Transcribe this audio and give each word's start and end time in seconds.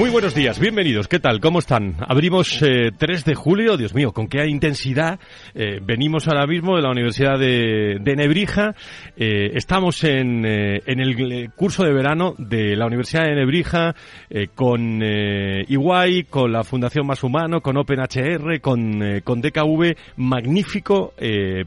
Muy 0.00 0.08
buenos 0.08 0.34
días, 0.34 0.58
bienvenidos. 0.58 1.08
¿Qué 1.08 1.20
tal? 1.20 1.40
¿Cómo 1.40 1.58
están? 1.58 1.96
Abrimos 2.08 2.62
eh, 2.62 2.90
3 2.96 3.22
de 3.22 3.34
julio. 3.34 3.76
Dios 3.76 3.94
mío, 3.94 4.12
con 4.12 4.28
qué 4.28 4.46
intensidad. 4.48 5.20
Eh, 5.54 5.78
venimos 5.82 6.26
ahora 6.26 6.46
mismo 6.46 6.74
de 6.76 6.80
la 6.80 6.90
Universidad 6.90 7.38
de, 7.38 7.98
de 8.00 8.16
Nebrija. 8.16 8.74
Eh, 9.18 9.50
estamos 9.52 10.02
en, 10.04 10.46
eh, 10.46 10.80
en 10.86 11.00
el 11.00 11.50
curso 11.54 11.84
de 11.84 11.92
verano 11.92 12.34
de 12.38 12.76
la 12.76 12.86
Universidad 12.86 13.24
de 13.24 13.34
Nebrija 13.34 13.94
con 14.54 15.02
Iguay, 15.02 16.24
con 16.24 16.50
la 16.50 16.64
Fundación 16.64 17.06
Más 17.06 17.22
Humano, 17.22 17.60
con 17.60 17.76
OpenHR, 17.76 18.58
con, 18.62 19.20
con 19.22 19.42
DKV. 19.42 19.96
Magnífico 20.16 21.12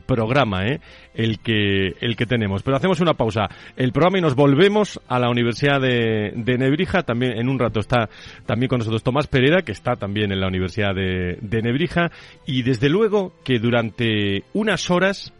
programa, 0.07 0.65
¿eh? 0.65 0.79
El 1.13 1.39
que, 1.39 1.93
el 2.01 2.15
que 2.15 2.25
tenemos. 2.25 2.63
Pero 2.63 2.77
hacemos 2.77 2.99
una 2.99 3.13
pausa. 3.13 3.47
El 3.77 3.91
programa 3.91 4.17
y 4.17 4.21
nos 4.21 4.35
volvemos 4.35 4.99
a 5.07 5.19
la 5.19 5.29
Universidad 5.29 5.79
de, 5.79 6.33
de 6.35 6.57
Nebrija. 6.57 7.03
También 7.03 7.37
en 7.37 7.49
un 7.49 7.59
rato 7.59 7.79
está 7.79 8.09
también 8.45 8.67
con 8.67 8.79
nosotros 8.79 9.03
Tomás 9.03 9.27
Pereira, 9.27 9.61
que 9.61 9.73
está 9.73 9.95
también 9.95 10.31
en 10.31 10.39
la 10.39 10.47
Universidad 10.47 10.95
de, 10.95 11.37
de 11.41 11.61
Nebrija. 11.61 12.11
Y 12.47 12.63
desde 12.63 12.89
luego 12.89 13.33
que 13.43 13.59
durante 13.59 14.43
unas 14.53 14.89
horas 14.89 15.33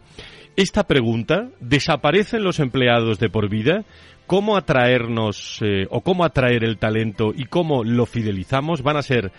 esta 0.56 0.84
pregunta, 0.84 1.48
¿desaparecen 1.58 2.44
los 2.44 2.60
empleados 2.60 3.18
de 3.18 3.28
por 3.28 3.48
vida? 3.48 3.84
¿Cómo 4.26 4.56
atraernos 4.56 5.58
eh, 5.62 5.86
o 5.90 6.00
cómo 6.00 6.24
atraer 6.24 6.62
el 6.64 6.78
talento 6.78 7.32
y 7.34 7.46
cómo 7.46 7.82
lo 7.82 8.06
fidelizamos? 8.06 8.82
Van 8.82 8.96
a 8.96 9.02
ser 9.02 9.32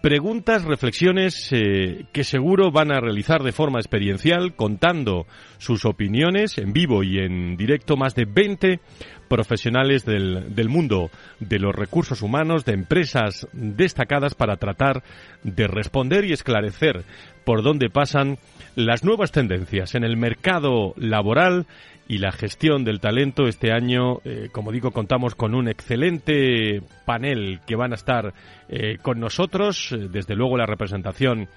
preguntas, 0.00 0.64
reflexiones 0.64 1.48
eh, 1.52 2.06
que 2.12 2.24
seguro 2.24 2.70
van 2.70 2.92
a 2.92 3.00
realizar 3.00 3.42
de 3.42 3.52
forma 3.52 3.78
experiencial, 3.78 4.54
contando 4.54 5.26
sus 5.58 5.84
opiniones 5.84 6.58
en 6.58 6.72
vivo 6.72 7.02
y 7.02 7.18
en 7.18 7.56
directo 7.56 7.96
más 7.96 8.14
de 8.14 8.24
20 8.24 8.80
profesionales 9.28 10.04
del, 10.04 10.54
del, 10.54 10.68
mundo 10.68 11.10
de 11.40 11.58
los 11.58 11.74
recursos 11.74 12.22
humanos, 12.22 12.64
de 12.64 12.74
empresas 12.74 13.48
destacadas 13.52 14.34
para 14.34 14.56
tratar 14.56 15.02
de 15.42 15.66
responder 15.66 16.24
y 16.24 16.32
esclarecer 16.32 17.04
por 17.44 17.62
dónde 17.62 17.90
pasan 17.90 18.38
las 18.74 19.04
nuevas 19.04 19.32
tendencias 19.32 19.94
en 19.94 20.04
el 20.04 20.16
mercado 20.16 20.94
laboral 20.96 21.66
y 22.08 22.18
la 22.18 22.32
gestión 22.32 22.84
del 22.84 23.00
talento. 23.00 23.46
Este 23.46 23.72
año, 23.72 24.18
eh, 24.24 24.48
como 24.52 24.72
digo, 24.72 24.90
contamos 24.90 25.34
con 25.34 25.54
un 25.54 25.68
excelente 25.68 26.82
panel 27.04 27.60
que 27.66 27.76
van 27.76 27.92
a 27.92 27.96
estar 27.96 28.32
eh, 28.68 28.98
con 29.02 29.18
nosotros. 29.18 29.94
Desde 30.10 30.34
luego 30.34 30.56
la 30.56 30.66
representación 30.66 31.48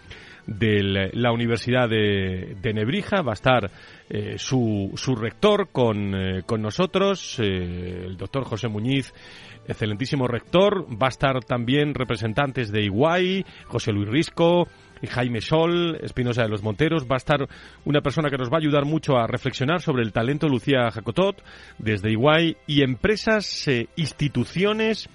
de 0.49 1.11
la 1.13 1.31
Universidad 1.31 1.87
de, 1.87 2.55
de, 2.61 2.73
Nebrija. 2.73 3.21
Va 3.21 3.33
a 3.33 3.33
estar 3.33 3.71
eh, 4.09 4.35
su, 4.37 4.91
su, 4.95 5.15
rector 5.15 5.69
con, 5.71 6.15
eh, 6.15 6.43
con 6.45 6.61
nosotros, 6.61 7.39
eh, 7.39 8.05
el 8.05 8.17
doctor 8.17 8.45
José 8.45 8.67
Muñiz, 8.67 9.13
excelentísimo 9.67 10.27
rector. 10.27 10.87
Va 10.91 11.07
a 11.07 11.09
estar 11.09 11.43
también 11.43 11.93
representantes 11.93 12.71
de 12.71 12.83
Iguay, 12.83 13.45
José 13.65 13.91
Luis 13.91 14.09
Risco, 14.09 14.67
Jaime 15.07 15.41
Sol, 15.41 15.97
Espinosa 16.01 16.43
de 16.43 16.49
los 16.49 16.63
Monteros. 16.63 17.05
Va 17.05 17.15
a 17.15 17.17
estar 17.17 17.47
una 17.85 18.01
persona 18.01 18.29
que 18.29 18.37
nos 18.37 18.49
va 18.49 18.55
a 18.57 18.59
ayudar 18.59 18.85
mucho 18.85 19.17
a 19.17 19.27
reflexionar 19.27 19.81
sobre 19.81 20.03
el 20.03 20.11
talento 20.11 20.47
Lucía 20.47 20.91
Jacotot 20.91 21.41
desde 21.77 22.11
Iguay 22.11 22.57
y 22.67 22.83
empresas, 22.83 23.65
instituciones 23.95 25.09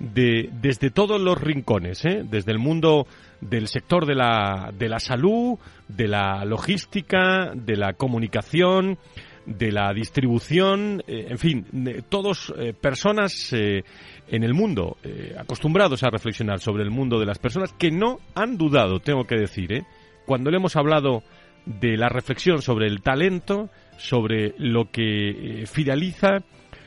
de, 0.00 0.48
desde 0.52 0.90
todos 0.90 1.20
los 1.20 1.40
rincones, 1.40 2.04
¿eh? 2.04 2.24
desde 2.24 2.52
el 2.52 2.58
mundo 2.58 3.06
del 3.40 3.68
sector 3.68 4.06
de 4.06 4.14
la, 4.14 4.72
de 4.76 4.88
la 4.88 4.98
salud, 4.98 5.58
de 5.88 6.08
la 6.08 6.44
logística, 6.44 7.52
de 7.54 7.76
la 7.76 7.92
comunicación, 7.92 8.98
de 9.46 9.72
la 9.72 9.92
distribución, 9.92 11.02
eh, 11.06 11.26
en 11.28 11.38
fin, 11.38 11.66
de 11.72 12.02
todos 12.02 12.52
eh, 12.56 12.72
personas 12.72 13.52
eh, 13.52 13.82
en 14.28 14.44
el 14.44 14.54
mundo 14.54 14.96
acostumbrados 15.36 16.02
a 16.04 16.10
reflexionar 16.10 16.60
sobre 16.60 16.84
el 16.84 16.90
mundo 16.90 17.18
de 17.18 17.26
las 17.26 17.38
personas 17.38 17.72
que 17.72 17.90
no 17.90 18.20
han 18.34 18.56
dudado, 18.56 19.00
tengo 19.00 19.24
que 19.24 19.36
decir, 19.36 19.82
cuando 20.24 20.50
le 20.50 20.58
hemos 20.58 20.76
hablado 20.76 21.24
de 21.66 21.96
la 21.96 22.08
reflexión 22.08 22.62
sobre 22.62 22.86
el 22.86 23.02
talento, 23.02 23.70
sobre 23.96 24.54
lo 24.58 24.90
que 24.90 25.64
fideliza, 25.66 26.44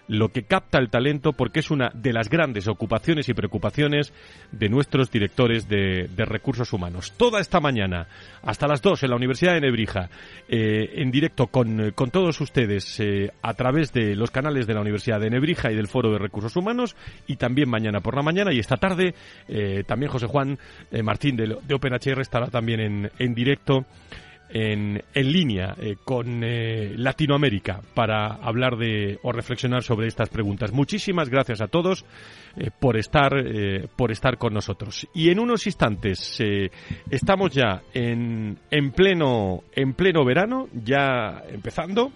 lo 0.07 0.29
que 0.29 0.43
capta 0.43 0.79
el 0.79 0.89
talento 0.89 1.33
porque 1.33 1.59
es 1.59 1.71
una 1.71 1.91
de 1.93 2.13
las 2.13 2.29
grandes 2.29 2.67
ocupaciones 2.67 3.29
y 3.29 3.33
preocupaciones 3.33 4.13
de 4.51 4.69
nuestros 4.69 5.11
directores 5.11 5.67
de, 5.67 6.09
de 6.13 6.25
recursos 6.25 6.73
humanos. 6.73 7.13
Toda 7.17 7.39
esta 7.39 7.59
mañana, 7.59 8.07
hasta 8.41 8.67
las 8.67 8.81
2 8.81 9.03
en 9.03 9.09
la 9.09 9.15
Universidad 9.15 9.53
de 9.53 9.61
Nebrija, 9.61 10.09
eh, 10.47 10.89
en 10.95 11.11
directo 11.11 11.47
con, 11.47 11.91
con, 11.91 12.11
todos 12.11 12.39
ustedes 12.41 12.99
eh, 12.99 13.31
a 13.41 13.53
través 13.53 13.91
de 13.93 14.15
los 14.15 14.31
canales 14.31 14.67
de 14.67 14.73
la 14.73 14.81
Universidad 14.81 15.19
de 15.19 15.29
Nebrija 15.29 15.71
y 15.71 15.75
del 15.75 15.87
Foro 15.87 16.11
de 16.11 16.19
Recursos 16.19 16.55
Humanos 16.55 16.95
y 17.27 17.37
también 17.37 17.69
mañana 17.69 18.01
por 18.01 18.15
la 18.15 18.21
mañana 18.21 18.53
y 18.53 18.59
esta 18.59 18.77
tarde 18.77 19.15
eh, 19.47 19.83
también 19.85 20.11
José 20.11 20.27
Juan 20.27 20.57
eh, 20.91 21.01
Martín 21.01 21.35
de, 21.35 21.57
de 21.61 21.75
OpenHR 21.75 22.21
estará 22.21 22.47
también 22.47 22.79
en, 22.79 23.11
en 23.17 23.33
directo 23.33 23.85
en, 24.53 25.03
en 25.15 25.31
línea 25.31 25.75
eh, 25.79 25.97
con 26.05 26.43
eh, 26.43 26.93
Latinoamérica 26.95 27.81
para 27.95 28.27
hablar 28.35 28.77
de 28.77 29.19
o 29.23 29.31
reflexionar 29.31 29.81
sobre 29.81 30.07
estas 30.07 30.29
preguntas. 30.29 30.71
Muchísimas 30.71 31.27
gracias 31.27 31.59
a 31.59 31.67
todos 31.67 32.05
eh, 32.55 32.69
por 32.79 32.97
estar 32.97 33.33
por 33.95 34.11
estar 34.11 34.37
con 34.37 34.53
nosotros. 34.53 35.07
Y 35.13 35.29
en 35.29 35.39
unos 35.39 35.65
instantes 35.65 36.39
estamos 37.09 37.51
ya 37.51 37.81
en, 37.93 38.59
en 38.69 38.91
pleno 38.91 39.63
en 39.73 39.93
pleno 39.93 40.23
verano, 40.23 40.67
ya 40.73 41.43
empezando 41.49 42.11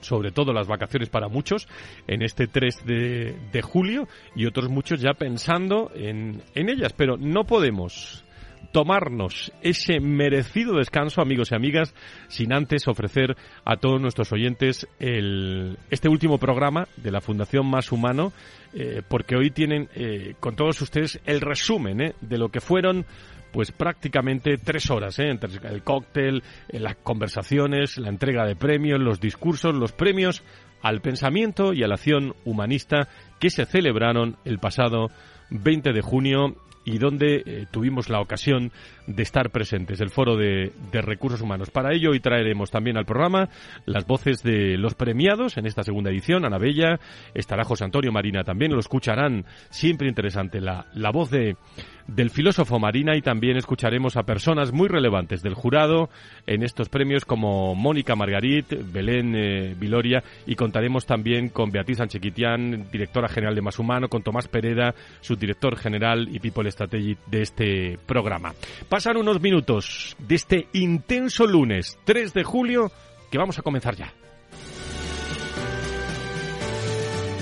sobre 0.00 0.30
todo 0.30 0.52
las 0.52 0.68
vacaciones 0.68 1.10
para 1.10 1.28
muchos 1.28 1.68
en 2.06 2.22
este 2.22 2.46
3 2.46 2.86
de, 2.86 3.36
de 3.52 3.62
julio 3.62 4.08
y 4.34 4.46
otros 4.46 4.70
muchos 4.70 5.00
ya 5.00 5.12
pensando 5.12 5.90
en, 5.94 6.42
en 6.54 6.68
ellas, 6.70 6.94
pero 6.96 7.16
no 7.18 7.44
podemos 7.44 8.24
tomarnos 8.72 9.52
ese 9.62 10.00
merecido 10.00 10.76
descanso, 10.76 11.20
amigos 11.20 11.52
y 11.52 11.54
amigas, 11.54 11.94
sin 12.28 12.52
antes 12.52 12.88
ofrecer 12.88 13.36
a 13.64 13.76
todos 13.76 14.00
nuestros 14.00 14.32
oyentes 14.32 14.86
el, 14.98 15.78
este 15.90 16.08
último 16.08 16.38
programa 16.38 16.86
de 16.96 17.10
la 17.10 17.20
Fundación 17.20 17.66
Más 17.66 17.92
Humano, 17.92 18.32
eh, 18.74 19.02
porque 19.08 19.36
hoy 19.36 19.50
tienen 19.50 19.88
eh, 19.94 20.34
con 20.40 20.56
todos 20.56 20.80
ustedes 20.82 21.20
el 21.24 21.40
resumen 21.40 22.00
eh, 22.00 22.14
de 22.20 22.38
lo 22.38 22.50
que 22.50 22.60
fueron 22.60 23.06
pues 23.52 23.72
prácticamente 23.72 24.58
tres 24.58 24.90
horas, 24.90 25.18
entre 25.20 25.50
el 25.70 25.82
cóctel, 25.82 26.42
las 26.68 26.96
conversaciones, 26.96 27.96
la 27.96 28.10
entrega 28.10 28.44
de 28.44 28.56
premios, 28.56 29.00
los 29.00 29.20
discursos, 29.20 29.74
los 29.74 29.92
premios 29.92 30.42
al 30.82 31.00
pensamiento 31.00 31.72
y 31.72 31.82
a 31.82 31.88
la 31.88 31.94
acción 31.94 32.34
humanista 32.44 33.08
que 33.40 33.48
se 33.48 33.64
celebraron 33.64 34.36
el 34.44 34.58
pasado 34.58 35.08
20 35.50 35.92
de 35.92 36.02
junio 36.02 36.56
y 36.88 36.96
donde 36.96 37.42
eh, 37.44 37.66
tuvimos 37.70 38.08
la 38.08 38.18
ocasión 38.18 38.72
de 39.06 39.22
estar 39.22 39.50
presentes, 39.50 40.00
el 40.00 40.08
Foro 40.08 40.36
de, 40.36 40.72
Recursos 40.90 41.42
Humanos. 41.42 41.70
Para 41.70 41.92
ello, 41.92 42.12
hoy 42.12 42.20
traeremos 42.20 42.70
también 42.70 42.96
al 42.96 43.04
programa 43.04 43.50
las 43.84 44.06
voces 44.06 44.42
de 44.42 44.78
los 44.78 44.94
premiados 44.94 45.58
en 45.58 45.66
esta 45.66 45.82
segunda 45.82 46.10
edición. 46.10 46.46
Ana 46.46 46.56
Bella, 46.56 46.98
estará 47.34 47.64
José 47.64 47.84
Antonio 47.84 48.10
Marina 48.10 48.42
también, 48.42 48.72
lo 48.72 48.80
escucharán, 48.80 49.44
siempre 49.68 50.08
interesante, 50.08 50.62
la, 50.62 50.86
la 50.94 51.10
voz 51.10 51.30
de 51.30 51.56
del 52.08 52.30
filósofo 52.30 52.78
Marina 52.78 53.16
y 53.16 53.22
también 53.22 53.56
escucharemos 53.56 54.16
a 54.16 54.24
personas 54.24 54.72
muy 54.72 54.88
relevantes 54.88 55.42
del 55.42 55.54
jurado 55.54 56.08
en 56.46 56.62
estos 56.62 56.88
premios 56.88 57.24
como 57.24 57.74
Mónica 57.74 58.16
Margarit, 58.16 58.66
Belén 58.92 59.34
eh, 59.36 59.76
Viloria 59.78 60.24
y 60.46 60.56
contaremos 60.56 61.06
también 61.06 61.50
con 61.50 61.70
Beatriz 61.70 62.00
Anchequitián, 62.00 62.88
directora 62.90 63.28
general 63.28 63.54
de 63.54 63.62
Más 63.62 63.78
Humano, 63.78 64.08
con 64.08 64.22
Tomás 64.22 64.48
Pereda, 64.48 64.94
subdirector 65.20 65.76
general 65.76 66.28
y 66.34 66.40
People 66.40 66.70
Strategy 66.70 67.16
de 67.26 67.42
este 67.42 67.98
programa. 68.06 68.54
Pasan 68.88 69.18
unos 69.18 69.40
minutos 69.40 70.16
de 70.18 70.34
este 70.34 70.68
intenso 70.72 71.46
lunes 71.46 71.98
3 72.04 72.32
de 72.32 72.42
julio 72.42 72.90
que 73.30 73.38
vamos 73.38 73.58
a 73.58 73.62
comenzar 73.62 73.94
ya. 73.94 74.12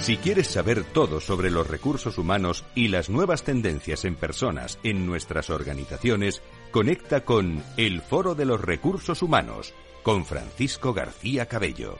Si 0.06 0.18
quieres 0.18 0.46
saber 0.46 0.84
todo 0.84 1.18
sobre 1.18 1.50
los 1.50 1.68
recursos 1.68 2.16
humanos 2.16 2.64
y 2.76 2.86
las 2.86 3.10
nuevas 3.10 3.42
tendencias 3.42 4.04
en 4.04 4.14
personas 4.14 4.78
en 4.84 5.04
nuestras 5.04 5.50
organizaciones, 5.50 6.42
conecta 6.70 7.24
con 7.24 7.60
El 7.76 8.02
Foro 8.02 8.36
de 8.36 8.44
los 8.44 8.60
Recursos 8.60 9.20
Humanos 9.20 9.74
con 10.04 10.24
Francisco 10.24 10.94
García 10.94 11.46
Cabello. 11.46 11.98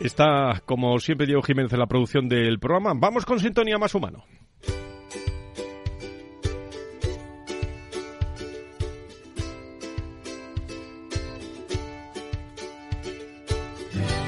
Está, 0.00 0.62
como 0.64 0.98
siempre, 1.00 1.26
Diego 1.26 1.42
Jiménez 1.42 1.74
en 1.74 1.80
la 1.80 1.86
producción 1.86 2.30
del 2.30 2.58
programa. 2.58 2.94
Vamos 2.96 3.26
con 3.26 3.38
Sintonía 3.38 3.76
Más 3.76 3.94
Humano. 3.94 4.24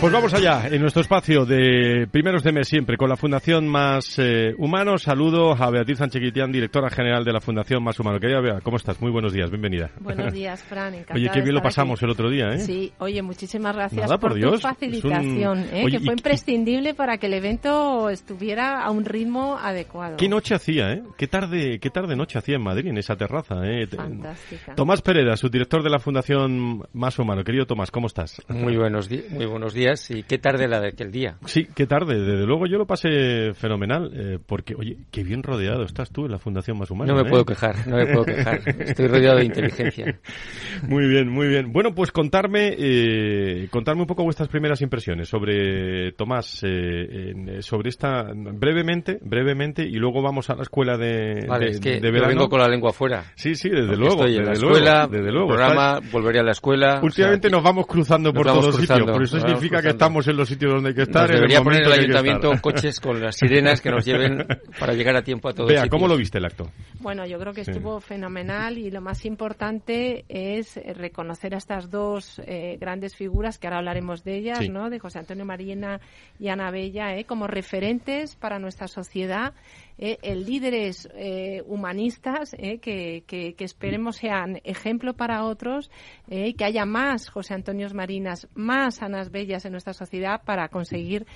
Pues 0.00 0.14
vamos 0.14 0.32
allá, 0.32 0.66
en 0.66 0.80
nuestro 0.80 1.02
espacio 1.02 1.44
de 1.44 2.08
primeros 2.10 2.42
de 2.42 2.52
mes 2.52 2.66
siempre, 2.66 2.96
con 2.96 3.10
la 3.10 3.16
Fundación 3.16 3.68
Más 3.68 4.18
eh, 4.18 4.54
Humano. 4.56 4.96
Saludo 4.96 5.52
a 5.52 5.70
Beatriz 5.70 5.98
Sanchequitián, 5.98 6.50
directora 6.50 6.88
general 6.88 7.22
de 7.22 7.34
la 7.34 7.40
Fundación 7.42 7.84
Más 7.84 8.00
Humano. 8.00 8.18
Querida 8.18 8.40
Bea, 8.40 8.60
¿cómo 8.62 8.78
estás? 8.78 8.98
Muy 9.02 9.10
buenos 9.10 9.34
días, 9.34 9.50
bienvenida. 9.50 9.90
Buenos 10.00 10.32
días, 10.32 10.62
Fran, 10.62 10.94
Oye, 11.12 11.28
qué 11.30 11.42
bien 11.42 11.54
lo 11.54 11.60
pasamos 11.60 12.02
el 12.02 12.08
otro 12.08 12.30
día, 12.30 12.46
¿eh? 12.48 12.60
Sí, 12.60 12.90
oye, 12.96 13.20
muchísimas 13.20 13.76
gracias 13.76 14.10
por, 14.16 14.40
tu 14.40 14.56
facilitación, 14.56 15.66
¿eh? 15.70 15.84
que 15.90 16.00
fue 16.00 16.14
imprescindible 16.14 16.94
para 16.94 17.18
que 17.18 17.26
el 17.26 17.34
evento 17.34 18.08
estuviera 18.08 18.82
a 18.82 18.90
un 18.90 19.04
ritmo 19.04 19.58
adecuado. 19.58 20.16
¿Qué 20.16 20.30
noche 20.30 20.54
hacía, 20.54 20.94
eh? 20.94 21.02
¿Qué 21.18 21.26
tarde, 21.26 21.78
qué 21.78 21.90
tarde 21.90 22.16
noche 22.16 22.38
hacía 22.38 22.56
en 22.56 22.62
Madrid, 22.62 22.86
en 22.86 22.96
esa 22.96 23.16
terraza, 23.16 23.56
eh? 23.66 23.86
Fantástica. 23.86 24.74
Tomás 24.76 25.02
Pereda, 25.02 25.36
subdirector 25.36 25.82
de 25.82 25.90
la 25.90 25.98
Fundación 25.98 26.84
Más 26.94 27.18
Humano. 27.18 27.44
Querido 27.44 27.66
Tomás, 27.66 27.90
¿cómo 27.90 28.06
estás? 28.06 28.40
Muy 28.48 28.78
buenos, 28.78 29.10
muy 29.30 29.44
buenos 29.44 29.74
días 29.74 29.89
y 30.10 30.22
qué 30.22 30.38
tarde 30.38 30.68
la 30.68 30.80
de 30.80 30.88
aquel 30.88 31.10
día. 31.10 31.36
Sí, 31.46 31.66
qué 31.74 31.86
tarde. 31.86 32.20
Desde 32.20 32.46
luego 32.46 32.66
yo 32.66 32.78
lo 32.78 32.86
pasé 32.86 33.52
fenomenal, 33.54 34.10
eh, 34.14 34.38
porque, 34.44 34.74
oye, 34.74 34.98
qué 35.10 35.24
bien 35.24 35.42
rodeado 35.42 35.82
estás 35.82 36.10
tú 36.10 36.26
en 36.26 36.32
la 36.32 36.38
Fundación 36.38 36.78
Más 36.78 36.90
Humana. 36.90 37.12
No 37.12 37.20
me 37.20 37.26
¿eh? 37.26 37.30
puedo 37.30 37.44
quejar, 37.44 37.86
no 37.86 37.96
me 37.96 38.06
puedo 38.06 38.24
quejar. 38.24 38.60
Estoy 38.80 39.08
rodeado 39.08 39.38
de 39.38 39.44
inteligencia. 39.46 40.18
Muy 40.88 41.06
bien, 41.08 41.28
muy 41.28 41.48
bien. 41.48 41.72
Bueno, 41.72 41.94
pues 41.94 42.10
contarme, 42.10 42.74
eh, 42.78 43.68
contarme 43.70 44.02
un 44.02 44.06
poco 44.06 44.24
vuestras 44.24 44.48
primeras 44.48 44.80
impresiones 44.80 45.28
sobre 45.28 46.12
Tomás, 46.12 46.62
eh, 46.64 47.58
sobre 47.60 47.90
esta, 47.90 48.28
brevemente, 48.34 49.18
brevemente, 49.22 49.82
y 49.82 49.96
luego 49.96 50.22
vamos 50.22 50.48
a 50.50 50.54
la 50.54 50.62
escuela 50.62 50.96
de, 50.96 51.46
vale, 51.46 51.66
de, 51.66 51.70
es 51.72 51.80
que 51.80 52.00
de 52.00 52.10
verano. 52.10 52.28
vengo 52.28 52.48
con 52.48 52.60
la 52.60 52.68
lengua 52.68 52.92
fuera. 52.92 53.24
Sí, 53.34 53.54
sí, 53.54 53.68
desde 53.68 53.96
luego. 53.96 54.24
Estoy 54.24 54.32
desde 54.32 54.40
en 54.40 54.46
la 54.46 54.54
luego, 54.54 54.76
escuela, 54.76 55.06
desde 55.06 55.32
luego. 55.32 55.48
programa, 55.48 56.00
volveré 56.10 56.40
a 56.40 56.44
la 56.44 56.52
escuela. 56.52 57.00
Últimamente 57.02 57.48
o 57.48 57.50
sea, 57.50 57.56
nos 57.58 57.64
vamos 57.64 57.86
cruzando 57.86 58.32
por 58.32 58.46
todos 58.46 58.76
cruzando, 58.76 58.80
sitios, 58.80 59.10
por 59.10 59.22
eso 59.22 59.36
nos 59.36 59.44
vamos 59.44 59.60
que 59.82 59.88
estamos 59.90 60.26
en 60.28 60.36
los 60.36 60.48
sitios 60.48 60.72
donde 60.72 60.90
hay 60.90 60.94
que 60.94 61.02
estar. 61.02 61.22
Nos 61.22 61.30
en 61.30 61.34
el 61.36 61.40
debería 61.40 61.62
poner 61.62 61.82
el 61.82 61.92
ayuntamiento 61.92 62.52
coches 62.60 63.00
con 63.00 63.20
las 63.20 63.36
sirenas 63.36 63.80
que 63.80 63.90
nos 63.90 64.04
lleven 64.04 64.46
para 64.78 64.94
llegar 64.94 65.16
a 65.16 65.22
tiempo 65.22 65.48
a 65.48 65.52
todos 65.54 65.70
Vea. 65.70 65.86
¿cómo 65.88 66.06
lo 66.08 66.16
viste 66.16 66.38
el 66.38 66.44
acto? 66.44 66.70
Bueno, 67.00 67.26
yo 67.26 67.38
creo 67.38 67.52
que 67.52 67.64
Sí. 67.64 67.70
estuvo 67.72 68.00
fenomenal 68.00 68.78
y 68.78 68.90
lo 68.90 69.00
más 69.00 69.24
importante 69.24 70.24
es 70.28 70.78
reconocer 70.96 71.54
a 71.54 71.58
estas 71.58 71.90
dos 71.90 72.40
eh, 72.46 72.76
grandes 72.80 73.14
figuras, 73.16 73.58
que 73.58 73.66
ahora 73.66 73.78
hablaremos 73.78 74.24
de 74.24 74.36
ellas, 74.36 74.58
Sí. 74.58 74.68
¿no? 74.68 74.90
De 74.90 74.98
José 74.98 75.18
Antonio 75.18 75.44
Marina 75.44 76.00
y 76.38 76.48
Ana 76.48 76.70
Bella, 76.70 77.16
¿eh? 77.16 77.24
como 77.24 77.46
referentes 77.46 78.36
para 78.36 78.58
nuestra 78.58 78.88
sociedad, 78.88 79.52
líderes 80.00 81.08
eh, 81.14 81.62
humanistas 81.66 82.54
¿eh? 82.58 82.78
que, 82.78 83.22
que- 83.26 83.54
esperemos 83.64 84.16
sean 84.16 84.60
ejemplo 84.64 85.12
para 85.14 85.44
otros 85.44 85.90
¿eh? 86.28 86.48
y 86.48 86.54
que 86.54 86.64
haya 86.64 86.86
más 86.86 87.28
José 87.28 87.54
Antonios 87.54 87.92
Marinas, 87.92 88.48
más 88.54 89.02
Anas 89.02 89.30
Bellas 89.30 89.64
en 89.66 89.72
nuestra 89.72 89.92
sociedad 89.92 90.42
para 90.44 90.68
conseguir 90.68 91.26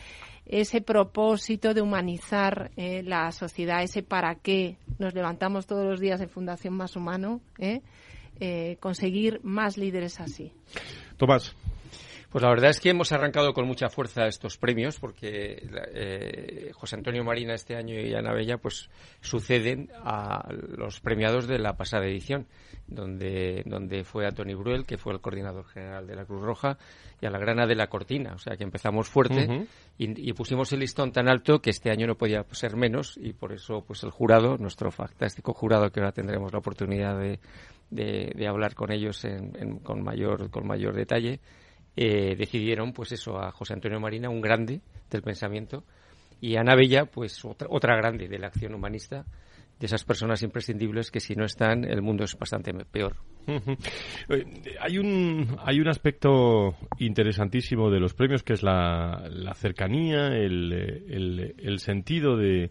ese 0.47 0.80
propósito 0.80 1.75
de 1.75 1.83
humanizar 1.83 2.71
eh, 2.76 3.02
la 3.02 3.30
sociedad, 3.33 3.83
ese 3.83 4.02
para 4.02 4.35
qué 4.37 4.76
nos 4.99 5.14
levantamos 5.14 5.66
todos 5.66 5.85
los 5.85 6.00
días 6.00 6.21
en 6.21 6.28
Fundación 6.28 6.75
Más 6.75 6.97
Humano, 6.97 7.40
¿eh? 7.59 7.80
Eh, 8.40 8.78
conseguir 8.80 9.40
más 9.44 9.78
líderes 9.78 10.21
así. 10.21 10.52
Tomás. 11.16 11.54
Pues 12.34 12.42
la 12.42 12.48
verdad 12.50 12.70
es 12.70 12.80
que 12.80 12.90
hemos 12.90 13.12
arrancado 13.12 13.54
con 13.54 13.64
mucha 13.64 13.88
fuerza 13.88 14.26
estos 14.26 14.56
premios 14.58 14.98
porque 14.98 15.62
eh, 15.94 16.70
José 16.74 16.96
Antonio 16.96 17.22
Marina 17.22 17.54
este 17.54 17.76
año 17.76 17.94
y 17.94 18.12
Ana 18.12 18.32
Bella 18.32 18.58
pues 18.58 18.90
suceden 19.20 19.88
a 20.02 20.52
los 20.76 20.98
premiados 21.00 21.46
de 21.46 21.60
la 21.60 21.76
pasada 21.76 22.06
edición 22.06 22.48
donde 22.88 23.62
donde 23.66 24.02
fue 24.02 24.26
a 24.26 24.32
Tony 24.32 24.54
Bruel 24.54 24.84
que 24.84 24.98
fue 24.98 25.12
el 25.12 25.20
coordinador 25.20 25.64
general 25.66 26.08
de 26.08 26.16
la 26.16 26.24
Cruz 26.24 26.42
Roja 26.42 26.76
y 27.20 27.26
a 27.26 27.30
la 27.30 27.38
Grana 27.38 27.66
de 27.68 27.76
la 27.76 27.86
Cortina. 27.86 28.32
O 28.34 28.38
sea 28.38 28.56
que 28.56 28.64
empezamos 28.64 29.08
fuerte 29.08 29.46
y 29.96 30.32
pusimos 30.32 30.72
el 30.72 30.80
listón 30.80 31.12
tan 31.12 31.28
alto 31.28 31.60
que 31.60 31.70
este 31.70 31.92
año 31.92 32.08
no 32.08 32.16
podía 32.16 32.44
ser 32.50 32.74
menos 32.74 33.16
y 33.16 33.32
por 33.32 33.52
eso 33.52 33.84
pues 33.86 34.02
el 34.02 34.10
jurado 34.10 34.56
nuestro 34.58 34.90
fantástico 34.90 35.52
jurado 35.54 35.88
que 35.92 36.00
ahora 36.00 36.10
tendremos 36.10 36.52
la 36.52 36.58
oportunidad 36.58 37.16
de, 37.16 37.38
de, 37.90 38.32
de 38.34 38.48
hablar 38.48 38.74
con 38.74 38.90
ellos 38.90 39.24
en- 39.24 39.52
en- 39.56 39.78
con 39.78 40.02
mayor 40.02 40.50
con 40.50 40.66
mayor 40.66 40.96
detalle 40.96 41.38
eh, 41.96 42.34
decidieron 42.36 42.92
pues 42.92 43.12
eso 43.12 43.38
a 43.38 43.50
José 43.52 43.74
Antonio 43.74 44.00
Marina 44.00 44.28
un 44.28 44.40
grande 44.40 44.80
del 45.10 45.22
pensamiento 45.22 45.84
y 46.40 46.56
a 46.56 46.60
Ana 46.60 46.74
Bella 46.74 47.06
pues 47.06 47.44
otra, 47.44 47.68
otra 47.70 47.96
grande 47.96 48.28
de 48.28 48.38
la 48.38 48.48
acción 48.48 48.74
humanista 48.74 49.24
de 49.78 49.86
esas 49.86 50.04
personas 50.04 50.42
imprescindibles 50.42 51.10
que 51.10 51.20
si 51.20 51.34
no 51.34 51.44
están 51.44 51.84
el 51.84 52.00
mundo 52.00 52.24
es 52.24 52.38
bastante 52.38 52.72
peor. 52.84 53.16
Eh, 53.46 54.44
Hay 54.80 54.98
un, 54.98 55.56
hay 55.64 55.80
un 55.80 55.88
aspecto 55.88 56.76
interesantísimo 56.98 57.90
de 57.90 58.00
los 58.00 58.14
premios 58.14 58.42
que 58.42 58.52
es 58.52 58.62
la, 58.62 59.52
cercanía, 59.56 60.28
el, 60.28 61.54
el 61.58 61.78
sentido 61.80 62.36
de, 62.36 62.70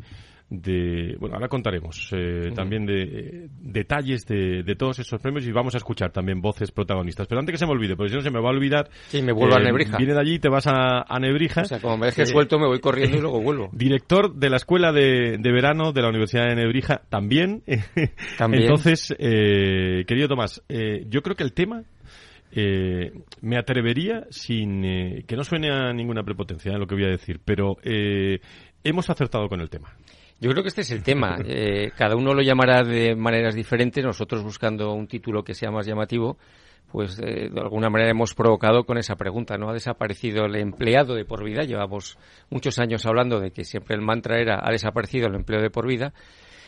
de 0.62 1.16
bueno, 1.20 1.36
ahora 1.36 1.48
contaremos 1.48 2.10
eh, 2.12 2.52
también 2.56 2.86
de 2.86 3.02
eh, 3.04 3.48
detalles 3.60 4.26
de, 4.26 4.64
de, 4.64 4.76
todos 4.76 5.00
esos 5.00 5.20
premios 5.20 5.46
y 5.48 5.52
vamos 5.52 5.74
a 5.74 5.78
escuchar 5.78 6.12
también 6.12 6.42
voces 6.42 6.72
protagonistas. 6.72 7.28
Pero 7.28 7.40
antes 7.40 7.54
que 7.54 7.58
se 7.58 7.66
me 7.66 7.72
olvide, 7.72 7.96
porque 7.96 8.12
si 8.12 8.16
no 8.16 8.22
se 8.22 8.30
me 8.30 8.40
va 8.40 8.50
a 8.50 8.52
olvidar. 8.52 8.90
Sí, 9.08 9.22
me 9.22 9.32
vuelvo 9.32 9.56
a 9.56 9.60
eh, 9.60 9.64
Nebrija. 9.64 9.98
Viene 9.98 10.14
de 10.14 10.20
allí, 10.20 10.40
te 10.40 10.50
vas 10.50 10.68
a, 10.68 11.02
a 11.08 11.20
Nebrija. 11.20 11.62
O 11.62 11.66
sea, 11.66 11.80
como 11.80 11.98
me 11.98 12.08
dejes 12.08 12.30
suelto, 12.30 12.60
me 12.60 12.68
voy 12.68 12.80
corriendo 12.80 13.18
y 13.18 13.22
luego 13.22 13.42
vuelvo. 13.42 13.70
Director 13.74 14.34
de 14.36 14.50
la 14.50 14.58
Escuela 14.58 14.92
de, 14.92 15.38
de 15.40 15.52
Verano 15.52 15.92
de 15.92 16.02
la 16.02 16.10
Universidad 16.10 16.48
de 16.48 16.56
Nebrija, 16.56 17.02
también. 17.10 17.64
También. 18.38 18.64
Entonces, 18.64 19.14
querido 19.18 20.28
Tomás, 20.28 20.64
yo 21.08 21.22
creo 21.22 21.36
que 21.36 21.44
el 21.44 21.54
tema 21.54 21.84
eh, 22.56 23.12
me 23.42 23.58
atrevería, 23.58 24.28
sin 24.30 24.86
eh, 24.86 25.24
que 25.28 25.36
no 25.36 25.44
suene 25.44 25.72
a 25.72 25.92
ninguna 25.92 26.24
prepotencia 26.24 26.72
en 26.72 26.80
lo 26.80 26.86
que 26.86 26.94
voy 26.94 27.06
a 27.06 27.10
decir, 27.10 27.40
pero 27.44 27.78
eh, 27.82 28.40
hemos 28.84 29.10
acertado 29.10 29.50
con 29.50 29.60
el 29.60 29.72
tema. 29.72 29.96
Yo 30.40 30.52
creo 30.52 30.64
que 30.64 30.70
este 30.70 30.82
es 30.82 30.92
el 30.92 31.04
tema. 31.04 31.38
cada 31.98 32.16
uno 32.16 32.34
lo 32.34 32.42
llamará 32.42 32.84
de 32.84 33.16
maneras 33.16 33.56
diferentes. 33.56 34.04
Nosotros 34.04 34.44
buscando 34.44 34.94
un 34.94 35.08
título 35.08 35.44
que 35.44 35.54
sea 35.54 35.72
más 35.72 35.86
llamativo, 35.86 36.38
pues 36.92 37.18
de 37.18 37.50
alguna 37.56 37.90
manera 37.90 38.12
hemos 38.12 38.34
provocado 38.34 38.84
con 38.84 38.98
esa 38.98 39.16
pregunta. 39.16 39.58
¿No 39.58 39.70
ha 39.70 39.74
desaparecido 39.74 40.46
el 40.46 40.56
empleado 40.56 41.16
de 41.16 41.26
por 41.26 41.44
vida? 41.44 41.64
Llevamos 41.64 42.18
muchos 42.50 42.78
años 42.80 43.06
hablando 43.06 43.40
de 43.40 43.52
que 43.52 43.64
siempre 43.64 43.96
el 43.96 44.02
mantra 44.02 44.40
era 44.40 44.62
ha 44.64 44.72
desaparecido 44.72 45.28
el 45.28 45.36
empleo 45.36 45.62
de 45.62 45.70
por 45.70 45.88
vida 45.88 46.14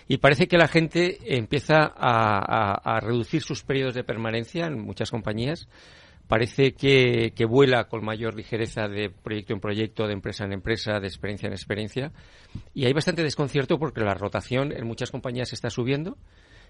y 0.08 0.18
parece 0.18 0.48
que 0.48 0.58
la 0.58 0.68
gente 0.68 1.18
empieza 1.38 1.92
a, 1.96 3.00
reducir 3.02 3.42
sus 3.42 3.64
periodos 3.64 3.96
de 3.96 4.04
permanencia 4.04 4.68
en 4.68 4.80
muchas 4.80 5.10
compañías. 5.10 5.68
Parece 6.28 6.74
que, 6.74 7.32
vuela 7.48 7.88
con 7.88 8.04
mayor 8.04 8.36
ligereza 8.36 8.88
de 8.88 9.10
proyecto 9.10 9.54
en 9.54 9.60
proyecto, 9.60 10.08
de 10.08 10.14
empresa 10.14 10.46
en 10.46 10.54
empresa, 10.54 11.00
de 11.00 11.08
experiencia 11.08 11.48
en 11.48 11.54
experiencia. 11.54 12.12
Y 12.74 12.86
hay 12.86 12.94
bastante 12.94 13.22
desconcierto 13.22 13.78
porque 13.78 14.02
la 14.02 14.16
rotación 14.16 14.72
en 14.72 14.88
muchas 14.88 15.12
compañías 15.12 15.54
está 15.54 15.70
subiendo. 15.70 16.18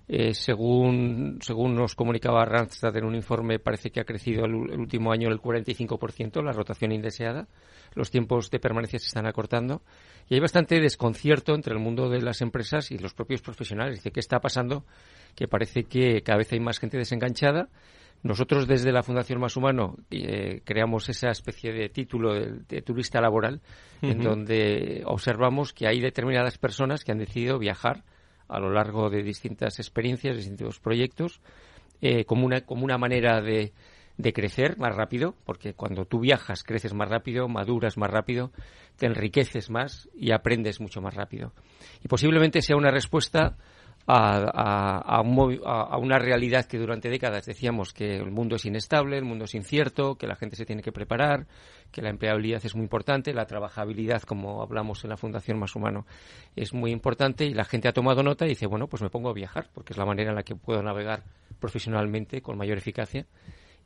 Eh, 0.07 0.35
según, 0.35 1.39
según 1.41 1.73
nos 1.75 1.95
comunicaba 1.95 2.45
Randstad 2.45 2.95
en 2.95 3.05
un 3.05 3.15
informe, 3.15 3.57
parece 3.57 3.89
que 3.89 3.99
ha 3.99 4.03
crecido 4.03 4.45
el 4.45 4.53
último 4.53 5.11
año 5.11 5.29
el 5.29 5.39
45% 5.39 6.43
la 6.43 6.51
rotación 6.51 6.91
indeseada. 6.91 7.47
Los 7.93 8.11
tiempos 8.11 8.51
de 8.51 8.59
permanencia 8.59 8.99
se 8.99 9.07
están 9.07 9.25
acortando. 9.25 9.81
Y 10.29 10.35
hay 10.35 10.41
bastante 10.41 10.79
desconcierto 10.81 11.55
entre 11.55 11.73
el 11.73 11.79
mundo 11.79 12.09
de 12.09 12.21
las 12.21 12.41
empresas 12.41 12.91
y 12.91 12.97
los 12.97 13.13
propios 13.13 13.41
profesionales. 13.41 13.95
Dice, 13.95 14.11
¿qué 14.11 14.19
está 14.19 14.39
pasando? 14.39 14.85
Que 15.33 15.47
parece 15.47 15.85
que 15.85 16.21
cada 16.23 16.39
vez 16.39 16.51
hay 16.51 16.59
más 16.59 16.77
gente 16.77 16.97
desenganchada. 16.97 17.69
Nosotros 18.23 18.67
desde 18.67 18.91
la 18.91 19.03
Fundación 19.03 19.39
Más 19.39 19.55
Humano 19.55 19.97
eh, 20.09 20.61
creamos 20.63 21.09
esa 21.09 21.29
especie 21.29 21.71
de 21.71 21.89
título 21.89 22.33
de, 22.33 22.81
turista 22.81 23.21
laboral 23.21 23.61
en 24.01 24.19
donde 24.21 25.03
observamos 25.05 25.73
que 25.73 25.87
hay 25.87 25.99
determinadas 25.99 26.57
personas 26.57 27.03
que 27.03 27.11
han 27.11 27.19
decidido 27.19 27.59
viajar 27.59 28.03
a 28.47 28.59
lo 28.59 28.71
largo 28.71 29.09
de 29.09 29.23
distintas 29.23 29.79
experiencias, 29.79 30.35
distintos 30.35 30.79
proyectos, 30.79 31.39
eh, 32.01 32.25
como, 32.25 32.45
una, 32.45 32.61
como 32.61 32.83
una 32.83 32.97
manera 32.97 33.41
de, 33.41 33.73
de 34.17 34.33
crecer 34.33 34.77
más 34.77 34.95
rápido, 34.95 35.35
porque 35.45 35.73
cuando 35.73 36.05
tú 36.05 36.19
viajas 36.19 36.63
creces 36.63 36.93
más 36.93 37.09
rápido, 37.09 37.47
maduras 37.47 37.97
más 37.97 38.09
rápido, 38.09 38.51
te 38.97 39.07
enriqueces 39.07 39.69
más 39.69 40.09
y 40.15 40.31
aprendes 40.31 40.79
mucho 40.79 41.01
más 41.01 41.13
rápido. 41.13 41.53
Y 42.03 42.07
posiblemente 42.07 42.61
sea 42.61 42.77
una 42.77 42.91
respuesta 42.91 43.57
a, 44.07 44.99
a, 44.99 45.97
una 45.97 46.19
realidad 46.19 46.65
que 46.65 46.77
durante 46.77 47.09
décadas 47.09 47.45
decíamos 47.45 47.91
que 47.91 48.15
el 48.17 48.31
mundo 48.31 48.55
es 48.55 48.65
inestable, 48.65 49.17
el 49.17 49.25
mundo 49.25 49.45
es 49.45 49.55
incierto, 49.55 50.15
que 50.15 50.27
la 50.27 50.35
gente 50.35 50.55
se 50.55 50.65
tiene 50.65 50.83
que 50.83 50.91
preparar, 50.91 51.47
que 51.91 52.01
la 52.01 52.09
empleabilidad 52.09 52.61
es 52.63 52.75
muy 52.75 52.83
importante, 52.83 53.33
la 53.33 53.45
trabajabilidad, 53.45 54.21
como 54.21 54.61
hablamos 54.61 55.03
en 55.03 55.09
la 55.09 55.17
Fundación 55.17 55.57
Más 55.57 55.75
Humano, 55.75 56.05
es 56.55 56.73
muy 56.73 56.91
importante 56.91 57.45
y 57.45 57.53
la 57.53 57.65
gente 57.65 57.87
ha 57.87 57.93
tomado 57.93 58.21
nota 58.21 58.45
y 58.45 58.49
dice, 58.49 58.67
bueno, 58.67 58.87
pues 58.87 59.01
me 59.01 59.09
pongo 59.09 59.29
a 59.29 59.33
viajar, 59.33 59.69
porque 59.73 59.93
es 59.93 59.97
la 59.97 60.05
manera 60.05 60.29
en 60.29 60.35
la 60.35 60.43
que 60.43 60.55
puedo 60.55 60.83
navegar 60.83 61.23
profesionalmente 61.59 62.41
con 62.41 62.57
mayor 62.57 62.77
eficacia 62.77 63.25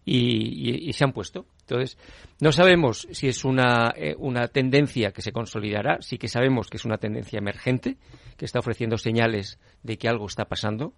y, 0.05 0.91
se 0.93 1.03
han 1.03 1.13
puesto. 1.13 1.45
Entonces, 1.61 1.97
no 2.39 2.51
sabemos 2.51 3.07
si 3.11 3.27
es 3.27 3.45
una, 3.45 3.93
eh, 3.95 4.15
una 4.17 4.47
tendencia 4.47 5.11
que 5.11 5.21
se 5.21 5.31
consolidará, 5.31 6.01
sí 6.01 6.17
que 6.17 6.27
sabemos 6.27 6.69
que 6.69 6.77
es 6.77 6.85
una 6.85 6.97
tendencia 6.97 7.37
emergente, 7.37 7.97
que 8.37 8.45
está 8.45 8.59
ofreciendo 8.59 8.97
señales 8.97 9.59
de 9.83 9.97
que 9.97 10.07
algo 10.07 10.25
está 10.25 10.45
pasando. 10.45 10.93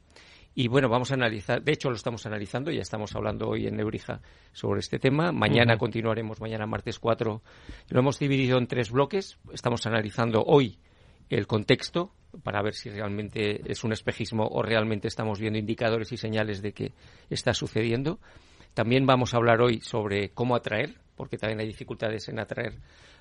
Y 0.53 0.67
bueno, 0.67 0.89
vamos 0.89 1.11
a 1.11 1.13
analizar, 1.13 1.63
de 1.63 1.71
hecho 1.71 1.89
lo 1.89 1.95
estamos 1.95 2.25
analizando, 2.25 2.71
ya 2.71 2.81
estamos 2.81 3.15
hablando 3.15 3.47
hoy 3.47 3.67
en 3.67 3.77
Nebrija 3.77 4.21
sobre 4.51 4.81
este 4.81 4.99
tema. 4.99 5.31
Mañana 5.31 5.77
continuaremos, 5.77 6.41
mañana 6.41 6.65
martes 6.65 6.99
4. 6.99 7.41
Lo 7.89 7.99
hemos 7.99 8.19
dividido 8.19 8.57
en 8.57 8.67
tres 8.67 8.91
bloques. 8.91 9.37
Estamos 9.53 9.85
analizando 9.85 10.43
hoy 10.45 10.77
el 11.29 11.47
contexto 11.47 12.11
para 12.43 12.61
ver 12.61 12.73
si 12.73 12.89
realmente 12.89 13.61
es 13.71 13.83
un 13.85 13.93
espejismo 13.93 14.45
o 14.47 14.61
realmente 14.61 15.07
estamos 15.07 15.39
viendo 15.39 15.57
indicadores 15.57 16.11
y 16.11 16.17
señales 16.17 16.61
de 16.61 16.73
que 16.73 16.93
está 17.29 17.53
sucediendo. 17.53 18.19
También 18.73 19.05
vamos 19.05 19.33
a 19.33 19.37
hablar 19.37 19.61
hoy 19.61 19.81
sobre 19.81 20.29
cómo 20.29 20.55
atraer, 20.55 20.95
porque 21.15 21.37
también 21.37 21.59
hay 21.59 21.67
dificultades 21.67 22.29
en 22.29 22.39
atraer 22.39 22.79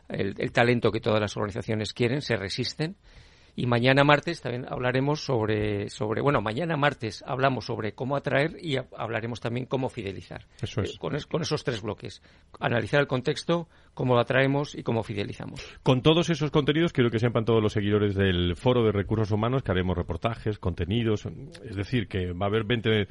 el, 0.08 0.52
talento 0.52 0.90
que 0.90 1.00
todas 1.00 1.20
las 1.20 1.36
organizaciones 1.36 1.92
quieren, 1.92 2.22
se 2.22 2.36
resisten. 2.36 2.96
Y 3.56 3.66
mañana 3.66 4.04
martes 4.04 4.40
también 4.40 4.66
hablaremos 4.68 5.24
sobre, 5.24 5.88
sobre, 5.88 6.20
bueno, 6.20 6.40
mañana 6.40 6.76
martes 6.76 7.22
hablamos 7.26 7.66
sobre 7.66 7.92
cómo 7.92 8.16
atraer 8.16 8.56
y 8.60 8.76
hablaremos 8.76 9.40
también 9.40 9.66
cómo 9.66 9.88
fidelizar. 9.88 10.46
Eso 10.60 10.82
es. 10.82 10.94
Eh, 10.94 10.98
con, 10.98 11.16
con, 11.28 11.42
esos 11.42 11.64
tres 11.64 11.82
bloques. 11.82 12.22
Analizar 12.58 13.00
el 13.00 13.06
contexto, 13.06 13.68
cómo 13.94 14.14
lo 14.14 14.20
atraemos 14.20 14.74
y 14.74 14.82
cómo 14.82 15.02
fidelizamos. 15.02 15.60
Con 15.82 16.02
todos 16.02 16.30
esos 16.30 16.50
contenidos 16.50 16.92
quiero 16.92 17.10
que 17.10 17.18
sepan 17.18 17.44
todos 17.44 17.62
los 17.62 17.72
seguidores 17.72 18.14
del 18.14 18.56
Foro 18.56 18.84
de 18.84 18.92
Recursos 18.92 19.30
Humanos 19.30 19.62
que 19.62 19.72
haremos 19.72 19.96
reportajes, 19.96 20.58
contenidos, 20.58 21.26
es 21.64 21.76
decir, 21.76 22.08
que 22.08 22.32
va 22.32 22.46
a 22.46 22.48
haber 22.48 22.64
20 22.64 23.02
eh, 23.02 23.06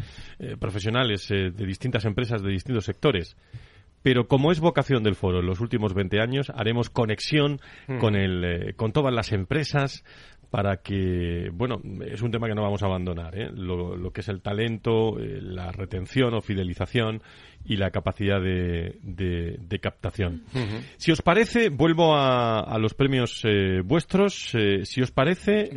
profesionales 0.60 1.30
eh, 1.32 1.52
de 1.52 1.66
distintas 1.66 2.06
empresas, 2.06 2.42
de 2.42 2.52
distintos 2.52 2.86
sectores 2.86 3.36
pero 4.02 4.28
como 4.28 4.52
es 4.52 4.60
vocación 4.60 5.04
del 5.04 5.16
foro 5.16 5.40
en 5.40 5.46
los 5.46 5.60
últimos 5.60 5.94
20 5.94 6.22
años, 6.22 6.52
haremos 6.56 6.90
conexión 6.90 7.60
con, 8.00 8.16
el, 8.16 8.44
eh, 8.44 8.74
con 8.76 8.92
todas 8.92 9.14
las 9.14 9.32
empresas 9.32 10.04
para 10.50 10.78
que, 10.78 11.52
bueno, 11.54 11.80
es 12.08 12.24
un 12.24 12.32
tema 12.32 12.48
que 12.48 12.56
no 12.56 12.64
vamos 12.64 12.82
a 12.82 12.88
abandonar, 12.88 13.38
¿eh? 13.38 13.52
lo, 13.54 14.12
que 14.12 14.22
es 14.22 14.30
el 14.30 14.42
talento, 14.42 15.20
eh, 15.20 15.40
la 15.42 15.72
retención 15.72 16.34
o 16.34 16.42
fidelización 16.42 17.22
y 17.66 17.76
la 17.76 17.92
capacidad 17.92 18.42
de, 18.42 18.98
de, 19.04 19.80
captación. 19.80 20.44
Si 20.98 21.12
os 21.12 21.22
parece, 21.22 21.70
vuelvo 21.70 22.16
a, 22.16 22.62
a 22.62 22.80
los 22.80 22.96
premios 22.96 23.44
vuestros. 23.84 24.56
si 24.84 25.02
os 25.02 25.12
parece, 25.12 25.70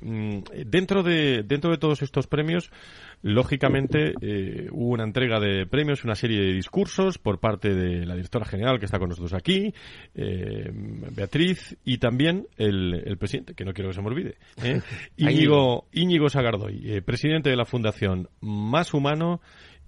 mm, 0.00 0.38
dentro, 0.66 1.04
de, 1.04 1.44
dentro 1.44 1.70
de 1.70 1.78
todos 1.78 2.02
estos 2.02 2.26
premios, 2.26 2.72
Lógicamente, 3.22 4.14
eh, 4.20 4.68
hubo 4.72 4.90
una 4.90 5.04
entrega 5.04 5.38
de 5.38 5.64
premios, 5.66 6.04
una 6.04 6.16
serie 6.16 6.40
de 6.40 6.52
discursos 6.52 7.18
por 7.18 7.38
parte 7.38 7.72
de 7.72 8.04
la 8.04 8.16
directora 8.16 8.44
general 8.44 8.80
que 8.80 8.86
está 8.86 8.98
con 8.98 9.10
nosotros 9.10 9.32
aquí, 9.32 9.72
eh, 10.14 10.70
Beatriz, 11.14 11.76
y 11.84 11.98
también 11.98 12.48
el, 12.56 13.16
presidente, 13.18 13.54
que 13.54 13.64
no 13.64 13.72
quiero 13.72 13.90
que 13.90 13.94
se 13.94 14.02
me 14.02 14.08
olvide, 14.08 14.36
¿eh? 14.62 14.80
Íñigo, 15.16 15.86
Íñigo 15.92 16.28
Sagardoy, 16.28 17.00
presidente 17.02 17.48
de 17.48 17.56
la 17.56 17.64
Fundación 17.64 18.28
Más 18.40 18.92
Humano 18.92 19.40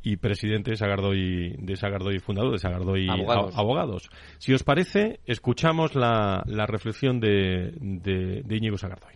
y 0.04 0.16
presidente 0.16 0.70
de 0.70 0.76
Sagardoy, 0.76 1.56
de 1.58 1.76
Sagardoy 1.76 2.20
fundador 2.20 2.52
de 2.52 2.58
Sagardoy 2.58 3.08
Abogados. 3.08 4.10
Si 4.38 4.52
os 4.52 4.62
parece, 4.62 5.18
escuchamos 5.26 5.94
la, 5.96 6.44
la 6.46 6.66
reflexión 6.66 7.18
de, 7.18 7.72
de, 7.80 8.42
de 8.44 8.56
Íñigo 8.56 8.76
Sagardoy. 8.76 9.14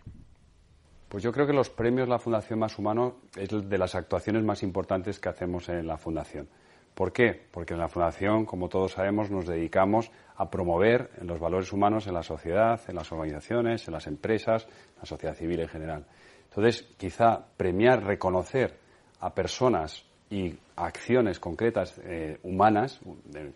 Pues 1.08 1.22
yo 1.22 1.32
creo 1.32 1.46
que 1.46 1.54
los 1.54 1.70
premios 1.70 2.08
La 2.08 2.18
Fundación 2.18 2.58
Más 2.58 2.78
Humano 2.78 3.16
es 3.34 3.48
de 3.48 3.78
las 3.78 3.94
actuaciones 3.94 4.44
más 4.44 4.62
importantes 4.62 5.18
que 5.18 5.30
hacemos 5.30 5.68
en 5.70 5.86
la 5.86 5.96
Fundación. 5.96 6.48
¿Por 6.94 7.12
qué? 7.12 7.46
Porque 7.50 7.74
en 7.74 7.80
la 7.80 7.88
Fundación, 7.88 8.44
como 8.44 8.68
todos 8.68 8.92
sabemos, 8.92 9.30
nos 9.30 9.46
dedicamos 9.46 10.10
a 10.36 10.50
promover 10.50 11.10
los 11.22 11.40
valores 11.40 11.72
humanos 11.72 12.06
en 12.06 12.14
la 12.14 12.22
sociedad, 12.22 12.80
en 12.88 12.96
las 12.96 13.10
organizaciones, 13.10 13.86
en 13.88 13.94
las 13.94 14.06
empresas, 14.06 14.64
en 14.66 14.98
la 14.98 15.06
sociedad 15.06 15.34
civil 15.34 15.60
en 15.60 15.68
general. 15.68 16.04
Entonces, 16.48 16.82
quizá 16.98 17.42
premiar, 17.56 18.04
reconocer 18.04 18.78
a 19.20 19.34
personas 19.34 20.04
y 20.28 20.58
acciones 20.76 21.40
concretas 21.40 21.98
eh, 22.04 22.38
humanas, 22.42 23.00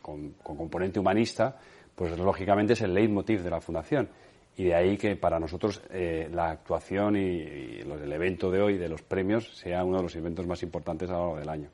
con, 0.01 0.31
con 0.43 0.57
componente 0.57 1.01
humanista, 1.01 1.59
pues 1.95 2.19
lógicamente 2.19 2.73
es 2.73 2.81
el 2.81 2.95
leitmotiv 2.95 3.43
de 3.43 3.51
la 3.51 3.61
Fundación. 3.61 4.09
Y 4.57 4.65
de 4.65 4.75
ahí 4.75 4.97
que 4.99 5.17
para 5.17 5.41
nosotros 5.41 5.83
eh, 5.91 6.29
la 6.31 6.51
actuación 6.51 7.17
y, 7.17 7.81
el 7.81 8.13
evento 8.13 8.51
de 8.51 8.61
hoy 8.61 8.77
de 8.77 8.89
los 8.89 9.03
premios 9.03 9.57
sea 9.57 9.85
uno 9.85 9.97
de 9.99 10.03
los 10.05 10.17
eventos 10.17 10.47
más 10.47 10.63
importantes 10.63 11.09
a 11.09 11.15
lo 11.15 11.19
largo 11.19 11.39
del 11.39 11.49
año. 11.49 11.71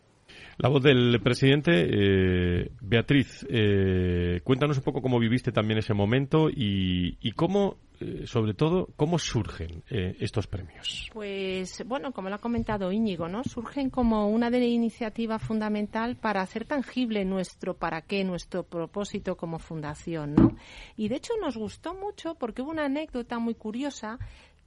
La 0.58 0.68
voz 0.68 0.82
del 0.82 1.20
presidente, 1.22 1.70
eh, 1.72 2.70
Beatriz, 2.80 3.46
eh, 3.48 4.40
cuéntanos 4.42 4.78
un 4.78 4.82
poco 4.82 5.00
cómo 5.00 5.18
viviste 5.20 5.52
también 5.52 5.78
ese 5.78 5.94
momento 5.94 6.48
y, 6.50 7.32
cómo 7.36 7.76
eh, 8.00 8.26
sobre 8.26 8.54
todo, 8.54 8.88
¿cómo 8.96 9.18
surgen 9.18 9.82
eh, 9.90 10.16
estos 10.20 10.46
premios? 10.46 11.10
Pues, 11.12 11.82
bueno, 11.84 12.12
como 12.12 12.28
lo 12.28 12.36
ha 12.36 12.38
comentado 12.38 12.92
Íñigo, 12.92 13.28
¿no? 13.28 13.42
Surgen 13.42 13.90
como 13.90 14.28
una 14.28 14.50
de 14.50 14.64
iniciativa 14.66 15.40
fundamental 15.40 16.16
para 16.16 16.40
hacer 16.40 16.64
tangible 16.64 17.24
nuestro 17.24 17.74
para 17.74 18.02
qué, 18.02 18.22
nuestro 18.22 18.62
propósito 18.62 19.36
como 19.36 19.58
fundación, 19.58 20.34
¿no? 20.34 20.56
Y 20.96 21.08
de 21.08 21.16
hecho 21.16 21.32
nos 21.40 21.56
gustó 21.56 21.94
mucho 21.94 22.36
porque 22.36 22.62
hubo 22.62 22.70
una 22.70 22.84
anécdota 22.84 23.40
muy 23.40 23.54
curiosa 23.54 24.18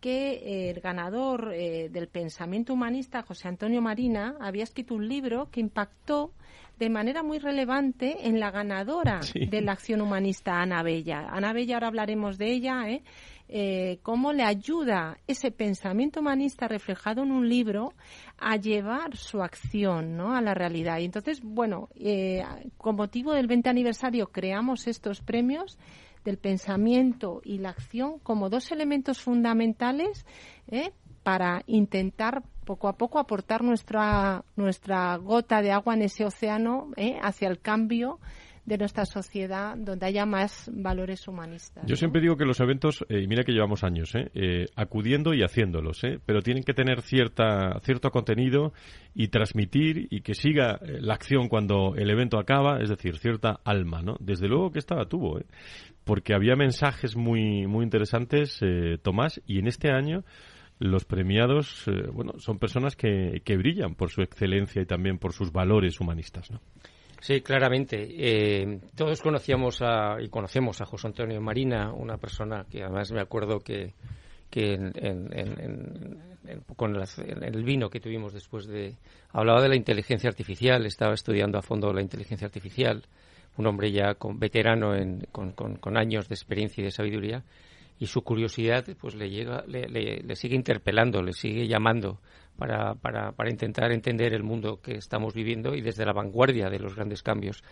que 0.01 0.69
el 0.69 0.81
ganador 0.81 1.53
eh, 1.53 1.87
del 1.89 2.07
pensamiento 2.07 2.73
humanista, 2.73 3.21
José 3.21 3.47
Antonio 3.47 3.81
Marina, 3.81 4.35
había 4.41 4.63
escrito 4.63 4.95
un 4.95 5.07
libro 5.07 5.49
que 5.51 5.61
impactó 5.61 6.33
de 6.77 6.89
manera 6.89 7.21
muy 7.21 7.37
relevante 7.37 8.27
en 8.27 8.39
la 8.39 8.49
ganadora 8.49 9.19
de 9.35 9.61
la 9.61 9.73
acción 9.73 10.01
humanista, 10.01 10.59
Ana 10.59 10.81
Bella. 10.81 11.27
Ana 11.29 11.53
Bella, 11.53 11.75
ahora 11.75 11.87
hablaremos 11.87 12.39
de 12.39 12.51
ella, 12.51 12.89
¿eh? 12.89 13.03
eh, 13.53 13.99
cómo 14.01 14.33
le 14.33 14.43
ayuda 14.43 15.17
ese 15.27 15.51
pensamiento 15.51 16.21
humanista 16.21 16.67
reflejado 16.67 17.21
en 17.21 17.31
un 17.31 17.47
libro 17.49 17.93
a 18.39 18.55
llevar 18.55 19.15
su 19.15 19.43
acción 19.43 20.17
¿no? 20.17 20.33
a 20.33 20.41
la 20.41 20.53
realidad. 20.53 20.99
Y 20.99 21.05
entonces, 21.05 21.41
bueno, 21.43 21.89
eh, 21.95 22.43
con 22.77 22.95
motivo 22.95 23.33
del 23.33 23.47
20 23.47 23.69
aniversario 23.69 24.31
creamos 24.31 24.87
estos 24.87 25.21
premios 25.21 25.77
del 26.23 26.37
pensamiento 26.37 27.41
y 27.43 27.57
la 27.59 27.69
acción 27.69 28.19
como 28.19 28.49
dos 28.49 28.71
elementos 28.71 29.21
fundamentales 29.21 30.25
¿eh? 30.67 30.91
para 31.23 31.63
intentar 31.67 32.43
poco 32.65 32.87
a 32.87 32.97
poco 32.97 33.19
aportar 33.19 33.63
nuestra, 33.63 34.43
nuestra 34.55 35.15
gota 35.17 35.61
de 35.61 35.71
agua 35.71 35.93
en 35.93 36.03
ese 36.03 36.25
océano 36.25 36.89
¿eh? 36.95 37.17
hacia 37.21 37.47
el 37.47 37.59
cambio 37.59 38.19
de 38.65 38.77
nuestra 38.77 39.05
sociedad 39.05 39.75
donde 39.75 40.05
haya 40.05 40.25
más 40.25 40.69
valores 40.71 41.27
humanistas. 41.27 41.85
Yo 41.87 41.95
siempre 41.95 42.21
digo 42.21 42.37
que 42.37 42.45
los 42.45 42.59
eventos, 42.59 43.03
eh, 43.09 43.21
y 43.23 43.27
mira 43.27 43.43
que 43.43 43.51
llevamos 43.51 43.83
años, 43.83 44.13
eh, 44.15 44.29
eh, 44.33 44.65
acudiendo 44.75 45.33
y 45.33 45.41
haciéndolos, 45.41 46.01
pero 46.25 46.41
tienen 46.41 46.63
que 46.63 46.73
tener 46.73 47.01
cierta, 47.01 47.79
cierto 47.81 48.11
contenido 48.11 48.73
y 49.15 49.29
transmitir 49.29 50.07
y 50.11 50.21
que 50.21 50.35
siga 50.35 50.79
la 50.81 51.15
acción 51.15 51.47
cuando 51.47 51.95
el 51.95 52.09
evento 52.09 52.39
acaba, 52.39 52.79
es 52.81 52.89
decir, 52.89 53.17
cierta 53.17 53.59
alma, 53.65 54.01
¿no? 54.01 54.15
Desde 54.19 54.47
luego 54.47 54.71
que 54.71 54.79
estaba 54.79 55.05
tuvo, 55.05 55.39
porque 56.03 56.33
había 56.33 56.55
mensajes 56.55 57.15
muy, 57.15 57.65
muy 57.67 57.83
interesantes, 57.83 58.59
Tomás, 59.01 59.41
y 59.45 59.59
en 59.59 59.67
este 59.67 59.91
año 59.91 60.23
los 60.79 61.05
premiados, 61.05 61.85
bueno, 62.13 62.33
son 62.39 62.57
personas 62.57 62.95
que, 62.95 63.41
que 63.43 63.57
brillan 63.57 63.95
por 63.95 64.09
su 64.09 64.21
excelencia 64.21 64.81
y 64.81 64.85
también 64.85 65.17
por 65.17 65.33
sus 65.33 65.51
valores 65.51 65.99
humanistas, 65.99 66.49
¿no? 66.51 66.61
Sí, 67.21 67.41
claramente. 67.41 68.07
Eh, 68.17 68.79
todos 68.95 69.21
conocíamos 69.21 69.79
y 70.19 70.27
conocemos 70.29 70.81
a 70.81 70.85
José 70.85 71.07
Antonio 71.07 71.39
Marina, 71.39 71.93
una 71.93 72.17
persona 72.17 72.65
que 72.69 72.81
además 72.81 73.11
me 73.11 73.21
acuerdo 73.21 73.59
que, 73.59 73.93
con 76.75 76.95
el 76.95 77.63
vino 77.63 77.89
que 77.91 77.99
tuvimos 77.99 78.33
después 78.33 78.65
de... 78.65 78.95
Hablaba 79.33 79.61
de 79.61 79.69
la 79.69 79.75
inteligencia 79.75 80.29
artificial, 80.29 80.83
estaba 80.87 81.13
estudiando 81.13 81.59
a 81.59 81.61
fondo 81.61 81.93
la 81.93 82.01
inteligencia 82.01 82.47
artificial, 82.47 83.03
un 83.55 83.67
hombre 83.67 83.91
ya 83.91 84.15
con, 84.15 84.39
veterano 84.39 84.93
con, 85.31 85.51
con, 85.51 85.97
años 85.97 86.27
de 86.27 86.33
experiencia 86.33 86.81
y 86.81 86.85
de 86.85 86.91
sabiduría, 86.91 87.43
y 87.99 88.07
su 88.07 88.23
curiosidad 88.23 88.83
pues 88.99 89.13
le, 89.13 89.29
llega, 89.29 89.63
le, 89.67 89.87
le 89.87 90.35
sigue 90.35 90.55
interpelando, 90.55 91.21
le 91.21 91.33
sigue 91.33 91.67
llamando 91.67 92.17
para, 92.61 92.93
para, 92.93 93.31
para 93.31 93.49
intentar 93.49 93.91
entender 93.91 94.35
el 94.35 94.43
mundo 94.43 94.79
que 94.79 94.93
estamos 94.93 95.33
viviendo 95.33 95.73
y 95.73 95.81
desde 95.81 96.05
la 96.05 96.13
vanguardia 96.13 96.69
de 96.69 96.77
los 96.77 96.95
grandes 96.95 97.23
cambios. 97.23 97.63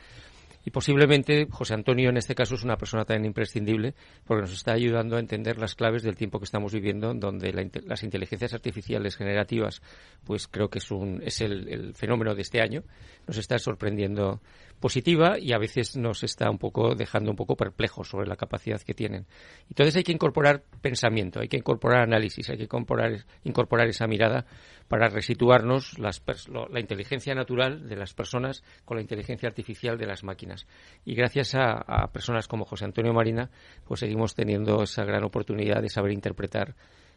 Y 0.65 0.71
posiblemente 0.71 1.47
José 1.49 1.75
Antonio 1.75 2.09
en 2.09 2.17
este 2.17 2.35
caso 2.35 2.55
es 2.55 2.63
una 2.63 2.75
persona 2.75 3.05
también 3.05 3.25
imprescindible 3.25 3.93
porque 4.25 4.41
nos 4.41 4.53
está 4.53 4.73
ayudando 4.73 5.15
a 5.15 5.19
entender 5.19 5.57
las 5.57 5.75
claves 5.75 6.03
del 6.03 6.15
tiempo 6.15 6.39
que 6.39 6.45
estamos 6.45 6.73
viviendo, 6.73 7.13
donde 7.13 7.71
las 7.85 8.03
inteligencias 8.03 8.53
artificiales 8.53 9.15
generativas, 9.15 9.81
pues 10.25 10.47
creo 10.47 10.69
que 10.69 10.79
es, 10.79 10.91
un, 10.91 11.21
es 11.23 11.41
el, 11.41 11.93
fenómeno 11.93 12.35
de 12.35 12.41
este 12.41 12.61
año, 12.61 12.83
nos 13.27 13.37
está 13.37 13.57
sorprendiendo 13.57 14.41
positiva 14.79 15.37
y 15.39 15.53
a 15.53 15.57
veces 15.57 15.95
nos 15.95 16.23
está 16.23 16.49
un 16.49 16.57
poco 16.57 16.95
dejando 16.95 17.31
un 17.31 17.37
poco 17.37 17.55
perplejos 17.55 18.09
sobre 18.09 18.27
la 18.27 18.35
capacidad 18.35 18.81
que 18.81 18.93
tienen. 18.93 19.27
Entonces 19.69 19.95
hay 19.95 20.03
que 20.03 20.13
incorporar 20.13 20.63
pensamiento, 20.81 21.39
hay 21.39 21.47
que 21.47 21.57
incorporar 21.57 22.01
análisis, 22.01 22.49
hay 22.49 22.57
que 22.57 22.63
incorporar, 22.63 23.25
incorporar 23.43 23.87
esa 23.87 24.07
mirada 24.07 24.45
para 24.89 25.07
resituarnos 25.07 25.97
las, 25.99 26.21
la 26.69 26.79
inteligencia 26.79 27.33
natural 27.33 27.87
de 27.87 27.95
las 27.95 28.13
personas 28.13 28.63
con 28.83 28.97
la 28.97 29.01
inteligencia 29.01 29.47
artificial 29.47 29.97
de 29.97 30.07
las 30.07 30.23
máquinas. 30.23 30.67
Y 31.05 31.15
gracias 31.15 31.55
a, 31.55 32.07
personas 32.11 32.47
como 32.47 32.65
José 32.65 32.85
Antonio 32.85 33.13
Marina, 33.13 33.49
pues 33.87 34.01
seguimos 34.01 34.35
teniendo 34.35 34.83
esa 34.83 35.05
gran 35.05 35.23
oportunidad 35.23 35.81
de 35.81 35.89
saber 35.89 36.11
interpretar 36.11 36.75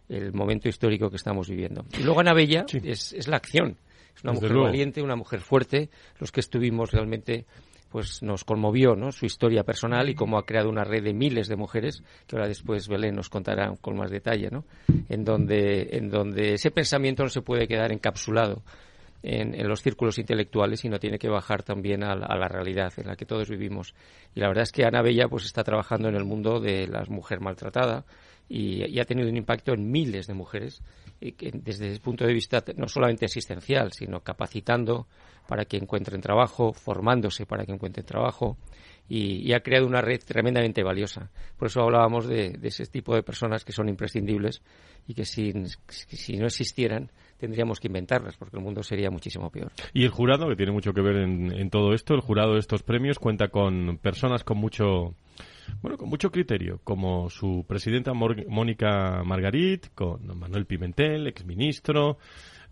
el 0.08 0.32
momento 0.32 0.68
histórico 0.68 1.10
que 1.10 1.16
estamos 1.16 1.48
viviendo. 1.48 1.84
Y 1.98 2.02
luego 2.02 2.20
Ana 2.20 2.34
Bella 2.34 2.66
es, 2.84 3.12
es 3.14 3.26
la 3.26 3.36
acción 3.38 3.78
es 4.14 4.24
una 4.24 4.32
mujer 4.34 4.54
valiente, 4.54 5.02
una 5.02 5.16
mujer 5.16 5.40
fuerte. 5.40 5.90
Los 6.18 6.32
que 6.32 6.40
estuvimos 6.40 6.92
realmente 6.92 7.46
pues 7.92 8.22
nos 8.22 8.44
conmovió 8.44 8.96
¿no? 8.96 9.12
su 9.12 9.26
historia 9.26 9.62
personal 9.62 10.08
y 10.08 10.14
cómo 10.14 10.38
ha 10.38 10.46
creado 10.46 10.70
una 10.70 10.82
red 10.82 11.04
de 11.04 11.12
miles 11.12 11.46
de 11.46 11.56
mujeres 11.56 12.02
que 12.26 12.36
ahora 12.36 12.48
después 12.48 12.88
Belén 12.88 13.14
nos 13.14 13.28
contará 13.28 13.72
con 13.80 13.96
más 13.96 14.10
detalle, 14.10 14.48
¿no? 14.50 14.64
en, 15.08 15.24
donde, 15.24 15.90
en 15.92 16.08
donde 16.08 16.54
ese 16.54 16.70
pensamiento 16.70 17.22
no 17.22 17.28
se 17.28 17.42
puede 17.42 17.68
quedar 17.68 17.92
encapsulado 17.92 18.62
en, 19.22 19.68
los 19.68 19.82
círculos 19.82 20.18
intelectuales, 20.18 20.80
sino 20.80 20.98
tiene 20.98 21.18
que 21.18 21.28
bajar 21.28 21.62
también 21.62 22.02
a 22.02 22.16
la, 22.16 22.48
realidad 22.48 22.92
en 22.96 23.06
la 23.06 23.16
que 23.16 23.24
todos 23.24 23.48
vivimos. 23.48 23.94
Y 24.34 24.40
la 24.40 24.48
verdad 24.48 24.64
es 24.64 24.72
que 24.72 24.84
Ana 24.84 25.02
Bella 25.02 25.28
pues, 25.28 25.44
está 25.44 25.62
trabajando 25.62 26.08
en 26.08 26.16
el 26.16 26.24
mundo 26.24 26.60
de 26.60 26.88
la 26.88 27.04
mujer 27.08 27.40
maltratada, 27.40 28.04
y, 28.48 28.98
ha 28.98 29.04
tenido 29.04 29.28
un 29.28 29.36
impacto 29.36 29.72
en 29.72 29.90
miles 29.90 30.26
de 30.26 30.34
mujeres 30.34 30.82
desde 31.20 31.92
el 31.92 32.00
punto 32.00 32.26
de 32.26 32.32
vista 32.32 32.64
no 32.76 32.88
solamente 32.88 33.26
existencial, 33.26 33.92
sino 33.92 34.20
capacitando 34.20 35.06
para 35.46 35.64
que 35.64 35.76
encuentren 35.76 36.20
trabajo, 36.20 36.72
formándose 36.72 37.46
para 37.46 37.64
que 37.64 37.72
encuentren 37.72 38.04
trabajo 38.04 38.56
y, 39.08 39.52
ha 39.52 39.60
creado 39.60 39.86
una 39.86 40.00
red 40.00 40.20
tremendamente 40.24 40.82
valiosa. 40.82 41.30
Por 41.56 41.66
eso 41.68 41.82
hablábamos 41.82 42.26
de, 42.26 42.58
ese 42.62 42.86
tipo 42.86 43.14
de 43.14 43.22
personas 43.22 43.64
que 43.64 43.72
son 43.72 43.88
imprescindibles 43.88 44.62
y 45.06 45.14
que 45.14 45.24
si, 45.24 45.52
no 45.52 46.46
existieran 46.46 47.10
tendríamos 47.38 47.80
que 47.80 47.88
inventarlas 47.88 48.36
porque 48.36 48.56
el 48.56 48.62
mundo 48.62 48.84
sería 48.84 49.10
muchísimo 49.10 49.50
peor. 49.50 49.72
Y 49.92 50.04
el 50.04 50.10
jurado, 50.10 50.48
que 50.48 50.54
tiene 50.54 50.70
mucho 50.70 50.92
que 50.92 51.02
ver 51.02 51.16
en 51.16 51.70
todo 51.70 51.92
esto, 51.92 52.14
el 52.14 52.20
jurado 52.20 52.54
de 52.54 52.60
estos 52.60 52.84
premios 52.84 53.18
cuenta 53.18 53.48
con 53.48 53.98
personas 53.98 54.44
con 54.44 54.58
mucho 54.58 55.16
bueno, 55.80 55.98
con 55.98 56.08
mucho 56.08 56.30
criterio, 56.30 56.80
como 56.84 57.30
su 57.30 57.64
presidenta 57.66 58.12
Mónica 58.14 59.22
Margarit, 59.24 59.88
con 59.94 60.26
Manuel 60.38 60.66
Pimentel, 60.66 61.26
exministro, 61.26 62.18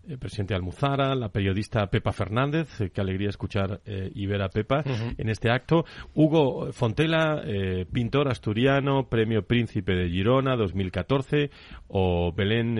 el 0.07 0.17
presidente 0.17 0.55
Almuzara, 0.55 1.13
la 1.15 1.29
periodista 1.29 1.85
Pepa 1.87 2.11
Fernández, 2.11 2.81
eh, 2.81 2.89
qué 2.89 3.01
alegría 3.01 3.29
escuchar 3.29 3.81
eh, 3.85 4.11
y 4.13 4.25
ver 4.25 4.41
a 4.41 4.49
Pepa 4.49 4.83
en 5.17 5.29
este 5.29 5.51
acto, 5.51 5.85
Hugo 6.15 6.71
Fontela, 6.71 7.41
eh, 7.45 7.85
pintor 7.91 8.27
asturiano, 8.27 9.07
premio 9.09 9.43
Príncipe 9.43 9.93
de 9.93 10.09
Girona 10.09 10.55
2014, 10.55 11.51
o 11.87 12.33
Belén 12.33 12.75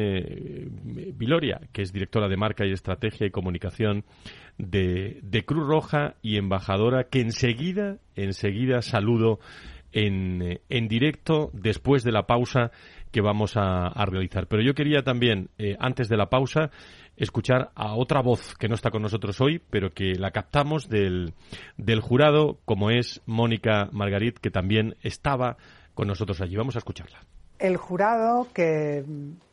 Viloria, 1.15 1.62
que 1.71 1.84
es 1.84 1.93
directora 1.93 2.28
de 2.28 2.38
marca 2.38 2.65
y 2.65 2.71
estrategia 2.71 3.28
y 3.28 3.32
comunicación 3.32 4.04
de, 4.58 5.19
de 5.21 5.45
Cruz 5.45 5.67
Roja 5.67 6.15
y 6.21 6.38
embajadora, 6.38 7.06
que 7.06 7.21
enseguida, 7.21 7.97
enseguida 8.15 8.82
saludo 8.82 9.39
en, 9.91 10.60
en 10.69 10.88
directo 10.88 11.49
después 11.54 12.04
de 12.04 12.12
la 12.12 12.27
pausa 12.27 12.71
que 13.12 13.21
vamos 13.21 13.54
a, 13.56 13.89
realizar. 14.06 14.47
Pero 14.47 14.63
yo 14.63 14.73
quería 14.73 15.04
también, 15.04 15.49
eh, 15.58 15.75
antes 15.80 16.08
de 16.10 16.17
la 16.17 16.30
pausa, 16.30 16.71
escuchar 17.17 17.71
a 17.75 17.95
otra 17.95 18.21
voz 18.21 18.56
que 18.56 18.67
no 18.67 18.75
está 18.75 18.89
con 18.89 19.01
nosotros 19.01 19.39
hoy, 19.41 19.62
pero 19.69 19.91
que 19.91 20.15
la 20.15 20.32
captamos 20.32 20.89
del, 20.89 21.34
del 21.77 21.99
jurado, 21.99 22.60
como 22.65 22.89
es 22.89 23.21
Mónica 23.25 23.89
Margarit, 23.91 24.39
que 24.39 24.49
también 24.49 24.95
estaba 25.01 25.58
con 25.93 26.08
nosotros 26.08 26.41
allí. 26.41 26.56
Vamos 26.56 26.75
a 26.75 26.80
escucharla. 26.80 27.19
El 27.60 27.77
jurado 27.77 28.47
que 28.54 29.04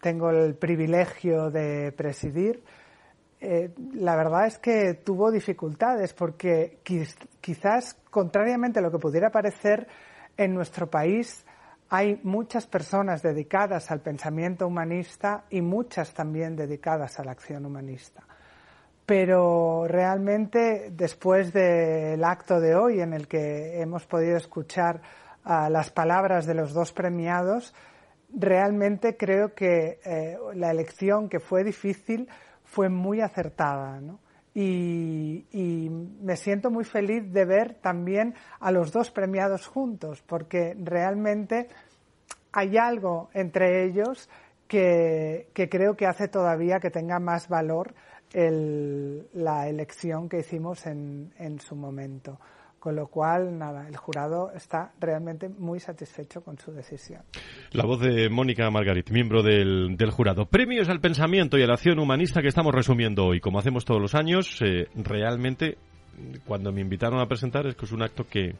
tengo 0.00 0.30
el 0.30 0.54
privilegio 0.54 1.50
de 1.50 1.92
presidir, 1.92 2.62
eh, 3.40 3.70
la 3.94 4.16
verdad 4.16 4.46
es 4.46 4.58
que 4.58 4.94
tuvo 4.94 5.30
dificultades 5.30 6.14
porque 6.14 6.78
quizás, 7.40 7.94
contrariamente 8.10 8.78
a 8.78 8.82
lo 8.82 8.90
que 8.90 8.98
pudiera 8.98 9.30
parecer, 9.30 9.86
en 10.38 10.54
nuestro 10.54 10.88
país 10.88 11.44
hay 11.90 12.20
muchas 12.22 12.66
personas 12.66 13.22
dedicadas 13.22 13.90
al 13.90 14.00
pensamiento 14.00 14.66
humanista 14.66 15.44
y 15.50 15.60
muchas 15.62 16.12
también 16.12 16.54
dedicadas 16.54 17.18
a 17.18 17.24
la 17.24 17.32
acción 17.32 17.66
humanista. 17.66 18.22
Pero 19.06 19.86
realmente 19.88 20.90
después 20.92 21.52
del 21.52 22.22
acto 22.24 22.60
de 22.60 22.74
hoy 22.74 23.00
en 23.00 23.14
el 23.14 23.26
que 23.26 23.80
hemos 23.80 24.06
podido 24.06 24.36
escuchar 24.36 25.00
ah, 25.44 25.70
las 25.70 25.90
palabras 25.90 26.44
de 26.46 26.54
los 26.54 26.74
dos 26.74 26.92
premiados, 26.92 27.74
realmente 28.34 29.16
creo 29.16 29.54
que 29.54 29.98
eh, 30.04 30.36
la 30.54 30.70
elección 30.70 31.30
que 31.30 31.40
fue 31.40 31.64
difícil 31.64 32.28
fue 32.64 32.90
muy 32.90 33.22
acertada. 33.22 33.98
¿no? 34.00 34.20
Y, 34.54 35.44
me 36.20 36.36
siento 36.36 36.70
muy 36.70 36.84
feliz 36.84 37.32
de 37.32 37.44
ver 37.44 37.74
también 37.74 38.34
a 38.60 38.70
los 38.70 38.92
dos 38.92 39.10
premiados 39.10 39.66
juntos, 39.66 40.22
porque 40.26 40.76
realmente 40.78 41.68
hay 42.52 42.76
algo 42.76 43.30
entre 43.34 43.84
ellos 43.84 44.28
que, 44.66 45.48
creo 45.54 45.96
que 45.96 46.06
hace 46.06 46.28
todavía 46.28 46.80
que 46.80 46.90
tenga 46.90 47.18
más 47.18 47.48
valor 47.48 47.94
la 48.34 49.68
elección 49.68 50.28
que 50.28 50.40
hicimos 50.40 50.86
en, 50.86 51.58
su 51.60 51.76
momento. 51.76 52.38
Con 52.88 52.96
lo 52.96 53.08
cual, 53.08 53.58
nada, 53.58 53.86
el 53.86 53.98
jurado 53.98 54.50
está 54.52 54.94
realmente 54.98 55.50
muy 55.50 55.78
satisfecho 55.78 56.42
con 56.42 56.56
su 56.56 56.72
decisión. 56.72 57.20
La 57.72 57.84
voz 57.84 58.00
de 58.00 58.30
Mónica 58.30 58.70
Margarit, 58.70 59.10
miembro 59.10 59.42
del, 59.42 59.94
jurado. 60.10 60.46
Premios 60.46 60.88
al 60.88 60.98
pensamiento 60.98 61.58
y 61.58 61.62
a 61.62 61.66
la 61.66 61.74
acción 61.74 61.98
humanista 61.98 62.40
que 62.40 62.48
estamos 62.48 62.74
resumiendo 62.74 63.26
hoy. 63.26 63.40
Como 63.40 63.58
hacemos 63.58 63.84
todos 63.84 64.00
los 64.00 64.14
años, 64.14 64.62
eh, 64.62 64.88
realmente, 64.94 65.76
cuando 66.46 66.72
me 66.72 66.80
invitaron 66.80 67.20
a 67.20 67.26
presentar, 67.26 67.66
es 67.66 67.74
que 67.74 67.84
es 67.84 67.92
un 67.92 68.00
acto 68.00 68.26
que, 68.26 68.54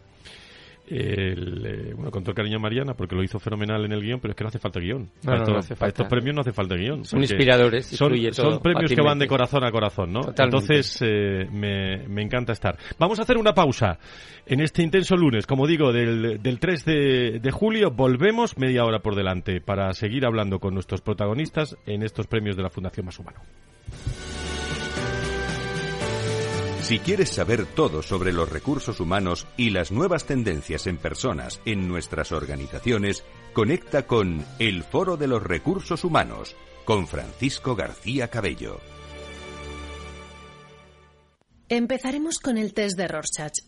el, 0.91 1.67
eh, 1.67 1.93
bueno, 1.95 2.11
con 2.11 2.23
todo 2.23 2.33
el 2.33 2.37
cariño 2.37 2.57
a 2.57 2.61
Mariana, 2.61 2.95
porque 2.95 3.15
lo 3.15 3.23
hizo 3.23 3.39
fenomenal 3.39 3.85
en 3.85 3.93
el 3.93 4.01
guion, 4.03 4.21
pero 4.21 4.33
es 4.33 4.37
que 4.37 4.45
no 4.45 4.49
hace 4.49 4.59
falta 4.59 4.81
guion. 4.81 5.11
para, 5.23 5.61
estos 5.61 6.07
premios 6.07 6.35
no 6.35 6.41
hace 6.41 6.53
falta 6.53 6.75
guion. 6.75 7.05
Son 7.05 7.21
inspiradores. 7.21 7.87
Son, 7.87 8.13
son 8.33 8.61
premios 8.61 8.93
que 8.93 9.01
van 9.01 9.19
de 9.19 9.27
corazón 9.27 9.65
a 9.65 9.71
corazón, 9.71 10.13
¿no? 10.13 10.21
Entonces, 10.37 10.99
eh, 11.03 11.47
me, 11.51 12.09
me, 12.09 12.23
encanta 12.23 12.53
estar. 12.53 12.79
Vamos 12.99 13.19
a 13.19 13.23
hacer 13.23 13.37
una 13.37 13.55
pausa 13.55 13.99
en 14.47 14.61
este 14.61 14.83
intenso 14.83 15.17
lunes, 15.17 15.47
como 15.47 15.67
digo, 15.67 15.93
del, 15.93 16.43
del 16.43 16.59
3 16.59 16.85
de, 16.85 17.41
de 17.41 17.51
julio. 17.51 17.91
Volvemos 17.91 18.57
media 18.59 18.85
hora 18.85 19.01
por 19.01 19.15
delante 19.15 19.61
para 19.61 19.93
seguir 19.93 20.27
hablando 20.27 20.59
con 20.59 20.75
nuestros 20.75 21.01
protagonistas 21.01 21.77
en 21.87 22.03
estos 22.03 22.27
premios 22.27 22.57
de 22.57 22.63
la 22.63 22.71
Fundación 22.71 23.07
Más 23.07 23.19
Humano. 23.19 23.41
Si 26.89 27.01
quieres 27.01 27.29
saber 27.29 27.67
todo 27.67 28.01
sobre 28.01 28.33
los 28.33 28.49
recursos 28.49 28.99
humanos 28.99 29.47
y 29.59 29.69
las 29.69 29.93
nuevas 29.93 30.25
tendencias 30.25 30.87
en 30.87 30.97
personas 30.97 31.61
en 31.67 31.87
nuestras 31.87 32.33
organizaciones, 32.33 33.25
conecta 33.53 34.07
con 34.07 34.43
El 34.59 34.85
Foro 34.85 35.19
de 35.19 35.27
los 35.27 35.43
Recursos 35.43 36.03
Humanos 36.03 36.57
con 36.87 37.07
Francisco 37.07 37.77
García 37.77 38.29
Cabello. 38.29 38.81
Empezaremos 41.69 42.39
con 42.39 42.57
el 42.57 42.73
test 42.73 42.97
de 42.97 43.07
Rorschach. 43.07 43.68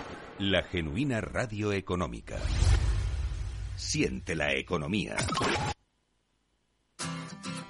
la 0.41 0.63
genuina 0.63 1.21
radio 1.21 1.71
económica. 1.71 2.37
Siente 3.75 4.33
la 4.35 4.55
economía. 4.55 5.15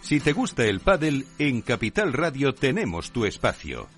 Si 0.02 0.22
te 0.22 0.32
gusta 0.32 0.64
el 0.64 0.80
pádel, 0.80 1.26
en 1.38 1.62
Capital 1.62 2.14
Radio 2.14 2.54
tenemos 2.54 3.12
tu 3.12 3.26
espacio. 3.26 3.90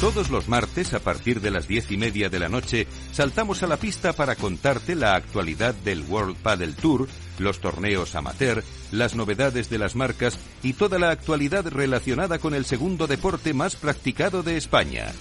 Todos 0.00 0.30
los 0.30 0.48
martes, 0.48 0.92
a 0.92 1.00
partir 1.00 1.40
de 1.40 1.50
las 1.50 1.66
diez 1.66 1.90
y 1.90 1.96
media 1.96 2.28
de 2.28 2.38
la 2.38 2.50
noche, 2.50 2.86
saltamos 3.12 3.62
a 3.62 3.66
la 3.66 3.78
pista 3.78 4.12
para 4.12 4.36
contarte 4.36 4.94
la 4.94 5.14
actualidad 5.14 5.74
del 5.74 6.02
World 6.02 6.36
Padel 6.36 6.74
Tour, 6.74 7.08
los 7.38 7.60
torneos 7.60 8.14
amateur, 8.14 8.62
las 8.92 9.14
novedades 9.14 9.70
de 9.70 9.78
las 9.78 9.96
marcas 9.96 10.38
y 10.62 10.74
toda 10.74 10.98
la 10.98 11.10
actualidad 11.10 11.66
relacionada 11.66 12.38
con 12.38 12.54
el 12.54 12.66
segundo 12.66 13.06
deporte 13.06 13.54
más 13.54 13.76
practicado 13.76 14.42
de 14.42 14.58
España. 14.58 15.12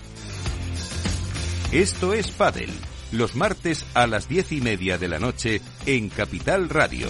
Esto 1.72 2.16
es 2.16 2.32
Padel, 2.32 2.72
los 3.12 3.36
martes 3.36 3.86
a 3.94 4.08
las 4.08 4.28
diez 4.28 4.52
y 4.52 4.60
media 4.60 4.98
de 4.98 5.08
la 5.08 5.20
noche 5.20 5.62
en 5.86 6.10
Capital 6.10 6.68
Radio. 6.68 7.10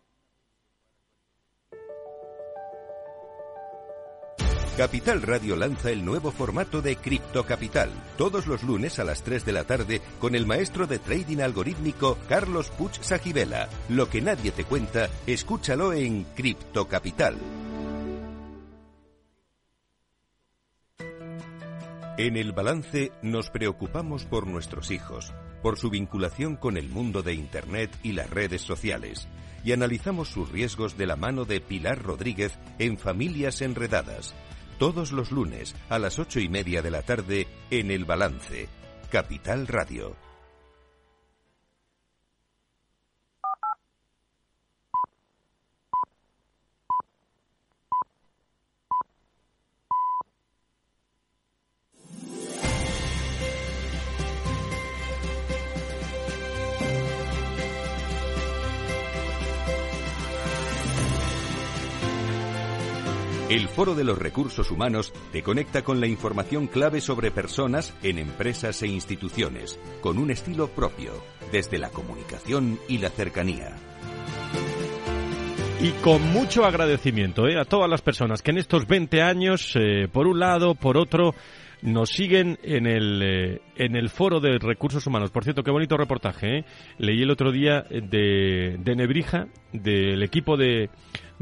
Capital 4.77 5.21
Radio 5.21 5.57
lanza 5.57 5.91
el 5.91 6.05
nuevo 6.05 6.31
formato 6.31 6.81
de 6.81 6.95
Cripto 6.95 7.45
Capital, 7.45 7.89
todos 8.17 8.47
los 8.47 8.63
lunes 8.63 8.99
a 8.99 9.03
las 9.03 9.21
3 9.21 9.43
de 9.45 9.51
la 9.51 9.65
tarde 9.65 10.01
con 10.17 10.33
el 10.33 10.45
maestro 10.45 10.87
de 10.87 10.97
trading 10.97 11.39
algorítmico 11.39 12.17
Carlos 12.29 12.69
Puch 12.69 13.01
Sajibela. 13.01 13.67
Lo 13.89 14.09
que 14.09 14.21
nadie 14.21 14.51
te 14.51 14.63
cuenta, 14.63 15.09
escúchalo 15.27 15.91
en 15.91 16.23
Cripto 16.35 16.87
Capital. 16.87 17.35
En 22.17 22.37
el 22.37 22.53
balance 22.53 23.11
nos 23.21 23.49
preocupamos 23.49 24.25
por 24.25 24.47
nuestros 24.47 24.89
hijos, 24.89 25.33
por 25.61 25.77
su 25.77 25.89
vinculación 25.89 26.55
con 26.55 26.77
el 26.77 26.87
mundo 26.87 27.23
de 27.23 27.33
Internet 27.33 27.91
y 28.03 28.13
las 28.13 28.29
redes 28.29 28.61
sociales, 28.61 29.27
y 29.65 29.73
analizamos 29.73 30.29
sus 30.29 30.49
riesgos 30.49 30.97
de 30.97 31.07
la 31.07 31.17
mano 31.17 31.43
de 31.43 31.59
Pilar 31.59 32.01
Rodríguez 32.01 32.57
en 32.79 32.97
Familias 32.97 33.61
Enredadas, 33.61 34.33
todos 34.81 35.11
los 35.11 35.29
lunes 35.29 35.75
a 35.89 35.99
las 35.99 36.17
ocho 36.17 36.39
y 36.39 36.49
media 36.49 36.81
de 36.81 36.89
la 36.89 37.03
tarde 37.03 37.45
en 37.69 37.91
el 37.91 38.03
balance, 38.03 38.67
Capital 39.11 39.67
Radio. 39.67 40.30
El 63.51 63.67
Foro 63.67 63.95
de 63.95 64.05
los 64.05 64.17
Recursos 64.17 64.71
Humanos 64.71 65.11
te 65.33 65.43
conecta 65.43 65.81
con 65.81 65.99
la 65.99 66.07
información 66.07 66.67
clave 66.67 67.01
sobre 67.01 67.31
personas 67.31 67.93
en 68.01 68.17
empresas 68.17 68.81
e 68.81 68.87
instituciones, 68.87 69.77
con 69.99 70.19
un 70.19 70.31
estilo 70.31 70.69
propio, 70.69 71.11
desde 71.51 71.77
la 71.77 71.89
comunicación 71.89 72.79
y 72.87 72.99
la 72.99 73.09
cercanía. 73.09 73.75
Y 75.81 75.89
con 76.01 76.21
mucho 76.31 76.63
agradecimiento 76.63 77.45
¿eh? 77.45 77.59
a 77.59 77.65
todas 77.65 77.89
las 77.89 78.01
personas 78.01 78.41
que 78.41 78.51
en 78.51 78.57
estos 78.57 78.87
20 78.87 79.21
años, 79.21 79.73
eh, 79.75 80.07
por 80.09 80.27
un 80.27 80.39
lado, 80.39 80.73
por 80.73 80.95
otro, 80.95 81.35
nos 81.81 82.09
siguen 82.09 82.57
en 82.63 82.85
el, 82.85 83.21
eh, 83.21 83.61
en 83.75 83.97
el 83.97 84.09
foro 84.09 84.39
de 84.39 84.59
recursos 84.59 85.05
humanos. 85.07 85.31
Por 85.31 85.43
cierto, 85.43 85.63
qué 85.63 85.71
bonito 85.71 85.97
reportaje. 85.97 86.59
¿eh? 86.59 86.65
Leí 86.99 87.21
el 87.21 87.31
otro 87.31 87.51
día 87.51 87.81
de, 87.89 88.77
de 88.79 88.95
Nebrija, 88.95 89.47
del 89.73 90.23
equipo 90.23 90.55
de, 90.55 90.89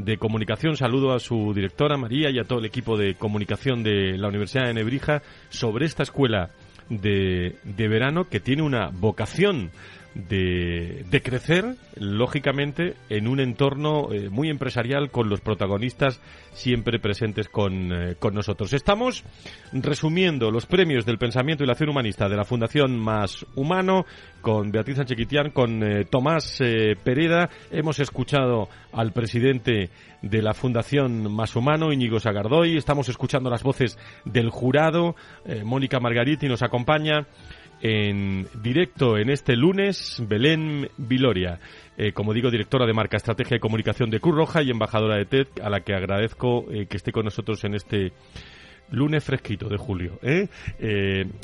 de 0.04 0.16
comunicación. 0.18 0.76
Saludo 0.76 1.12
a 1.12 1.20
su 1.20 1.52
directora 1.54 1.96
María 1.96 2.30
y 2.30 2.38
a 2.38 2.44
todo 2.44 2.58
el 2.58 2.64
equipo 2.64 2.96
de 2.96 3.14
comunicación 3.14 3.82
de 3.82 4.16
la 4.18 4.28
Universidad 4.28 4.66
de 4.66 4.74
Nebrija 4.74 5.22
sobre 5.48 5.86
esta 5.86 6.02
escuela 6.02 6.50
de, 6.88 7.56
de 7.64 7.88
verano 7.88 8.24
que 8.24 8.40
tiene 8.40 8.62
una 8.62 8.88
vocación 8.88 9.70
de, 10.14 11.20
crecer, 11.22 11.76
lógicamente, 11.94 12.96
en 13.08 13.28
un 13.28 13.40
entorno 13.40 14.12
eh, 14.12 14.28
muy 14.28 14.50
empresarial 14.50 15.10
con 15.10 15.28
los 15.28 15.40
protagonistas 15.40 16.20
siempre 16.52 16.98
presentes 16.98 17.48
con, 17.48 17.92
eh, 17.92 18.16
con, 18.18 18.34
nosotros. 18.34 18.72
Estamos 18.72 19.24
resumiendo 19.72 20.50
los 20.50 20.66
premios 20.66 21.06
del 21.06 21.18
pensamiento 21.18 21.62
y 21.62 21.66
la 21.66 21.72
acción 21.72 21.90
humanista 21.90 22.28
de 22.28 22.36
la 22.36 22.44
Fundación 22.44 22.98
Más 22.98 23.46
Humano 23.54 24.04
con 24.40 24.72
Beatriz 24.72 24.98
Anchequitián, 24.98 25.50
con 25.50 25.82
eh, 25.82 26.04
Tomás 26.04 26.60
Pereda. 27.04 27.48
Hemos 27.70 28.00
escuchado 28.00 28.68
al 28.92 29.12
presidente 29.12 29.90
de 30.22 30.42
la 30.42 30.54
Fundación 30.54 31.32
Más 31.32 31.54
Humano, 31.54 31.92
Íñigo 31.92 32.18
Sagardoy. 32.18 32.76
Estamos 32.76 33.08
escuchando 33.08 33.48
las 33.48 33.62
voces 33.62 33.98
del 34.24 34.50
jurado. 34.50 35.14
Mónica 35.64 36.00
Margariti 36.00 36.48
nos 36.48 36.62
acompaña 36.62 37.26
en 37.82 38.46
directo 38.62 39.16
en 39.16 39.30
este 39.30 39.56
lunes 39.56 40.22
Belén 40.26 40.88
Viloria, 40.96 41.58
eh, 41.96 42.12
como 42.12 42.34
digo, 42.34 42.50
directora 42.50 42.86
de 42.86 42.92
marca 42.92 43.16
Estrategia 43.16 43.56
y 43.56 43.60
Comunicación 43.60 44.10
de 44.10 44.20
Cruz 44.20 44.36
Roja 44.36 44.62
y 44.62 44.70
embajadora 44.70 45.16
de 45.16 45.24
TED, 45.24 45.46
a 45.62 45.70
la 45.70 45.80
que 45.80 45.94
agradezco 45.94 46.70
eh, 46.70 46.86
que 46.86 46.96
esté 46.96 47.12
con 47.12 47.24
nosotros 47.24 47.64
en 47.64 47.74
este 47.74 48.12
lunes 48.90 49.24
fresquito 49.24 49.68
de 49.68 49.76
julio. 49.76 50.18
¿eh? 50.22 50.48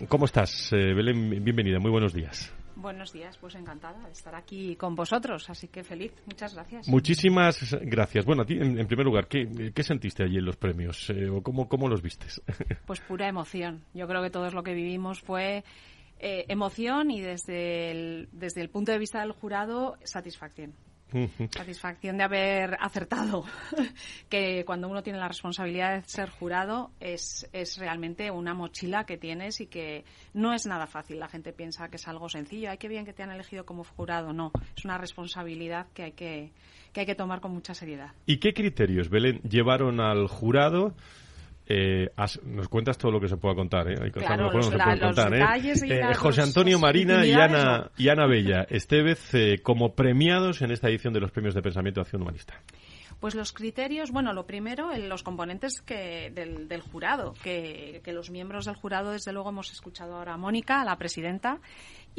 cómo 0.08 0.24
estás, 0.24 0.70
Belén? 0.72 1.42
Bienvenida, 1.44 1.78
muy 1.78 1.90
buenos 1.90 2.12
días. 2.12 2.52
Buenos 2.74 3.10
días, 3.10 3.38
pues 3.38 3.54
encantada 3.54 4.04
de 4.04 4.12
estar 4.12 4.34
aquí 4.34 4.76
con 4.76 4.94
vosotros, 4.94 5.48
así 5.48 5.68
que 5.68 5.82
feliz. 5.82 6.12
Muchas 6.26 6.54
gracias. 6.54 6.88
Muchísimas 6.88 7.74
gracias. 7.80 8.26
Bueno, 8.26 8.42
a 8.42 8.44
ti, 8.44 8.54
en, 8.60 8.86
primer 8.86 9.06
lugar, 9.06 9.28
¿qué, 9.28 9.72
¿qué, 9.74 9.82
sentiste 9.82 10.24
allí 10.24 10.36
en 10.36 10.44
los 10.44 10.56
premios? 10.56 11.10
¿O 11.32 11.42
cómo, 11.42 11.68
cómo 11.68 11.88
los 11.88 12.02
vistes? 12.02 12.42
Pues 12.86 13.00
pura 13.00 13.28
emoción. 13.28 13.82
Yo 13.94 14.06
creo 14.06 14.22
que 14.22 14.30
todo 14.30 14.50
lo 14.50 14.62
que 14.62 14.74
vivimos 14.74 15.20
fue 15.20 15.64
eh, 16.18 16.46
emoción 16.48 17.10
y 17.10 17.20
desde 17.20 17.90
el, 17.90 18.28
desde 18.32 18.60
el 18.62 18.70
punto 18.70 18.92
de 18.92 18.98
vista 18.98 19.20
del 19.20 19.32
jurado, 19.32 19.96
satisfacción. 20.02 20.74
Satisfacción 21.50 22.16
de 22.16 22.24
haber 22.24 22.76
acertado, 22.80 23.44
que 24.28 24.64
cuando 24.64 24.88
uno 24.88 25.04
tiene 25.04 25.20
la 25.20 25.28
responsabilidad 25.28 25.94
de 25.94 26.08
ser 26.08 26.30
jurado 26.30 26.90
es, 26.98 27.48
es 27.52 27.78
realmente 27.78 28.30
una 28.30 28.54
mochila 28.54 29.06
que 29.06 29.16
tienes 29.16 29.60
y 29.60 29.66
que 29.66 30.04
no 30.34 30.52
es 30.52 30.66
nada 30.66 30.88
fácil. 30.88 31.20
La 31.20 31.28
gente 31.28 31.52
piensa 31.52 31.88
que 31.88 31.96
es 31.96 32.08
algo 32.08 32.28
sencillo, 32.28 32.70
ay, 32.70 32.78
qué 32.78 32.88
bien 32.88 33.04
que 33.04 33.12
te 33.12 33.22
han 33.22 33.30
elegido 33.30 33.64
como 33.64 33.84
jurado. 33.84 34.32
No, 34.32 34.50
es 34.76 34.84
una 34.84 34.98
responsabilidad 34.98 35.86
que 35.94 36.02
hay 36.02 36.12
que, 36.12 36.50
que, 36.92 37.00
hay 37.00 37.06
que 37.06 37.14
tomar 37.14 37.40
con 37.40 37.52
mucha 37.52 37.72
seriedad. 37.72 38.12
¿Y 38.26 38.38
qué 38.38 38.52
criterios, 38.52 39.08
Belén, 39.08 39.40
llevaron 39.48 40.00
al 40.00 40.26
jurado? 40.26 40.92
Eh, 41.68 42.10
nos 42.44 42.68
cuentas 42.68 42.96
todo 42.96 43.10
lo 43.10 43.20
que 43.20 43.26
se 43.26 43.36
pueda 43.36 43.56
contar, 43.56 43.88
¿eh? 43.90 44.12
José 46.14 46.42
Antonio 46.42 46.78
Marina 46.78 47.26
y 47.26 47.32
Ana, 47.32 47.90
y 47.96 48.08
Ana 48.08 48.26
Bella 48.26 48.66
Estevez 48.70 49.34
eh, 49.34 49.58
como 49.62 49.94
premiados 49.94 50.62
en 50.62 50.70
esta 50.70 50.88
edición 50.88 51.12
de 51.12 51.20
los 51.20 51.32
premios 51.32 51.54
de 51.54 51.62
pensamiento 51.62 52.00
de 52.00 52.02
acción 52.02 52.22
humanista. 52.22 52.54
Pues 53.18 53.34
los 53.34 53.52
criterios, 53.52 54.12
bueno, 54.12 54.32
lo 54.32 54.46
primero, 54.46 54.90
los 54.96 55.22
componentes 55.22 55.80
que, 55.80 56.30
del, 56.30 56.80
jurado, 56.82 57.34
que, 57.42 58.02
que, 58.04 58.12
los 58.12 58.30
miembros 58.30 58.66
del 58.66 58.76
jurado, 58.76 59.10
desde 59.10 59.32
luego, 59.32 59.48
hemos 59.48 59.72
escuchado 59.72 60.16
ahora 60.16 60.34
a 60.34 60.36
Mónica, 60.36 60.84
la 60.84 60.98
presidenta, 60.98 61.58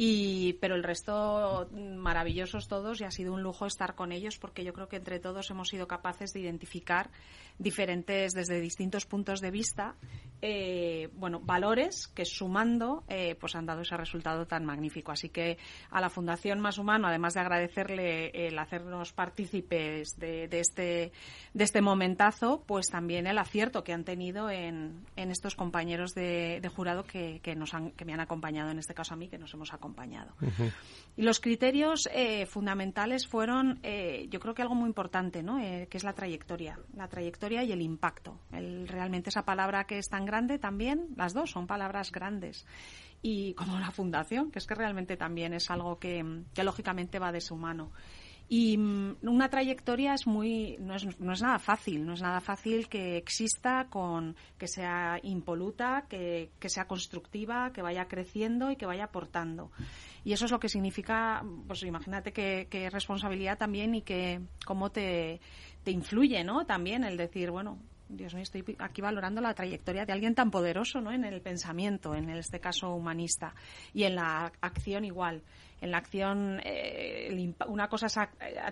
y, 0.00 0.52
pero 0.60 0.76
el 0.76 0.84
resto 0.84 1.68
maravillosos 1.72 2.68
todos 2.68 3.00
y 3.00 3.04
ha 3.04 3.10
sido 3.10 3.34
un 3.34 3.42
lujo 3.42 3.66
estar 3.66 3.96
con 3.96 4.12
ellos 4.12 4.38
porque 4.38 4.62
yo 4.62 4.72
creo 4.72 4.88
que 4.88 4.94
entre 4.94 5.18
todos 5.18 5.50
hemos 5.50 5.68
sido 5.68 5.88
capaces 5.88 6.32
de 6.32 6.38
identificar 6.38 7.10
diferentes, 7.58 8.32
desde 8.32 8.60
distintos 8.60 9.06
puntos 9.06 9.40
de 9.40 9.50
vista, 9.50 9.96
eh, 10.40 11.08
bueno, 11.14 11.40
valores 11.40 12.06
que 12.06 12.24
sumando 12.24 13.02
eh, 13.08 13.34
pues 13.40 13.56
han 13.56 13.66
dado 13.66 13.80
ese 13.80 13.96
resultado 13.96 14.46
tan 14.46 14.64
magnífico. 14.64 15.10
Así 15.10 15.30
que 15.30 15.58
a 15.90 16.00
la 16.00 16.10
Fundación 16.10 16.60
Más 16.60 16.78
Humano, 16.78 17.08
además 17.08 17.34
de 17.34 17.40
agradecerle 17.40 18.46
el 18.46 18.56
hacernos 18.56 19.12
partícipes 19.12 20.16
de, 20.16 20.44
este, 20.52 21.10
de 21.54 21.64
este 21.64 21.80
momentazo, 21.80 22.62
pues 22.64 22.86
también 22.86 23.26
el 23.26 23.38
acierto 23.38 23.82
que 23.82 23.92
han 23.92 24.04
tenido 24.04 24.48
en, 24.48 25.04
en 25.16 25.32
estos 25.32 25.56
compañeros 25.56 26.14
de, 26.14 26.60
de 26.62 26.68
jurado 26.68 27.02
que, 27.02 27.40
que, 27.42 27.56
nos 27.56 27.74
han, 27.74 27.90
que 27.90 28.04
me 28.04 28.14
han 28.14 28.20
acompañado, 28.20 28.70
en 28.70 28.78
este 28.78 28.94
caso 28.94 29.14
a 29.14 29.16
mí, 29.16 29.26
que 29.28 29.38
nos 29.38 29.52
hemos 29.54 29.72
acompañado 29.72 29.87
acompañado. 29.88 30.34
Y 31.16 31.22
los 31.22 31.40
criterios 31.40 32.08
eh, 32.12 32.46
fundamentales 32.46 33.26
fueron, 33.26 33.80
eh, 33.82 34.28
yo 34.30 34.38
creo 34.38 34.54
que 34.54 34.62
algo 34.62 34.76
muy 34.76 34.86
importante, 34.86 35.42
¿no? 35.42 35.58
Eh, 35.58 35.88
que 35.90 35.96
es 35.96 36.04
la 36.04 36.12
trayectoria, 36.12 36.78
la 36.94 37.08
trayectoria 37.08 37.64
y 37.64 37.72
el 37.72 37.82
impacto. 37.82 38.38
El, 38.52 38.86
realmente 38.86 39.30
esa 39.30 39.44
palabra 39.44 39.84
que 39.84 39.98
es 39.98 40.08
tan 40.08 40.24
grande 40.24 40.58
también, 40.58 41.08
las 41.16 41.34
dos 41.34 41.50
son 41.50 41.66
palabras 41.66 42.12
grandes. 42.12 42.66
Y 43.20 43.54
como 43.54 43.80
la 43.80 43.90
fundación, 43.90 44.52
que 44.52 44.60
es 44.60 44.66
que 44.66 44.76
realmente 44.76 45.16
también 45.16 45.54
es 45.54 45.70
algo 45.70 45.98
que, 45.98 46.44
que 46.54 46.62
lógicamente 46.62 47.18
va 47.18 47.32
de 47.32 47.40
su 47.40 47.56
mano. 47.56 47.90
Y 48.48 48.78
mm, 48.78 49.16
una 49.22 49.48
trayectoria 49.48 50.14
es 50.14 50.26
muy, 50.26 50.76
no 50.80 50.94
es, 50.94 51.20
no 51.20 51.32
es 51.32 51.42
nada 51.42 51.58
fácil, 51.58 52.06
no 52.06 52.14
es 52.14 52.22
nada 52.22 52.40
fácil 52.40 52.88
que 52.88 53.16
exista 53.16 53.88
con, 53.90 54.36
que 54.56 54.66
sea 54.66 55.18
impoluta, 55.22 56.06
que, 56.08 56.50
que 56.58 56.68
sea 56.68 56.86
constructiva, 56.86 57.72
que 57.72 57.82
vaya 57.82 58.08
creciendo 58.08 58.70
y 58.70 58.76
que 58.76 58.86
vaya 58.86 59.04
aportando. 59.04 59.70
Y 60.24 60.32
eso 60.32 60.46
es 60.46 60.50
lo 60.50 60.60
que 60.60 60.68
significa, 60.68 61.44
pues 61.66 61.82
imagínate 61.82 62.32
qué 62.32 62.90
responsabilidad 62.90 63.58
también 63.58 63.94
y 63.94 64.02
que 64.02 64.40
cómo 64.64 64.90
te, 64.90 65.40
te 65.84 65.90
influye, 65.90 66.44
¿no? 66.44 66.66
También 66.66 67.04
el 67.04 67.16
decir, 67.16 67.50
bueno, 67.50 67.78
Dios 68.08 68.34
mío, 68.34 68.42
estoy 68.42 68.64
aquí 68.78 69.02
valorando 69.02 69.40
la 69.40 69.54
trayectoria 69.54 70.06
de 70.06 70.12
alguien 70.12 70.34
tan 70.34 70.50
poderoso, 70.50 71.00
¿no? 71.00 71.12
En 71.12 71.24
el 71.24 71.40
pensamiento, 71.40 72.14
en 72.14 72.30
este 72.30 72.60
caso 72.60 72.94
humanista, 72.94 73.54
y 73.92 74.04
en 74.04 74.16
la 74.16 74.52
acción 74.60 75.04
igual 75.04 75.42
en 75.80 75.90
la 75.90 75.98
acción, 75.98 76.60
eh, 76.64 77.54
una 77.66 77.88
cosa 77.88 78.06
es 78.06 78.18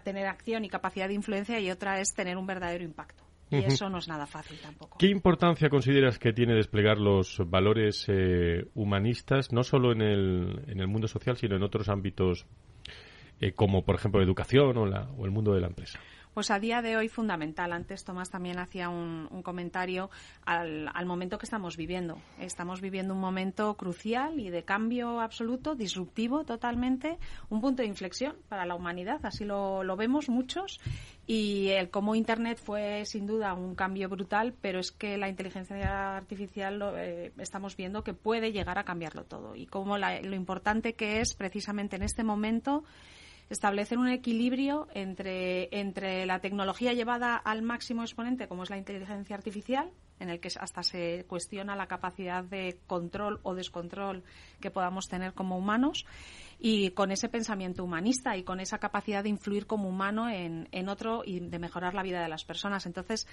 tener 0.02 0.26
acción 0.26 0.64
y 0.64 0.68
capacidad 0.68 1.08
de 1.08 1.14
influencia 1.14 1.60
y 1.60 1.70
otra 1.70 2.00
es 2.00 2.14
tener 2.14 2.36
un 2.36 2.46
verdadero 2.46 2.84
impacto. 2.84 3.24
Y 3.50 3.58
eso 3.58 3.88
no 3.88 3.98
es 3.98 4.08
nada 4.08 4.26
fácil 4.26 4.58
tampoco. 4.60 4.98
¿Qué 4.98 5.06
importancia 5.06 5.68
consideras 5.68 6.18
que 6.18 6.32
tiene 6.32 6.54
desplegar 6.54 6.98
los 6.98 7.40
valores 7.48 8.04
eh, 8.08 8.66
humanistas, 8.74 9.52
no 9.52 9.62
solo 9.62 9.92
en 9.92 10.02
el, 10.02 10.64
en 10.66 10.80
el 10.80 10.88
mundo 10.88 11.06
social, 11.06 11.36
sino 11.36 11.54
en 11.54 11.62
otros 11.62 11.88
ámbitos, 11.88 12.46
eh, 13.40 13.52
como 13.52 13.84
por 13.84 13.94
ejemplo 13.94 14.20
educación 14.20 14.76
o, 14.78 14.86
la, 14.86 15.08
o 15.16 15.24
el 15.24 15.30
mundo 15.30 15.54
de 15.54 15.60
la 15.60 15.68
empresa? 15.68 16.00
Pues 16.36 16.50
a 16.50 16.58
día 16.58 16.82
de 16.82 16.98
hoy 16.98 17.08
fundamental. 17.08 17.72
Antes 17.72 18.04
Tomás 18.04 18.28
también 18.28 18.58
hacía 18.58 18.90
un, 18.90 19.26
comentario 19.42 20.10
al, 20.44 20.90
al, 20.92 21.06
momento 21.06 21.38
que 21.38 21.46
estamos 21.46 21.78
viviendo. 21.78 22.18
Estamos 22.38 22.82
viviendo 22.82 23.14
un 23.14 23.20
momento 23.20 23.74
crucial 23.78 24.38
y 24.38 24.50
de 24.50 24.62
cambio 24.62 25.20
absoluto, 25.22 25.74
disruptivo 25.74 26.44
totalmente, 26.44 27.16
un 27.48 27.62
punto 27.62 27.80
de 27.80 27.88
inflexión 27.88 28.36
para 28.50 28.66
la 28.66 28.74
humanidad. 28.74 29.24
Así 29.24 29.46
lo, 29.46 29.96
vemos 29.96 30.28
muchos 30.28 30.78
y 31.26 31.68
el 31.68 31.88
cómo 31.88 32.14
Internet 32.14 32.60
fue 32.62 33.06
sin 33.06 33.26
duda 33.26 33.54
un 33.54 33.74
cambio 33.74 34.10
brutal, 34.10 34.52
pero 34.60 34.78
es 34.78 34.92
que 34.92 35.16
la 35.16 35.30
inteligencia 35.30 36.18
artificial 36.18 36.78
lo, 36.78 36.98
eh, 36.98 37.32
estamos 37.38 37.78
viendo 37.78 38.04
que 38.04 38.12
puede 38.12 38.52
llegar 38.52 38.78
a 38.78 38.84
cambiarlo 38.84 39.24
todo 39.24 39.56
y 39.56 39.64
cómo 39.64 39.96
lo 39.96 40.34
importante 40.34 40.92
que 40.92 41.22
es 41.22 41.32
precisamente 41.32 41.96
en 41.96 42.02
este 42.02 42.24
momento 42.24 42.84
establecer 43.48 43.98
un 43.98 44.08
equilibrio 44.08 44.88
entre, 44.92 45.68
entre 45.78 46.26
la 46.26 46.40
tecnología 46.40 46.92
llevada 46.92 47.36
al 47.36 47.62
máximo 47.62 48.02
exponente, 48.02 48.48
como 48.48 48.64
es 48.64 48.70
la 48.70 48.78
inteligencia 48.78 49.36
artificial, 49.36 49.90
en 50.18 50.30
el 50.30 50.40
que 50.40 50.48
hasta 50.58 50.82
se 50.82 51.24
cuestiona 51.28 51.76
la 51.76 51.86
capacidad 51.86 52.42
de 52.42 52.80
control 52.86 53.38
o 53.42 53.54
descontrol 53.54 54.24
que 54.60 54.70
podamos 54.70 55.08
tener 55.08 55.34
como 55.34 55.58
humanos, 55.58 56.06
y 56.58 56.90
con 56.90 57.10
ese 57.12 57.28
pensamiento 57.28 57.84
humanista 57.84 58.36
y 58.36 58.42
con 58.42 58.60
esa 58.60 58.78
capacidad 58.78 59.22
de 59.22 59.28
influir 59.28 59.66
como 59.66 59.88
humano 59.88 60.30
en, 60.30 60.68
en 60.72 60.88
otro 60.88 61.22
y 61.24 61.40
de 61.40 61.58
mejorar 61.58 61.94
la 61.94 62.02
vida 62.02 62.22
de 62.22 62.28
las 62.28 62.44
personas. 62.44 62.86
Entonces, 62.86 63.26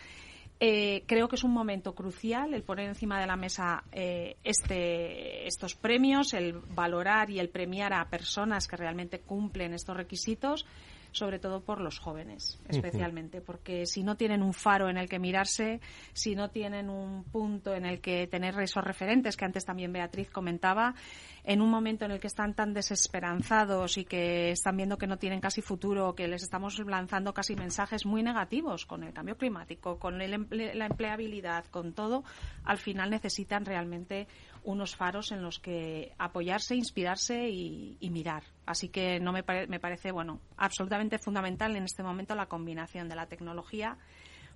eh, 0.66 1.04
creo 1.08 1.28
que 1.28 1.36
es 1.36 1.44
un 1.44 1.52
momento 1.52 1.94
crucial 1.94 2.54
el 2.54 2.64
poner 2.64 2.88
encima 2.88 3.20
de 3.20 3.28
la 3.28 3.36
mesa 3.36 3.84
eh, 3.92 4.38
este, 4.46 5.46
estos 5.46 5.76
premios, 5.76 6.34
el 6.34 6.54
valorar 6.54 7.30
y 7.30 7.40
el 7.40 7.50
premiar 7.50 7.92
a 7.92 8.10
personas 8.10 8.66
que 8.66 8.78
realmente 8.78 9.20
cumplen 9.20 9.74
estos 9.74 9.98
requisitos 9.98 10.66
sobre 11.14 11.40
todo 11.40 11.62
por 11.62 11.80
los 11.80 12.00
jóvenes, 12.00 12.60
especialmente, 12.68 13.40
porque 13.40 13.86
si 13.86 14.04
no 14.04 14.18
tienen 14.18 14.44
un 14.44 14.54
faro 14.54 14.90
en 14.90 14.98
el 14.98 15.08
que 15.08 15.20
mirarse, 15.20 15.80
si 16.12 16.36
no 16.36 16.50
tienen 16.50 16.90
un 16.90 17.24
punto 17.24 17.74
en 17.74 17.86
el 17.86 18.02
que 18.02 18.28
tener 18.28 18.60
esos 18.60 18.84
referentes 18.84 19.38
que 19.38 19.46
antes 19.46 19.64
también 19.64 19.94
Beatriz 19.94 20.30
comentaba, 20.30 20.96
en 21.44 21.62
un 21.62 21.70
momento 21.70 22.06
en 22.06 22.12
el 22.12 22.20
que 22.20 22.28
están 22.28 22.54
tan 22.54 22.74
desesperanzados 22.74 23.98
y 23.98 24.06
que 24.06 24.52
están 24.52 24.78
viendo 24.78 24.98
que 24.98 25.08
no 25.08 25.18
tienen 25.18 25.40
casi 25.40 25.62
futuro, 25.62 26.16
que 26.16 26.28
les 26.28 26.44
estamos 26.44 26.80
lanzando 26.80 27.34
casi 27.34 27.56
mensajes 27.56 28.06
muy 28.06 28.24
negativos 28.24 28.86
con 28.86 29.04
el 29.04 29.14
cambio 29.14 29.38
climático, 29.38 30.00
con 30.00 30.18
la 30.18 30.86
empleabilidad, 30.86 31.66
con 31.66 31.94
todo, 31.94 32.24
al 32.64 32.78
final 32.78 33.10
necesitan 33.10 33.66
realmente 33.66 34.28
unos 34.64 34.96
faros 34.96 35.32
en 35.32 35.42
los 35.42 35.60
que 35.60 36.14
apoyarse, 36.18 36.76
inspirarse 36.76 37.50
y, 37.50 38.10
mirar. 38.10 38.44
Así 38.66 38.90
que 38.90 39.20
no 39.20 39.34
me, 39.34 39.44
me 39.68 39.80
parece, 39.80 40.12
bueno, 40.12 40.40
absolutamente 40.58 41.18
fundamental 41.18 41.76
en 41.76 41.84
este 41.84 42.04
momento 42.04 42.36
la 42.36 42.46
combinación 42.46 43.10
de 43.10 43.16
la 43.16 43.28
tecnología 43.28 43.98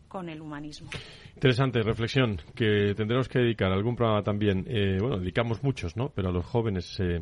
con 0.08 0.30
el 0.30 0.42
humanismo. 0.42 0.90
Interesante 1.36 1.82
reflexión 1.82 2.42
que 2.56 2.94
tendremos 2.96 3.28
que 3.28 3.40
dedicar 3.40 3.72
algún 3.72 3.96
programa 3.96 4.24
también. 4.24 4.66
Eh, 4.68 4.98
bueno, 5.00 5.20
dedicamos 5.20 5.64
muchos, 5.64 5.96
¿no? 5.96 6.10
Pero 6.10 6.30
a 6.30 6.32
los 6.32 6.46
jóvenes. 6.46 7.00
Eh, 7.00 7.22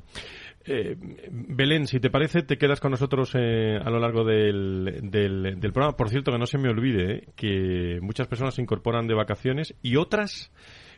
eh, 0.65 0.95
Belén, 1.29 1.87
si 1.87 1.99
te 1.99 2.09
parece, 2.09 2.43
te 2.43 2.57
quedas 2.57 2.79
con 2.79 2.91
nosotros 2.91 3.35
a 3.35 3.89
lo 3.89 3.99
largo 3.99 4.23
del, 4.23 4.99
del, 5.03 5.59
del, 5.59 5.73
programa. 5.73 5.97
Por 5.97 6.09
cierto, 6.09 6.31
que 6.31 6.37
no 6.37 6.45
se 6.45 6.57
me 6.57 6.69
olvide 6.69 7.27
que 7.35 7.99
muchas 8.01 8.27
personas 8.27 8.55
se 8.55 8.61
incorporan 8.61 9.07
de 9.07 9.15
vacaciones 9.15 9.75
y 9.81 9.97
otras 9.97 10.51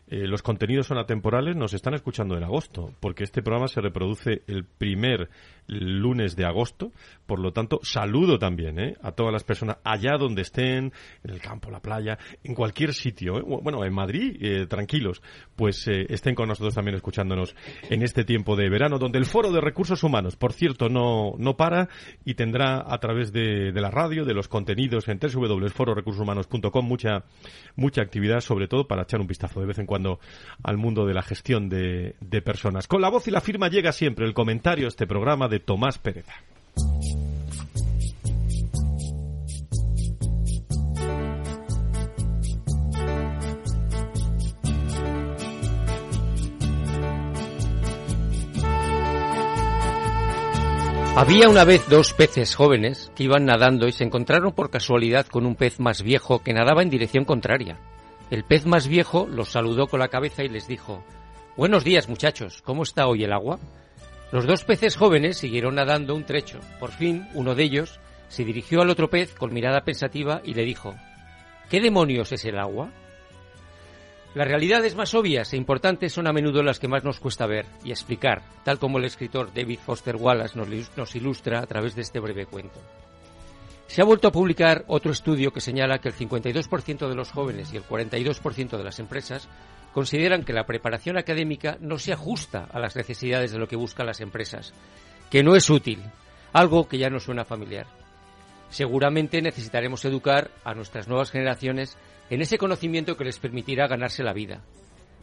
eh, 0.07 0.27
los 0.27 0.41
contenidos 0.41 0.87
son 0.87 0.97
atemporales, 0.97 1.55
nos 1.55 1.73
están 1.73 1.93
escuchando 1.93 2.37
en 2.37 2.43
agosto, 2.43 2.93
porque 2.99 3.23
este 3.23 3.41
programa 3.41 3.67
se 3.67 3.81
reproduce 3.81 4.43
el 4.47 4.63
primer 4.63 5.29
lunes 5.67 6.35
de 6.35 6.45
agosto. 6.45 6.91
Por 7.25 7.39
lo 7.39 7.51
tanto, 7.51 7.79
saludo 7.83 8.39
también 8.39 8.79
¿eh? 8.79 8.95
a 9.01 9.11
todas 9.11 9.33
las 9.33 9.43
personas 9.43 9.77
allá 9.83 10.17
donde 10.17 10.41
estén, 10.43 10.93
en 11.23 11.29
el 11.29 11.41
campo, 11.41 11.69
la 11.69 11.81
playa, 11.81 12.17
en 12.43 12.55
cualquier 12.55 12.93
sitio. 12.93 13.37
¿eh? 13.37 13.43
Bueno, 13.45 13.83
en 13.83 13.93
Madrid, 13.93 14.37
eh, 14.39 14.65
tranquilos, 14.67 15.21
pues 15.55 15.87
estén 15.87 16.35
con 16.35 16.47
nosotros 16.47 16.73
también 16.73 16.95
escuchándonos 16.95 17.55
en 17.89 18.01
este 18.01 18.23
tiempo 18.23 18.55
de 18.55 18.69
verano, 18.69 18.97
donde 18.97 19.19
el 19.19 19.25
Foro 19.25 19.51
de 19.51 19.61
Recursos 19.61 20.03
Humanos, 20.03 20.35
por 20.37 20.53
cierto, 20.53 20.87
no, 20.89 21.33
no 21.37 21.57
para 21.57 21.89
y 22.23 22.35
tendrá 22.35 22.83
a 22.87 22.97
través 22.99 23.31
de, 23.33 23.71
de 23.71 23.81
la 23.81 23.91
radio, 23.91 24.23
de 24.23 24.33
los 24.33 24.47
contenidos 24.47 25.07
en 25.09 25.19
www.fororecursoshumanos.com 25.19 26.85
mucha, 26.85 27.25
mucha 27.75 28.01
actividad, 28.01 28.39
sobre 28.39 28.67
todo 28.67 28.87
para 28.87 29.03
echar 29.03 29.19
un 29.19 29.27
vistazo 29.27 29.59
de 29.59 29.65
vez 29.65 29.79
en 29.79 29.85
cuando 29.85 29.96
al 30.63 30.77
mundo 30.77 31.05
de 31.05 31.13
la 31.13 31.23
gestión 31.23 31.69
de, 31.69 32.15
de 32.19 32.41
personas. 32.41 32.87
Con 32.87 33.01
la 33.01 33.09
voz 33.09 33.27
y 33.27 33.31
la 33.31 33.41
firma 33.41 33.69
llega 33.69 33.91
siempre 33.91 34.25
el 34.25 34.33
comentario 34.33 34.85
a 34.85 34.89
este 34.89 35.07
programa 35.07 35.47
de 35.47 35.59
Tomás 35.59 35.97
Pereza. 35.97 36.33
Había 51.17 51.49
una 51.49 51.63
vez 51.63 51.89
dos 51.89 52.13
peces 52.13 52.53
jóvenes 52.53 53.11
que 53.15 53.23
iban 53.23 53.45
nadando 53.45 53.87
y 53.87 53.91
se 53.91 54.03
encontraron 54.03 54.51
por 54.51 54.69
casualidad 54.69 55.25
con 55.25 55.47
un 55.47 55.55
pez 55.55 55.79
más 55.79 56.03
viejo 56.03 56.43
que 56.43 56.53
nadaba 56.53 56.83
en 56.83 56.91
dirección 56.91 57.25
contraria. 57.25 57.79
El 58.29 58.43
pez 58.43 58.65
más 58.65 58.87
viejo 58.87 59.25
los 59.25 59.51
saludó 59.51 59.87
con 59.87 60.01
la 60.01 60.09
cabeza 60.09 60.43
y 60.43 60.49
les 60.49 60.67
dijo 60.67 61.03
Buenos 61.55 61.85
días 61.85 62.09
muchachos, 62.09 62.61
¿cómo 62.61 62.83
está 62.83 63.07
hoy 63.07 63.23
el 63.23 63.31
agua? 63.31 63.57
Los 64.33 64.45
dos 64.45 64.65
peces 64.65 64.97
jóvenes 64.97 65.37
siguieron 65.37 65.75
nadando 65.75 66.13
un 66.13 66.25
trecho. 66.25 66.59
Por 66.79 66.91
fin, 66.91 67.27
uno 67.33 67.55
de 67.55 67.63
ellos 67.63 68.01
se 68.27 68.43
dirigió 68.43 68.81
al 68.81 68.89
otro 68.89 69.09
pez 69.09 69.33
con 69.33 69.53
mirada 69.53 69.85
pensativa 69.85 70.41
y 70.43 70.53
le 70.53 70.63
dijo 70.63 70.93
¿Qué 71.69 71.79
demonios 71.79 72.33
es 72.33 72.43
el 72.43 72.59
agua? 72.59 72.91
Las 74.35 74.47
realidades 74.47 74.95
más 74.95 75.13
obvias 75.15 75.53
e 75.53 75.57
importantes 75.57 76.11
son 76.11 76.27
a 76.27 76.33
menudo 76.33 76.61
las 76.61 76.79
que 76.79 76.89
más 76.89 77.05
nos 77.05 77.19
cuesta 77.19 77.47
ver 77.47 77.65
y 77.85 77.91
explicar, 77.91 78.43
tal 78.65 78.77
como 78.77 78.97
el 78.97 79.05
escritor 79.05 79.53
David 79.53 79.79
Foster 79.79 80.17
Wallace 80.17 80.59
nos, 80.95 81.15
ilustra 81.15 81.59
a 81.59 81.65
través 81.65 81.95
de 81.95 82.01
este 82.01 82.19
breve 82.19 82.45
cuento. 82.45 82.79
Se 83.87 84.01
ha 84.01 84.05
vuelto 84.05 84.27
a 84.27 84.31
publicar 84.31 84.83
otro 84.87 85.11
estudio 85.11 85.51
que 85.51 85.61
señala 85.61 85.99
que 85.99 86.09
el 86.09 86.15
52% 86.15 87.07
de 87.07 87.15
los 87.15 87.31
jóvenes 87.31 87.73
y 87.73 87.77
el 87.77 87.83
42% 87.83 88.77
de 88.77 88.83
las 88.83 88.99
empresas 88.99 89.47
consideran 89.93 90.43
que 90.43 90.53
la 90.53 90.65
preparación 90.65 91.17
académica 91.17 91.77
no 91.79 91.97
se 91.97 92.13
ajusta 92.13 92.67
a 92.71 92.79
las 92.79 92.95
necesidades 92.95 93.51
de 93.51 93.59
lo 93.59 93.67
que 93.67 93.77
buscan 93.77 94.05
las 94.05 94.19
empresas, 94.19 94.73
que 95.31 95.41
no 95.41 95.55
es 95.55 95.69
útil, 95.69 96.03
algo 96.53 96.87
que 96.87 96.97
ya 96.97 97.09
no 97.09 97.19
suena 97.19 97.45
familiar. 97.45 97.87
Seguramente 98.69 99.41
necesitaremos 99.41 100.03
educar 100.05 100.51
a 100.65 100.73
nuestras 100.73 101.07
nuevas 101.07 101.31
generaciones 101.31 101.97
en 102.29 102.41
ese 102.41 102.57
conocimiento 102.57 103.15
que 103.15 103.23
les 103.23 103.39
permitirá 103.39 103.87
ganarse 103.87 104.21
la 104.21 104.33
vida. 104.33 104.61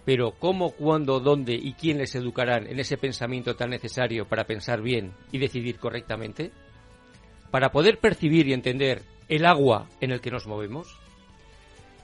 Pero 0.06 0.32
¿cómo, 0.32 0.72
cuándo, 0.72 1.20
dónde 1.20 1.54
y 1.54 1.74
quién 1.74 1.98
les 1.98 2.14
educarán 2.14 2.66
en 2.66 2.80
ese 2.80 2.96
pensamiento 2.96 3.56
tan 3.56 3.70
necesario 3.70 4.26
para 4.26 4.44
pensar 4.44 4.80
bien 4.80 5.12
y 5.32 5.38
decidir 5.38 5.78
correctamente? 5.78 6.50
Para 7.54 7.70
poder 7.70 8.00
percibir 8.00 8.48
y 8.48 8.52
entender 8.52 9.02
el 9.28 9.46
agua 9.46 9.86
en 10.00 10.10
el 10.10 10.20
que 10.20 10.32
nos 10.32 10.48
movemos, 10.48 10.98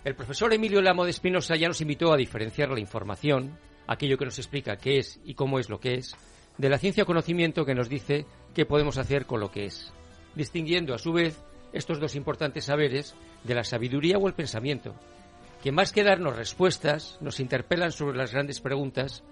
el 0.04 0.14
profesor 0.14 0.54
Emilio 0.54 0.80
Lamo 0.80 1.02
de 1.02 1.10
Espinosa 1.10 1.56
ya 1.56 1.66
nos 1.66 1.80
invitó 1.80 2.12
a 2.12 2.16
diferenciar 2.16 2.70
la 2.70 2.78
información, 2.78 3.58
aquello 3.88 4.16
que 4.16 4.26
nos 4.26 4.38
explica 4.38 4.76
qué 4.76 4.98
es 4.98 5.18
y 5.24 5.34
cómo 5.34 5.58
es 5.58 5.68
lo 5.68 5.80
que 5.80 5.94
es, 5.94 6.14
de 6.56 6.68
la 6.68 6.78
ciencia 6.78 7.04
conocimiento 7.04 7.64
que 7.64 7.74
nos 7.74 7.88
dice 7.88 8.26
qué 8.54 8.64
podemos 8.64 8.96
hacer 8.96 9.26
con 9.26 9.40
lo 9.40 9.50
que 9.50 9.64
es, 9.64 9.92
distinguiendo 10.36 10.94
a 10.94 10.98
su 10.98 11.12
vez 11.12 11.42
estos 11.72 11.98
dos 11.98 12.14
importantes 12.14 12.66
saberes 12.66 13.16
de 13.42 13.56
la 13.56 13.64
sabiduría 13.64 14.18
o 14.18 14.28
el 14.28 14.34
pensamiento, 14.34 14.94
que 15.64 15.72
más 15.72 15.90
que 15.90 16.04
darnos 16.04 16.36
respuestas 16.36 17.18
nos 17.20 17.40
interpelan 17.40 17.90
sobre 17.90 18.16
las 18.16 18.30
grandes 18.30 18.60
preguntas 18.60 19.24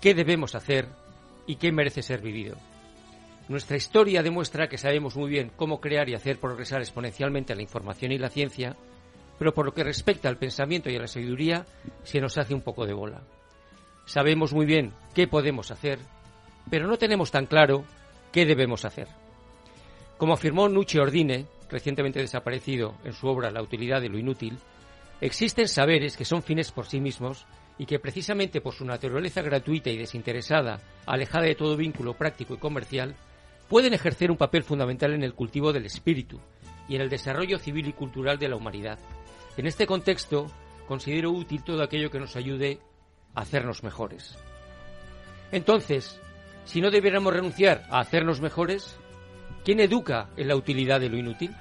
qué 0.00 0.14
debemos 0.14 0.54
hacer 0.54 0.88
y 1.46 1.56
qué 1.56 1.70
merece 1.70 2.00
ser 2.00 2.22
vivido. 2.22 2.56
Nuestra 3.48 3.76
historia 3.76 4.24
demuestra 4.24 4.68
que 4.68 4.78
sabemos 4.78 5.16
muy 5.16 5.30
bien 5.30 5.52
cómo 5.56 5.80
crear 5.80 6.08
y 6.08 6.14
hacer 6.14 6.38
progresar 6.38 6.80
exponencialmente 6.80 7.54
la 7.54 7.62
información 7.62 8.10
y 8.10 8.18
la 8.18 8.28
ciencia, 8.28 8.76
pero 9.38 9.54
por 9.54 9.66
lo 9.66 9.72
que 9.72 9.84
respecta 9.84 10.28
al 10.28 10.38
pensamiento 10.38 10.90
y 10.90 10.96
a 10.96 11.00
la 11.00 11.06
sabiduría, 11.06 11.64
se 12.02 12.20
nos 12.20 12.38
hace 12.38 12.54
un 12.54 12.62
poco 12.62 12.86
de 12.86 12.92
bola. 12.92 13.22
Sabemos 14.04 14.52
muy 14.52 14.66
bien 14.66 14.92
qué 15.14 15.28
podemos 15.28 15.70
hacer, 15.70 16.00
pero 16.70 16.88
no 16.88 16.96
tenemos 16.96 17.30
tan 17.30 17.46
claro 17.46 17.84
qué 18.32 18.46
debemos 18.46 18.84
hacer. 18.84 19.06
Como 20.18 20.32
afirmó 20.32 20.68
Nucci 20.68 20.98
Ordine, 20.98 21.46
recientemente 21.70 22.20
desaparecido 22.20 22.94
en 23.04 23.12
su 23.12 23.28
obra 23.28 23.50
La 23.50 23.62
utilidad 23.62 24.00
de 24.00 24.08
lo 24.08 24.18
inútil, 24.18 24.58
existen 25.20 25.68
saberes 25.68 26.16
que 26.16 26.24
son 26.24 26.42
fines 26.42 26.72
por 26.72 26.86
sí 26.86 27.00
mismos 27.00 27.46
y 27.78 27.86
que 27.86 28.00
precisamente 28.00 28.60
por 28.60 28.74
su 28.74 28.84
naturaleza 28.84 29.42
gratuita 29.42 29.90
y 29.90 29.98
desinteresada, 29.98 30.80
alejada 31.04 31.44
de 31.44 31.54
todo 31.54 31.76
vínculo 31.76 32.14
práctico 32.14 32.54
y 32.54 32.58
comercial, 32.58 33.14
pueden 33.68 33.94
ejercer 33.94 34.30
un 34.30 34.36
papel 34.36 34.62
fundamental 34.62 35.12
en 35.12 35.22
el 35.22 35.34
cultivo 35.34 35.72
del 35.72 35.86
espíritu 35.86 36.40
y 36.88 36.96
en 36.96 37.02
el 37.02 37.08
desarrollo 37.08 37.58
civil 37.58 37.88
y 37.88 37.92
cultural 37.92 38.38
de 38.38 38.48
la 38.48 38.56
humanidad, 38.56 38.98
en 39.56 39.66
este 39.66 39.86
contexto, 39.86 40.46
considero 40.86 41.30
útil 41.30 41.64
todo 41.64 41.82
aquello 41.82 42.10
que 42.10 42.20
nos 42.20 42.36
ayude 42.36 42.78
a 43.34 43.40
hacernos 43.40 43.82
mejores. 43.82 44.36
Entonces, 45.50 46.20
si 46.64 46.80
no 46.80 46.90
debiéramos 46.90 47.32
renunciar 47.32 47.84
a 47.90 48.00
hacernos 48.00 48.40
mejores, 48.40 48.98
¿quién 49.64 49.80
educa 49.80 50.28
en 50.36 50.48
la 50.48 50.56
utilidad 50.56 51.00
de 51.00 51.08
lo 51.08 51.16
inútil? 51.16 51.54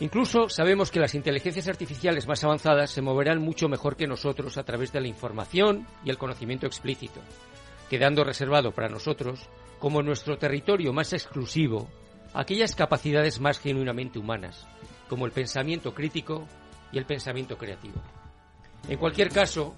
Incluso 0.00 0.48
sabemos 0.48 0.90
que 0.90 1.00
las 1.00 1.14
inteligencias 1.14 1.68
artificiales 1.68 2.26
más 2.26 2.42
avanzadas 2.44 2.90
se 2.90 3.02
moverán 3.02 3.40
mucho 3.40 3.68
mejor 3.68 3.96
que 3.96 4.06
nosotros 4.06 4.58
a 4.58 4.64
través 4.64 4.92
de 4.92 5.00
la 5.00 5.08
información 5.08 5.86
y 6.04 6.10
el 6.10 6.18
conocimiento 6.18 6.66
explícito, 6.66 7.20
quedando 7.88 8.24
reservado 8.24 8.72
para 8.72 8.88
nosotros, 8.88 9.48
como 9.80 10.02
nuestro 10.02 10.38
territorio 10.38 10.92
más 10.92 11.12
exclusivo, 11.12 11.88
aquellas 12.34 12.76
capacidades 12.76 13.40
más 13.40 13.58
genuinamente 13.58 14.18
humanas, 14.18 14.68
como 15.08 15.26
el 15.26 15.32
pensamiento 15.32 15.92
crítico 15.92 16.46
y 16.92 16.98
el 16.98 17.06
pensamiento 17.06 17.56
creativo. 17.58 18.00
En 18.88 18.98
cualquier 18.98 19.30
caso, 19.30 19.74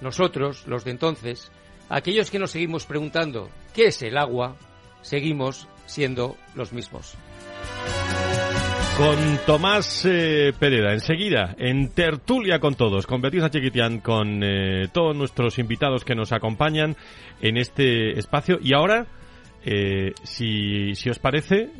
nosotros, 0.00 0.66
los 0.66 0.84
de 0.84 0.92
entonces, 0.92 1.50
aquellos 1.88 2.30
que 2.30 2.38
nos 2.38 2.52
seguimos 2.52 2.86
preguntando 2.86 3.50
¿qué 3.74 3.86
es 3.86 4.00
el 4.02 4.16
agua?, 4.16 4.56
seguimos 5.02 5.68
siendo 5.86 6.36
los 6.54 6.72
mismos. 6.72 7.16
Con 8.96 9.16
Tomás 9.46 10.04
eh, 10.04 10.52
Pereda, 10.58 10.92
enseguida, 10.92 11.54
en 11.58 11.88
tertulia 11.88 12.58
con 12.58 12.74
todos, 12.74 13.06
con 13.06 13.22
Beatriz 13.22 13.48
Chiquitián, 13.50 14.00
con 14.00 14.42
eh, 14.44 14.88
todos 14.92 15.16
nuestros 15.16 15.58
invitados 15.58 16.04
que 16.04 16.14
nos 16.14 16.32
acompañan 16.32 16.96
en 17.40 17.56
este 17.56 18.18
espacio. 18.18 18.58
Y 18.62 18.74
ahora, 18.74 19.06
eh, 19.64 20.12
si, 20.22 20.94
si, 20.94 21.10
os 21.10 21.18
parece, 21.18 21.70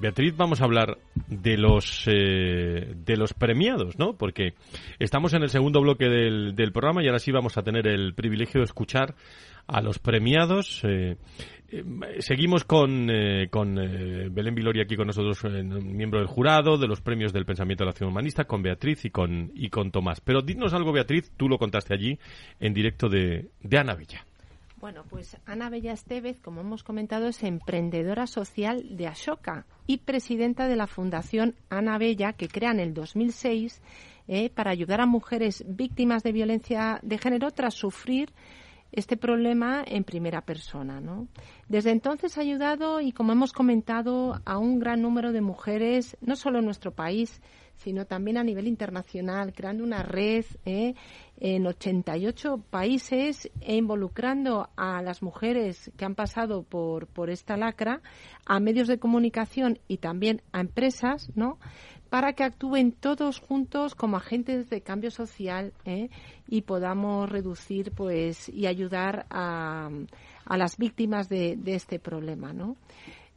Beatriz, 0.00 0.36
vamos 0.36 0.60
a 0.60 0.64
hablar 0.64 0.98
de 1.28 1.56
los, 1.56 2.04
de 2.06 3.16
los 3.16 3.34
premiados, 3.34 3.98
¿no? 3.98 4.14
Porque 4.14 4.54
estamos 4.98 5.34
en 5.34 5.42
el 5.42 5.50
segundo 5.50 5.80
bloque 5.80 6.08
del, 6.08 6.54
del 6.54 6.72
programa 6.72 7.02
y 7.02 7.06
ahora 7.06 7.18
sí 7.18 7.32
vamos 7.32 7.56
a 7.58 7.62
tener 7.62 7.86
el 7.86 8.14
privilegio 8.14 8.60
de 8.60 8.64
escuchar 8.64 9.14
a 9.68 9.80
los 9.82 9.98
premiados. 9.98 10.80
Eh, 10.84 11.16
seguimos 12.20 12.64
con, 12.64 13.10
eh, 13.10 13.48
con 13.50 13.78
eh, 13.78 14.28
Belén 14.30 14.54
Vilori 14.54 14.80
aquí 14.80 14.96
con 14.96 15.06
nosotros, 15.06 15.44
miembro 15.44 16.18
del 16.18 16.26
jurado 16.26 16.78
de 16.78 16.88
los 16.88 17.02
premios 17.02 17.32
del 17.32 17.44
pensamiento 17.44 17.84
de 17.84 17.86
la 17.86 17.90
acción 17.90 18.08
humanista, 18.08 18.44
con 18.44 18.62
Beatriz 18.62 19.04
y 19.04 19.10
con, 19.10 19.52
y 19.54 19.68
con 19.68 19.90
Tomás. 19.90 20.20
Pero 20.22 20.40
dinos 20.40 20.72
algo, 20.72 20.92
Beatriz, 20.92 21.30
tú 21.36 21.48
lo 21.48 21.58
contaste 21.58 21.94
allí 21.94 22.18
en 22.58 22.72
directo 22.72 23.08
de, 23.08 23.50
de 23.60 23.78
Ana 23.78 23.94
Bella. 23.94 24.24
Bueno, 24.80 25.02
pues 25.10 25.36
Ana 25.44 25.70
Bella 25.70 25.92
Estevez, 25.92 26.38
como 26.40 26.60
hemos 26.60 26.84
comentado, 26.84 27.26
es 27.26 27.42
emprendedora 27.42 28.28
social 28.28 28.96
de 28.96 29.08
Ashoka 29.08 29.66
y 29.88 29.98
presidenta 29.98 30.68
de 30.68 30.76
la 30.76 30.86
Fundación 30.86 31.56
Ana 31.68 31.98
Bella, 31.98 32.32
que 32.34 32.46
crea 32.46 32.70
en 32.70 32.78
el 32.78 32.94
2006 32.94 33.82
para 34.54 34.70
ayudar 34.70 35.00
a 35.00 35.06
mujeres 35.06 35.64
víctimas 35.66 36.22
de 36.22 36.30
violencia 36.30 37.00
de 37.02 37.18
género 37.18 37.50
tras 37.50 37.74
sufrir 37.74 38.32
este 38.92 39.16
problema 39.16 39.82
en 39.84 40.04
primera 40.04 40.42
persona. 40.42 41.00
¿no? 41.00 41.26
Desde 41.68 41.90
entonces 41.90 42.38
ha 42.38 42.42
ayudado, 42.42 43.00
y 43.00 43.10
como 43.10 43.32
hemos 43.32 43.52
comentado, 43.52 44.40
a 44.44 44.58
un 44.58 44.78
gran 44.78 45.02
número 45.02 45.32
de 45.32 45.40
mujeres, 45.40 46.16
no 46.20 46.36
solo 46.36 46.60
en 46.60 46.66
nuestro 46.66 46.92
país, 46.92 47.42
sino 47.78 48.06
también 48.06 48.36
a 48.36 48.44
nivel 48.44 48.66
internacional, 48.66 49.52
creando 49.52 49.84
una 49.84 50.02
red 50.02 50.44
¿eh? 50.64 50.94
en 51.38 51.66
88 51.66 52.62
países 52.70 53.50
e 53.60 53.76
involucrando 53.76 54.68
a 54.76 55.02
las 55.02 55.22
mujeres 55.22 55.90
que 55.96 56.04
han 56.04 56.14
pasado 56.14 56.62
por, 56.62 57.06
por 57.06 57.30
esta 57.30 57.56
lacra, 57.56 58.00
a 58.46 58.60
medios 58.60 58.88
de 58.88 58.98
comunicación 58.98 59.78
y 59.88 59.98
también 59.98 60.42
a 60.52 60.60
empresas, 60.60 61.30
¿no? 61.34 61.58
para 62.08 62.32
que 62.32 62.44
actúen 62.44 62.92
todos 62.92 63.38
juntos 63.38 63.94
como 63.94 64.16
agentes 64.16 64.70
de 64.70 64.80
cambio 64.80 65.10
social 65.10 65.72
¿eh? 65.84 66.08
y 66.46 66.62
podamos 66.62 67.28
reducir 67.28 67.92
pues 67.92 68.48
y 68.48 68.66
ayudar 68.66 69.26
a, 69.30 69.90
a 70.44 70.56
las 70.56 70.78
víctimas 70.78 71.28
de, 71.28 71.56
de 71.56 71.74
este 71.74 71.98
problema 71.98 72.52
¿no? 72.52 72.76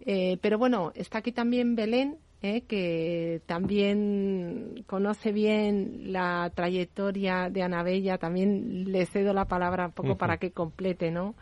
Eh, 0.04 0.38
pero 0.42 0.58
bueno 0.58 0.92
está 0.96 1.20
aquí 1.20 1.32
también 1.32 1.76
Belén 1.76 2.18
¿eh? 2.42 2.62
que 2.62 3.42
también 3.46 4.84
conoce 4.88 5.32
bien 5.32 6.12
la 6.12 6.52
trayectoria 6.54 7.50
de 7.50 7.64
Anabella 7.64 8.18
también 8.18 8.92
le 8.92 9.06
cedo 9.06 9.34
la 9.34 9.46
palabra 9.46 9.88
un 9.88 9.92
poco 9.92 10.18
para 10.18 10.38
que 10.38 10.52
complete 10.52 11.12
¿no? 11.12 11.36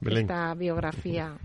esta 0.00 0.54
biografía 0.54 1.38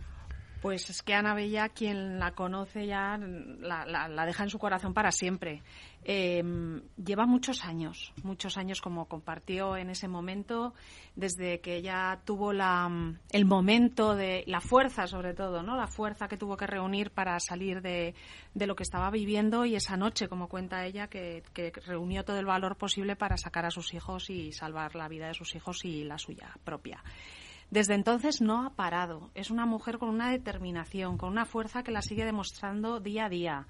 pues 0.61 0.89
es 0.89 1.01
que 1.01 1.13
Ana 1.13 1.33
Bella, 1.33 1.69
quien 1.69 2.19
la 2.19 2.31
conoce 2.31 2.85
ya, 2.85 3.17
la, 3.17 4.25
deja 4.25 4.43
en 4.43 4.49
su 4.49 4.59
corazón 4.59 4.93
para 4.93 5.11
siempre. 5.11 5.63
Em, 6.03 6.81
lleva 6.97 7.25
muchos 7.25 7.63
años, 7.63 8.13
muchos 8.23 8.57
años 8.57 8.81
como 8.81 9.05
compartió 9.05 9.77
en 9.77 9.89
ese 9.89 10.07
momento, 10.07 10.73
desde 11.15 11.59
que 11.61 11.75
ella 11.75 12.21
tuvo 12.25 12.51
la, 12.51 12.89
el 13.31 13.45
momento 13.45 14.15
de 14.15 14.43
la 14.47 14.59
fuerza, 14.59 15.07
sobre 15.07 15.33
todo, 15.33 15.63
¿no? 15.63 15.77
La 15.77 15.87
fuerza 15.87 16.27
que 16.27 16.37
tuvo 16.37 16.57
que 16.57 16.67
reunir 16.67 17.11
para 17.11 17.39
salir 17.39 17.81
de, 17.81 18.13
lo 18.55 18.75
que 18.75 18.83
estaba 18.83 19.09
viviendo 19.11 19.65
y 19.65 19.75
esa 19.75 19.97
noche, 19.97 20.27
como 20.27 20.49
cuenta 20.49 20.85
ella, 20.85 21.07
que 21.07 21.43
reunió 21.85 22.23
todo 22.25 22.39
el 22.39 22.45
valor 22.45 22.75
posible 22.75 23.15
para 23.15 23.37
sacar 23.37 23.65
a 23.65 23.71
sus 23.71 23.93
hijos 23.93 24.29
y 24.29 24.51
salvar 24.51 24.95
la 24.95 25.07
vida 25.07 25.27
de 25.27 25.33
sus 25.33 25.55
hijos 25.55 25.85
y 25.85 26.03
la 26.03 26.17
suya 26.17 26.53
propia. 26.63 27.01
Desde 27.71 27.93
entonces 27.93 28.41
no 28.41 28.65
ha 28.65 28.71
parado. 28.71 29.29
Es 29.35 29.51
una 29.51 29.65
mujer 29.65 29.99
con 29.99 30.09
una 30.09 30.31
determinación, 30.31 31.17
con 31.17 31.29
una 31.29 31.45
fuerza 31.45 31.83
que 31.83 31.91
la 31.91 32.01
sigue 32.01 32.25
demostrando 32.25 32.99
día 32.99 33.25
a 33.25 33.29
día, 33.29 33.67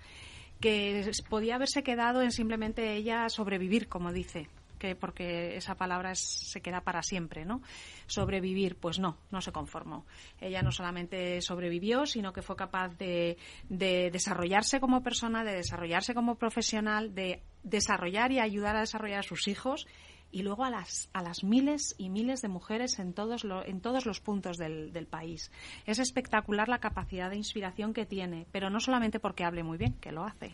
que 0.61 1.11
podía 1.29 1.55
haberse 1.55 1.83
quedado 1.83 2.21
en 2.21 2.31
simplemente 2.31 2.95
ella 2.95 3.27
sobrevivir, 3.29 3.89
como 3.89 4.13
dice, 4.13 4.47
que 4.79 4.95
porque 4.95 5.57
esa 5.57 5.75
palabra 5.75 6.15
se 6.15 6.61
queda 6.61 6.81
para 6.81 7.03
siempre, 7.03 7.45
¿no? 7.45 7.61
Sobrevivir, 8.07 8.77
pues 8.77 8.97
no, 8.99 9.17
no 9.29 9.41
se 9.41 9.51
conformó. 9.51 10.05
Ella 10.39 10.61
no 10.61 10.71
solamente 10.71 11.41
sobrevivió, 11.41 12.05
sino 12.05 12.31
que 12.31 12.41
fue 12.41 12.55
capaz 12.55 12.97
de, 12.97 13.37
de 13.67 14.09
desarrollarse 14.11 14.79
como 14.79 15.03
persona, 15.03 15.43
de 15.43 15.55
desarrollarse 15.55 16.13
como 16.13 16.35
profesional, 16.35 17.13
de 17.13 17.43
desarrollar 17.63 18.31
y 18.31 18.39
ayudar 18.39 18.77
a 18.77 18.81
desarrollar 18.81 19.19
a 19.19 19.23
sus 19.23 19.47
hijos 19.49 19.85
y 20.31 20.43
luego 20.43 20.63
a 20.63 20.69
las, 20.69 21.09
a 21.13 21.21
las 21.21 21.43
miles 21.43 21.95
y 21.97 22.09
miles 22.09 22.41
de 22.41 22.47
mujeres 22.47 22.99
en 22.99 23.13
todos, 23.13 23.45
en 23.65 23.81
todos 23.81 24.05
los 24.05 24.19
puntos 24.19 24.57
del, 24.57 24.93
del, 24.93 25.07
país. 25.07 25.51
Es 25.85 25.99
espectacular 25.99 26.69
la 26.69 26.79
capacidad 26.79 27.29
de 27.29 27.37
inspiración 27.37 27.93
que 27.93 28.05
tiene, 28.05 28.45
pero 28.51 28.69
no 28.69 28.79
solamente 28.79 29.19
porque 29.19 29.43
hable 29.43 29.63
muy 29.63 29.77
bien, 29.77 29.93
que 29.93 30.11
lo 30.11 30.23
hace, 30.23 30.51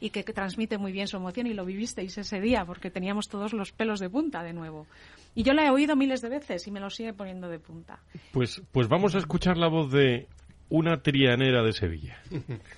y 0.00 0.10
que, 0.10 0.22
transmite 0.22 0.78
muy 0.78 0.92
bien 0.92 1.08
su 1.08 1.16
emoción, 1.16 1.46
y 1.46 1.54
lo 1.54 1.64
vivisteis 1.64 2.16
ese 2.18 2.40
día, 2.40 2.64
porque 2.64 2.90
teníamos 2.90 3.28
todos 3.28 3.52
los 3.52 3.72
pelos 3.72 3.98
de 3.98 4.08
punta 4.08 4.42
de 4.42 4.52
nuevo. 4.52 4.86
Y 5.34 5.42
yo 5.42 5.52
la 5.52 5.66
he 5.66 5.70
oído 5.70 5.96
miles 5.96 6.20
de 6.20 6.28
veces 6.28 6.66
y 6.66 6.70
me 6.70 6.80
lo 6.80 6.90
sigue 6.90 7.12
poniendo 7.12 7.48
de 7.48 7.58
punta. 7.58 7.98
Pues, 8.32 8.62
pues 8.72 8.88
vamos 8.88 9.14
a 9.14 9.18
escuchar 9.18 9.56
la 9.56 9.68
voz 9.68 9.90
de 9.90 10.28
una 10.70 11.02
trianera 11.02 11.62
de 11.62 11.72
Sevilla. 11.72 12.18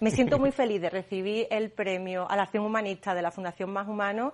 Me 0.01 0.11
siento 0.11 0.38
muy 0.38 0.53
feliz 0.53 0.80
de 0.80 0.91
recibir 0.91 1.47
el 1.51 1.70
premio 1.70 2.30
a 2.30 2.36
la 2.36 2.45
acción 2.45 2.64
humanista 2.64 3.14
de 3.14 3.22
la 3.22 3.30
Fundación 3.30 3.72
Más 3.72 3.88
Humano 3.88 4.32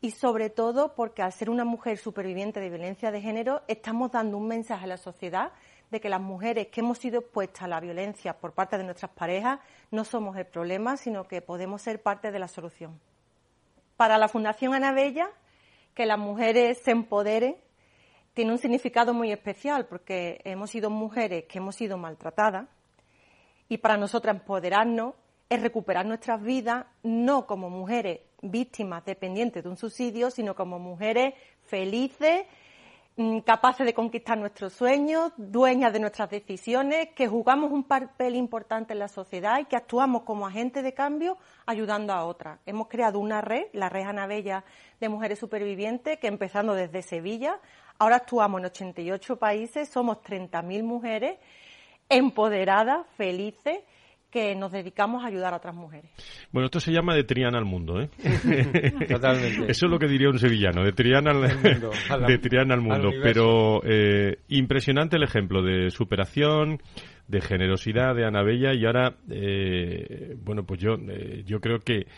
y 0.00 0.10
sobre 0.12 0.50
todo 0.50 0.94
porque 0.94 1.22
al 1.22 1.32
ser 1.32 1.50
una 1.50 1.64
mujer 1.64 1.98
superviviente 1.98 2.60
de 2.60 2.68
violencia 2.68 3.10
de 3.10 3.20
género 3.20 3.62
estamos 3.68 4.12
dando 4.12 4.36
un 4.36 4.48
mensaje 4.48 4.84
a 4.84 4.88
la 4.88 4.96
sociedad 4.96 5.52
de 5.90 6.00
que 6.00 6.08
las 6.08 6.20
mujeres 6.20 6.68
que 6.68 6.80
hemos 6.80 6.98
sido 6.98 7.20
expuestas 7.20 7.62
a 7.62 7.68
la 7.68 7.80
violencia 7.80 8.38
por 8.38 8.52
parte 8.52 8.78
de 8.78 8.84
nuestras 8.84 9.10
parejas 9.12 9.60
no 9.90 10.04
somos 10.04 10.36
el 10.36 10.46
problema, 10.46 10.96
sino 10.96 11.28
que 11.28 11.40
podemos 11.40 11.82
ser 11.82 12.02
parte 12.02 12.32
de 12.32 12.38
la 12.38 12.48
solución. 12.48 13.00
Para 13.96 14.18
la 14.18 14.28
Fundación 14.28 14.74
Ana 14.74 14.92
Bella, 14.92 15.30
que 15.94 16.06
las 16.06 16.18
mujeres 16.18 16.78
se 16.78 16.90
empoderen 16.90 17.56
tiene 18.34 18.50
un 18.50 18.58
significado 18.58 19.14
muy 19.14 19.30
especial 19.30 19.86
porque 19.86 20.40
hemos 20.44 20.70
sido 20.70 20.90
mujeres 20.90 21.44
que 21.44 21.58
hemos 21.58 21.76
sido 21.76 21.96
maltratadas 21.96 22.66
y 23.68 23.78
para 23.78 23.96
nosotras 23.96 24.36
empoderarnos 24.36 25.14
es 25.48 25.62
recuperar 25.62 26.06
nuestras 26.06 26.42
vidas 26.42 26.86
no 27.02 27.46
como 27.46 27.70
mujeres 27.70 28.20
víctimas 28.42 29.04
dependientes 29.04 29.62
de 29.62 29.68
un 29.68 29.76
subsidio, 29.76 30.30
sino 30.30 30.54
como 30.54 30.78
mujeres 30.78 31.34
felices, 31.64 32.46
mm, 33.16 33.40
capaces 33.40 33.86
de 33.86 33.94
conquistar 33.94 34.36
nuestros 34.36 34.72
sueños, 34.72 35.32
dueñas 35.36 35.92
de 35.92 36.00
nuestras 36.00 36.30
decisiones, 36.30 37.10
que 37.14 37.28
jugamos 37.28 37.72
un 37.72 37.84
papel 37.84 38.34
importante 38.34 38.92
en 38.92 38.98
la 38.98 39.08
sociedad 39.08 39.60
y 39.60 39.64
que 39.66 39.76
actuamos 39.76 40.22
como 40.22 40.46
agentes 40.46 40.82
de 40.82 40.94
cambio 40.94 41.38
ayudando 41.66 42.12
a 42.12 42.24
otras. 42.24 42.58
Hemos 42.66 42.88
creado 42.88 43.18
una 43.18 43.40
red, 43.40 43.66
la 43.72 43.88
red 43.88 44.02
Anabella 44.02 44.64
de 45.00 45.08
Mujeres 45.08 45.38
Supervivientes, 45.38 46.18
que 46.18 46.26
empezando 46.26 46.74
desde 46.74 47.02
Sevilla, 47.02 47.60
ahora 47.98 48.16
actuamos 48.16 48.60
en 48.60 48.66
88 48.66 49.38
países, 49.38 49.88
somos 49.88 50.18
30.000 50.18 50.82
mujeres 50.82 51.38
empoderadas, 52.08 53.06
felices 53.16 53.80
que 54.34 54.56
nos 54.56 54.72
dedicamos 54.72 55.22
a 55.22 55.28
ayudar 55.28 55.54
a 55.54 55.58
otras 55.58 55.76
mujeres. 55.76 56.10
Bueno, 56.50 56.66
esto 56.66 56.80
se 56.80 56.90
llama 56.90 57.14
de 57.14 57.22
Triana 57.22 57.56
al 57.56 57.64
mundo, 57.64 58.00
¿eh? 58.00 58.10
Totalmente. 59.08 59.70
Eso 59.70 59.86
es 59.86 59.92
lo 59.92 59.96
que 59.96 60.08
diría 60.08 60.28
un 60.28 60.40
sevillano, 60.40 60.82
de 60.82 60.90
Triana 60.90 61.30
al, 61.30 61.56
mundo, 61.56 61.92
de 62.26 62.38
Triana 62.38 62.74
al 62.74 62.80
mundo. 62.80 63.10
Pero 63.22 63.80
eh, 63.84 64.38
impresionante 64.48 65.18
el 65.18 65.22
ejemplo 65.22 65.62
de 65.62 65.88
superación, 65.90 66.82
de 67.28 67.40
generosidad 67.42 68.16
de 68.16 68.26
Ana 68.26 68.42
Bella 68.42 68.74
y 68.74 68.84
ahora, 68.84 69.14
eh, 69.30 70.34
bueno, 70.42 70.64
pues 70.64 70.80
yo, 70.80 70.94
eh, 70.94 71.44
yo 71.46 71.60
creo 71.60 71.78
que 71.78 72.08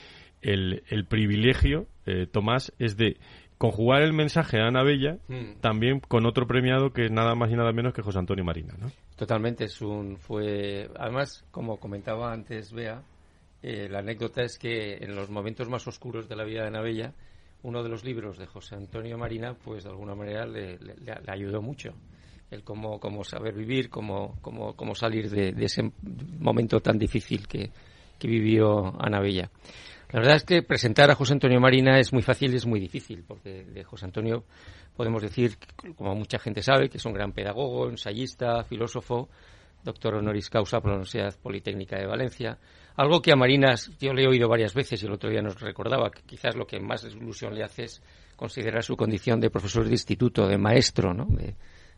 el, 0.41 0.85
el 0.89 1.05
privilegio, 1.05 1.87
Tomás, 2.33 2.73
es 2.79 2.97
de 2.97 3.19
conjugar 3.59 4.03
el 4.03 4.13
mensaje 4.13 4.61
a 4.61 4.67
Ana 4.67 4.83
Bella 4.83 5.19
mm. 5.29 5.61
también 5.61 6.01
con 6.01 6.27
otro 6.27 6.47
premiado 6.47 6.91
que 6.91 7.07
es 7.07 7.11
nada 7.11 7.35
más 7.35 7.51
y 7.51 7.55
nada 7.55 7.73
menos 7.73 7.95
que 7.95 8.03
José 8.03 8.19
Antonio 8.19 8.45
Marina, 8.45 8.75
¿no? 8.79 8.91
Totalmente, 9.17 9.65
es 9.65 9.81
un, 9.81 10.19
fue, 10.19 10.91
además, 10.99 11.45
como 11.51 11.79
comentaba 11.79 12.33
antes 12.33 12.73
Bea, 12.73 13.03
Eh, 13.63 13.89
la 13.89 13.99
anécdota 14.01 14.43
es 14.43 14.59
que 14.59 14.99
en 15.01 15.17
los 15.17 15.31
momentos 15.31 15.69
más 15.69 15.87
oscuros 15.89 16.29
de 16.29 16.37
la 16.37 16.45
vida 16.45 16.65
de 16.65 16.71
Navella, 16.71 17.13
uno 17.63 17.83
de 17.83 17.89
los 17.89 18.05
libros 18.05 18.39
de 18.39 18.47
José 18.47 18.77
Antonio 18.77 19.19
Marina, 19.19 19.55
pues 19.55 19.83
de 19.83 19.91
alguna 19.91 20.15
manera 20.15 20.47
le, 20.47 20.79
ayudó 21.27 21.63
mucho. 21.63 21.91
El 22.51 22.63
cómo, 22.63 23.01
cómo 23.01 23.25
saber 23.25 23.55
vivir, 23.55 23.89
cómo, 23.89 24.39
cómo, 24.41 24.77
cómo 24.77 24.95
salir 24.95 25.29
de, 25.31 25.65
ese 25.65 25.91
momento 26.39 26.79
tan 26.79 26.99
difícil 26.99 27.49
que, 27.49 27.71
que 28.19 28.29
vivió 28.29 28.95
Ana 29.03 29.21
Bella. 29.21 29.51
La 30.13 30.21
verdad 30.21 30.37
es 30.37 30.45
que 30.45 30.63
presentar 30.63 31.11
a 31.11 31.15
José 31.15 31.33
Antonio 31.33 31.61
Marina 31.61 31.99
es 31.99 32.13
muy 32.13 32.23
fácil 32.23 32.53
y 32.53 32.57
es 32.57 32.67
muy 32.67 32.79
difícil, 32.79 33.25
porque 33.27 33.65
de 33.65 33.83
José 33.83 34.05
Antonio 34.05 34.45
podemos 34.97 35.21
decir, 35.21 35.57
como 35.97 36.15
mucha 36.15 36.39
gente 36.39 36.63
sabe, 36.63 36.89
que 36.89 36.99
es 36.99 37.05
un 37.05 37.13
gran 37.13 37.33
pedagogo, 37.33 37.89
ensayista, 37.89 38.63
filósofo, 38.65 39.29
doctor 39.83 40.15
honoris 40.15 40.49
causa 40.49 40.81
por 40.81 40.91
la 40.91 40.97
Universidad 40.97 41.35
Politécnica 41.41 41.99
de 41.99 42.07
Valencia. 42.07 42.59
Algo 42.97 43.21
que 43.21 43.33
a 43.33 43.37
Marina 43.37 43.75
yo 44.01 44.13
le 44.13 44.25
he 44.25 44.29
oído 44.29 44.49
varias 44.49 44.75
veces 44.75 45.03
y 45.03 45.07
el 45.07 45.13
otro 45.13 45.29
día 45.29 45.43
nos 45.43 45.61
recordaba 45.61 46.11
que 46.11 46.23
quizás 46.23 46.55
lo 46.55 46.67
que 46.67 46.81
más 46.81 47.05
ilusión 47.05 47.55
le 47.55 47.65
hace 47.65 47.85
es 47.85 48.03
considerar 48.37 48.83
su 48.83 48.97
condición 48.97 49.41
de 49.41 49.51
profesor 49.51 49.85
de 49.85 49.93
instituto, 49.93 50.47
de 50.47 50.57
maestro, 50.57 51.13
¿no? 51.13 51.27
de, 51.27 51.57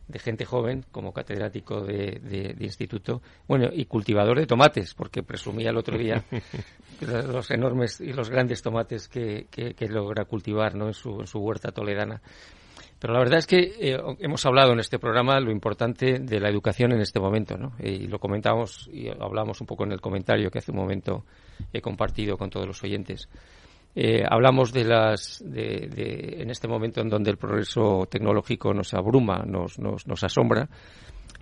de 0.09 0.19
gente 0.19 0.43
joven 0.43 0.83
como 0.91 1.13
catedrático 1.13 1.81
de, 1.81 2.55
instituto, 2.59 3.21
bueno, 3.47 3.69
y 3.71 3.85
cultivador 3.85 4.39
de 4.39 4.47
tomates, 4.47 4.95
porque 4.95 5.21
presumía 5.23 5.69
el 5.69 5.77
otro 5.77 5.97
día 5.97 6.23
los 7.01 7.49
enormes 7.51 8.01
y 8.01 8.11
los 8.11 8.29
grandes 8.29 8.61
tomates 8.61 9.07
que, 9.07 9.47
logra 9.87 10.25
cultivar 10.25 10.75
¿no? 10.75 10.87
en, 10.87 10.93
su, 10.93 11.21
en 11.21 11.27
su 11.27 11.39
huerta 11.39 11.71
toledana. 11.71 12.21
Pero 12.99 13.13
la 13.13 13.19
verdad 13.19 13.39
es 13.39 13.47
que 13.47 13.71
eh, 13.79 13.97
hemos 14.19 14.45
hablado 14.45 14.73
en 14.73 14.79
este 14.79 14.99
programa 14.99 15.39
lo 15.39 15.51
importante 15.51 16.19
de 16.19 16.39
la 16.39 16.49
educación 16.49 16.91
en 16.91 16.99
este 16.99 17.19
momento, 17.19 17.57
¿no? 17.57 17.71
Y 17.79 18.07
lo 18.07 18.19
comentamos 18.19 18.89
y 18.91 19.07
hablamos 19.07 19.61
un 19.61 19.67
poco 19.67 19.85
en 19.85 19.93
el 19.93 20.01
comentario 20.01 20.51
que 20.51 20.59
hace 20.59 20.71
un 20.71 20.79
momento 20.79 21.23
he 21.71 21.79
compartido 21.79 22.35
con 22.35 22.49
todos 22.49 22.67
los 22.67 22.83
oyentes. 22.83 23.29
Eh, 23.95 24.23
hablamos 24.29 24.71
de 24.71 24.85
las, 24.85 25.43
de, 25.45 26.37
en 26.39 26.49
este 26.49 26.67
momento 26.67 27.01
en 27.01 27.09
donde 27.09 27.31
el 27.31 27.37
progreso 27.37 28.07
tecnológico 28.09 28.73
nos 28.73 28.93
abruma, 28.93 29.43
nos, 29.45 29.79
nos, 29.79 30.05
nos 30.07 30.23
asombra, 30.23 30.69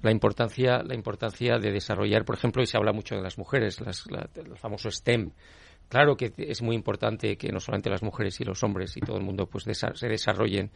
la 0.01 0.11
importancia, 0.11 0.81
la 0.83 0.95
importancia 0.95 1.57
de 1.57 1.71
desarrollar, 1.71 2.23
por 2.23 2.35
ejemplo, 2.35 2.61
y 2.61 2.67
se 2.67 2.77
habla 2.77 2.93
mucho 2.93 3.15
de 3.15 3.21
las 3.21 3.37
mujeres, 3.37 3.81
las, 3.81 4.05
el 4.35 4.55
famoso 4.57 4.89
STEM. 4.89 5.31
Claro 5.89 6.17
que 6.17 6.33
es 6.37 6.61
muy 6.61 6.75
importante 6.75 7.37
que 7.37 7.51
no 7.51 7.59
solamente 7.59 7.89
las 7.89 8.03
mujeres 8.03 8.39
y 8.41 8.43
los 8.43 8.61
hombres 8.63 8.97
y 8.97 8.99
todo 8.99 9.17
el 9.17 9.23
mundo 9.23 9.45
pues 9.47 9.63
se 9.63 10.07
desarrollen 10.07 10.69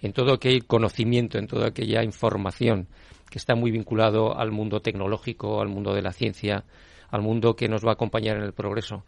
en 0.00 0.12
todo 0.12 0.34
aquel 0.34 0.66
conocimiento, 0.66 1.38
en 1.38 1.46
toda 1.46 1.68
aquella 1.68 2.02
información 2.04 2.86
que 3.30 3.38
está 3.38 3.54
muy 3.54 3.70
vinculado 3.70 4.38
al 4.38 4.52
mundo 4.52 4.80
tecnológico, 4.80 5.62
al 5.62 5.68
mundo 5.68 5.94
de 5.94 6.02
la 6.02 6.12
ciencia, 6.12 6.64
al 7.10 7.22
mundo 7.22 7.56
que 7.56 7.68
nos 7.68 7.84
va 7.84 7.90
a 7.90 7.94
acompañar 7.94 8.36
en 8.36 8.42
el 8.42 8.52
progreso. 8.52 9.04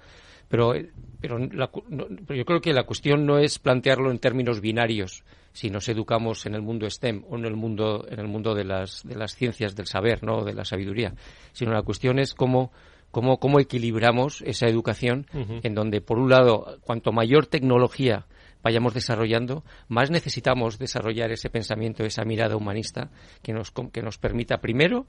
Pero, 0.50 0.74
pero, 1.20 1.38
yo 1.38 2.44
creo 2.44 2.60
que 2.60 2.72
la 2.72 2.82
cuestión 2.82 3.24
no 3.24 3.38
es 3.38 3.60
plantearlo 3.60 4.10
en 4.10 4.18
términos 4.18 4.60
binarios, 4.60 5.22
si 5.52 5.70
nos 5.70 5.88
educamos 5.88 6.44
en 6.44 6.56
el 6.56 6.60
mundo 6.60 6.90
STEM 6.90 7.22
o 7.30 7.36
en 7.38 7.44
el 7.44 7.54
mundo, 7.54 8.04
en 8.10 8.18
el 8.18 8.26
mundo 8.26 8.52
de, 8.54 8.64
las, 8.64 9.04
de 9.04 9.14
las 9.14 9.36
ciencias 9.36 9.76
del 9.76 9.86
saber, 9.86 10.24
¿no? 10.24 10.42
de 10.44 10.52
la 10.52 10.64
sabiduría, 10.64 11.14
sino 11.52 11.72
la 11.72 11.82
cuestión 11.82 12.18
es 12.18 12.34
cómo, 12.34 12.72
cómo, 13.12 13.38
cómo 13.38 13.60
equilibramos 13.60 14.42
esa 14.42 14.66
educación 14.66 15.26
en 15.32 15.74
donde, 15.74 16.00
por 16.00 16.18
un 16.18 16.30
lado, 16.30 16.78
cuanto 16.82 17.12
mayor 17.12 17.46
tecnología 17.46 18.26
vayamos 18.64 18.92
desarrollando, 18.92 19.62
más 19.86 20.10
necesitamos 20.10 20.80
desarrollar 20.80 21.30
ese 21.30 21.48
pensamiento, 21.48 22.04
esa 22.04 22.24
mirada 22.24 22.56
humanista 22.56 23.10
que 23.40 23.52
nos, 23.52 23.72
que 23.92 24.02
nos 24.02 24.18
permita, 24.18 24.58
primero, 24.58 25.06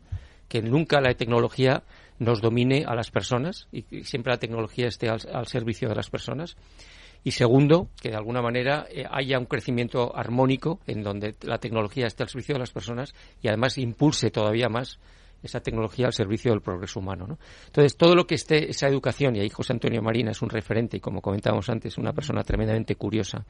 que 0.47 0.61
nunca 0.61 1.01
la 1.01 1.13
tecnología 1.13 1.83
nos 2.21 2.39
domine 2.39 2.85
a 2.87 2.93
las 2.93 3.09
personas 3.09 3.67
y 3.71 3.81
que 3.81 4.03
siempre 4.03 4.31
la 4.31 4.37
tecnología 4.37 4.87
esté 4.87 5.09
al, 5.09 5.47
servicio 5.47 5.89
de 5.89 5.95
las 5.95 6.11
personas. 6.11 6.55
Y 7.23 7.31
segundo, 7.31 7.89
que 7.99 8.09
de 8.09 8.15
alguna 8.15 8.43
manera 8.43 8.85
eh, 8.91 9.05
haya 9.09 9.39
un 9.39 9.45
crecimiento 9.45 10.15
armónico 10.15 10.79
en 10.85 11.01
donde 11.01 11.35
la 11.41 11.57
tecnología 11.57 12.05
esté 12.05 12.21
al 12.21 12.29
servicio 12.29 12.53
de 12.53 12.59
las 12.59 12.71
personas 12.71 13.15
y 13.41 13.47
además 13.47 13.79
impulse 13.79 14.29
todavía 14.29 14.69
más 14.69 14.99
esa 15.41 15.61
tecnología 15.61 16.05
al 16.05 16.13
servicio 16.13 16.51
del 16.51 16.61
progreso 16.61 16.99
humano. 16.99 17.39
Entonces, 17.65 17.97
todo 17.97 18.13
lo 18.13 18.27
que 18.27 18.35
esté 18.35 18.69
esa 18.69 18.87
educación, 18.87 19.35
y 19.35 19.39
ahí 19.39 19.49
José 19.49 19.73
Antonio 19.73 20.03
Marina 20.03 20.29
es 20.29 20.43
un 20.43 20.49
referente 20.51 20.97
y 20.97 20.99
como 20.99 21.21
comentábamos 21.21 21.69
antes, 21.69 21.97
una 21.97 22.13
persona 22.13 22.43
tremendamente 22.43 22.95
curiosa 22.95 23.43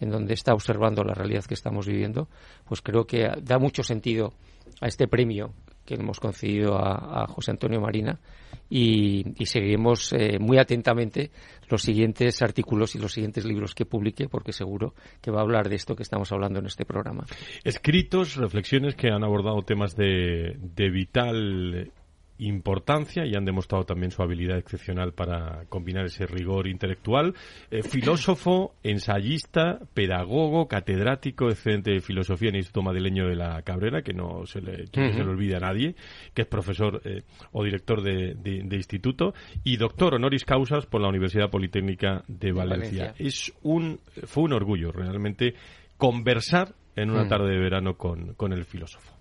en 0.00 0.10
donde 0.10 0.34
está 0.34 0.52
observando 0.52 1.02
la 1.02 1.14
realidad 1.14 1.44
que 1.44 1.54
estamos 1.54 1.86
viviendo, 1.86 2.28
pues 2.66 2.82
creo 2.82 3.06
que 3.06 3.26
da 3.42 3.58
mucho 3.58 3.82
sentido 3.82 4.34
a 4.80 4.86
este 4.86 5.08
premio 5.08 5.52
que 5.84 5.94
hemos 5.94 6.20
concedido 6.20 6.76
a, 6.76 7.26
José 7.28 7.50
Antonio 7.50 7.80
Marina 7.80 8.20
y, 8.68 9.24
seguiremos 9.46 10.12
eh, 10.12 10.38
muy 10.38 10.58
atentamente 10.58 11.30
los 11.70 11.80
siguientes 11.80 12.42
artículos 12.42 12.94
y 12.94 12.98
los 12.98 13.12
siguientes 13.12 13.46
libros 13.46 13.74
que 13.74 13.86
publique 13.86 14.28
porque 14.28 14.52
seguro 14.52 14.94
que 15.22 15.30
va 15.30 15.38
a 15.38 15.42
hablar 15.42 15.70
de 15.70 15.76
esto 15.76 15.96
que 15.96 16.02
estamos 16.02 16.30
hablando 16.30 16.58
en 16.58 16.66
este 16.66 16.84
programa. 16.84 17.24
Escritos, 17.64 18.36
reflexiones 18.36 18.96
que 18.96 19.08
han 19.08 19.24
abordado 19.24 19.62
temas 19.62 19.96
de, 19.96 20.56
de 20.58 20.90
vital 20.90 21.90
importancia 22.38 23.26
y 23.26 23.34
han 23.34 23.44
demostrado 23.44 23.84
también 23.84 24.10
su 24.10 24.22
habilidad 24.22 24.58
excepcional 24.58 25.12
para 25.12 25.64
combinar 25.68 26.06
ese 26.06 26.26
rigor 26.26 26.68
intelectual. 26.68 27.34
Eh, 27.70 27.82
filósofo, 27.82 28.74
ensayista, 28.82 29.80
pedagogo, 29.94 30.68
catedrático, 30.68 31.48
excedente 31.48 31.92
de 31.92 32.00
filosofía 32.00 32.50
en 32.50 32.56
el 32.56 32.60
Instituto 32.60 32.82
Madrileño 32.82 33.26
de 33.28 33.36
la 33.36 33.62
Cabrera, 33.62 34.02
que 34.02 34.12
no 34.12 34.46
se 34.46 34.60
le, 34.60 34.86
se 34.86 35.00
le 35.00 35.22
olvida 35.22 35.56
a 35.56 35.60
nadie, 35.60 35.94
que 36.34 36.42
es 36.42 36.48
profesor 36.48 37.00
eh, 37.04 37.22
o 37.52 37.64
director 37.64 38.02
de, 38.02 38.36
instituto, 38.70 39.34
y 39.64 39.76
doctor 39.76 40.14
honoris 40.14 40.44
causas 40.44 40.86
por 40.86 41.00
la 41.00 41.08
Universidad 41.08 41.50
Politécnica 41.50 42.22
de 42.28 42.52
Valencia. 42.52 43.14
Es 43.18 43.52
un, 43.62 44.00
fue 44.26 44.44
un 44.44 44.52
orgullo 44.52 44.92
realmente 44.92 45.54
conversar 45.96 46.74
en 46.94 47.10
una 47.10 47.28
tarde 47.28 47.50
de 47.50 47.58
verano 47.58 47.96
con 47.96 48.52
el 48.52 48.64
filósofo. 48.64 49.17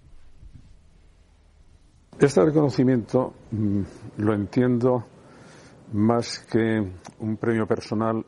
Este 2.19 2.43
reconocimiento 2.43 3.31
mm, 3.51 3.81
lo 4.17 4.33
entiendo 4.33 5.05
más 5.93 6.39
que 6.51 6.81
un 7.19 7.37
premio 7.37 7.67
personal, 7.67 8.25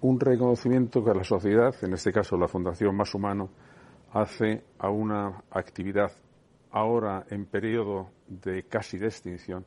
un 0.00 0.18
reconocimiento 0.18 1.04
que 1.04 1.14
la 1.14 1.22
sociedad, 1.22 1.72
en 1.82 1.92
este 1.92 2.10
caso 2.10 2.36
la 2.36 2.48
Fundación 2.48 2.96
Más 2.96 3.14
Humano, 3.14 3.48
hace 4.12 4.64
a 4.80 4.90
una 4.90 5.44
actividad 5.48 6.10
ahora 6.72 7.24
en 7.30 7.46
periodo 7.46 8.10
de 8.26 8.64
casi 8.64 8.98
de 8.98 9.06
extinción, 9.06 9.64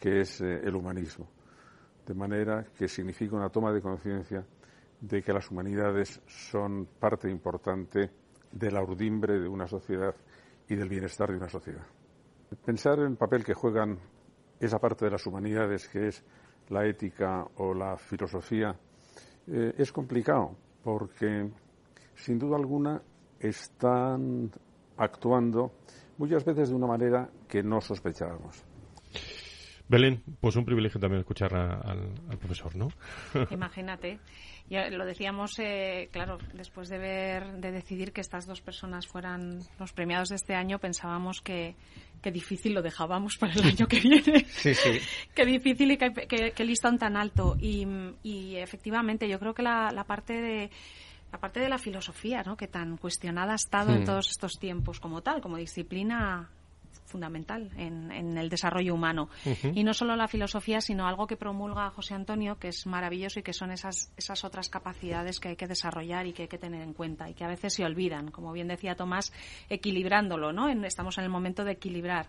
que 0.00 0.20
es 0.20 0.40
eh, 0.40 0.62
el 0.64 0.74
humanismo. 0.74 1.28
De 2.06 2.14
manera 2.14 2.64
que 2.74 2.88
significa 2.88 3.36
una 3.36 3.50
toma 3.50 3.70
de 3.70 3.82
conciencia 3.82 4.46
de 4.98 5.22
que 5.22 5.32
las 5.34 5.50
humanidades 5.50 6.22
son 6.26 6.88
parte 6.98 7.30
importante 7.30 8.10
de 8.50 8.70
la 8.70 8.82
urdimbre 8.82 9.38
de 9.38 9.48
una 9.48 9.66
sociedad 9.66 10.14
y 10.66 10.74
del 10.74 10.88
bienestar 10.88 11.28
de 11.28 11.36
una 11.36 11.50
sociedad. 11.50 11.84
Pensar 12.62 12.98
en 12.98 13.12
el 13.12 13.16
papel 13.16 13.44
que 13.44 13.54
juegan 13.54 13.98
esa 14.60 14.78
parte 14.78 15.04
de 15.06 15.10
las 15.10 15.26
humanidades 15.26 15.88
que 15.88 16.08
es 16.08 16.24
la 16.68 16.86
ética 16.86 17.46
o 17.56 17.74
la 17.74 17.96
filosofía 17.96 18.74
eh, 19.46 19.74
es 19.76 19.92
complicado 19.92 20.56
porque 20.82 21.50
sin 22.14 22.38
duda 22.38 22.56
alguna 22.56 23.02
están 23.38 24.50
actuando 24.96 25.72
muchas 26.18 26.44
veces 26.44 26.68
de 26.68 26.74
una 26.74 26.86
manera 26.86 27.28
que 27.48 27.62
no 27.62 27.80
sospechábamos. 27.80 28.73
Belén, 29.86 30.22
pues 30.40 30.56
un 30.56 30.64
privilegio 30.64 30.98
también 30.98 31.20
escuchar 31.20 31.54
al, 31.54 32.38
profesor, 32.38 32.74
¿no? 32.74 32.88
Imagínate. 33.50 34.18
Ya 34.70 34.88
lo 34.88 35.04
decíamos, 35.04 35.58
eh, 35.58 36.08
claro, 36.10 36.38
después 36.54 36.88
de 36.88 36.96
ver, 36.96 37.60
de 37.60 37.70
decidir 37.70 38.12
que 38.12 38.22
estas 38.22 38.46
dos 38.46 38.62
personas 38.62 39.06
fueran 39.06 39.58
los 39.78 39.92
premiados 39.92 40.30
de 40.30 40.36
este 40.36 40.54
año, 40.54 40.78
pensábamos 40.78 41.42
que, 41.42 41.76
qué 42.22 42.32
difícil 42.32 42.72
lo 42.72 42.80
dejábamos 42.80 43.36
para 43.36 43.52
el 43.52 43.62
año 43.62 43.86
que 43.86 44.00
viene. 44.00 44.46
Sí, 44.46 44.74
sí. 44.74 44.98
qué 45.34 45.44
difícil 45.44 45.90
y 45.90 45.98
qué, 45.98 46.64
listón 46.64 46.96
tan 46.96 47.18
alto. 47.18 47.54
Y, 47.60 48.56
efectivamente, 48.56 49.28
yo 49.28 49.38
creo 49.38 49.52
que 49.52 49.62
la, 49.62 50.04
parte 50.06 50.40
de 50.40 50.70
la 51.30 51.38
parte 51.38 51.60
de 51.60 51.68
la 51.68 51.78
filosofía, 51.78 52.42
¿no? 52.42 52.56
que 52.56 52.68
tan 52.68 52.96
cuestionada 52.96 53.52
ha 53.52 53.56
estado 53.56 53.92
en 53.92 54.02
hmm. 54.02 54.06
todos 54.06 54.30
estos 54.30 54.52
tiempos 54.58 54.98
como 54.98 55.20
tal, 55.20 55.42
como 55.42 55.58
disciplina 55.58 56.48
fundamental 57.04 57.70
en, 57.76 58.10
el 58.38 58.48
desarrollo 58.48 58.94
humano. 58.94 59.28
Y 59.74 59.84
no 59.84 59.94
solo 59.94 60.16
la 60.16 60.28
filosofía, 60.28 60.80
sino 60.80 61.06
algo 61.06 61.26
que 61.26 61.36
promulga 61.36 61.90
José 61.90 62.14
Antonio, 62.14 62.58
que 62.58 62.68
es 62.68 62.86
maravilloso 62.86 63.40
y 63.40 63.42
que 63.42 63.52
son 63.52 63.70
esas, 63.70 64.12
esas 64.16 64.44
otras 64.44 64.68
capacidades 64.68 65.40
que 65.40 65.48
hay 65.48 65.56
que 65.56 65.66
desarrollar 65.66 66.26
y 66.26 66.32
que 66.32 66.42
hay 66.42 66.48
que 66.48 66.58
tener 66.58 66.82
en 66.82 66.92
cuenta 66.92 67.28
y 67.28 67.34
que 67.34 67.44
a 67.44 67.48
veces 67.48 67.74
se 67.74 67.84
olvidan. 67.84 68.30
Como 68.30 68.52
bien 68.52 68.68
decía 68.68 68.96
Tomás, 68.96 69.32
equilibrándolo, 69.68 70.52
¿no? 70.52 70.68
estamos 70.68 71.18
en 71.18 71.24
el 71.24 71.30
momento 71.30 71.64
de 71.64 71.72
equilibrar. 71.72 72.28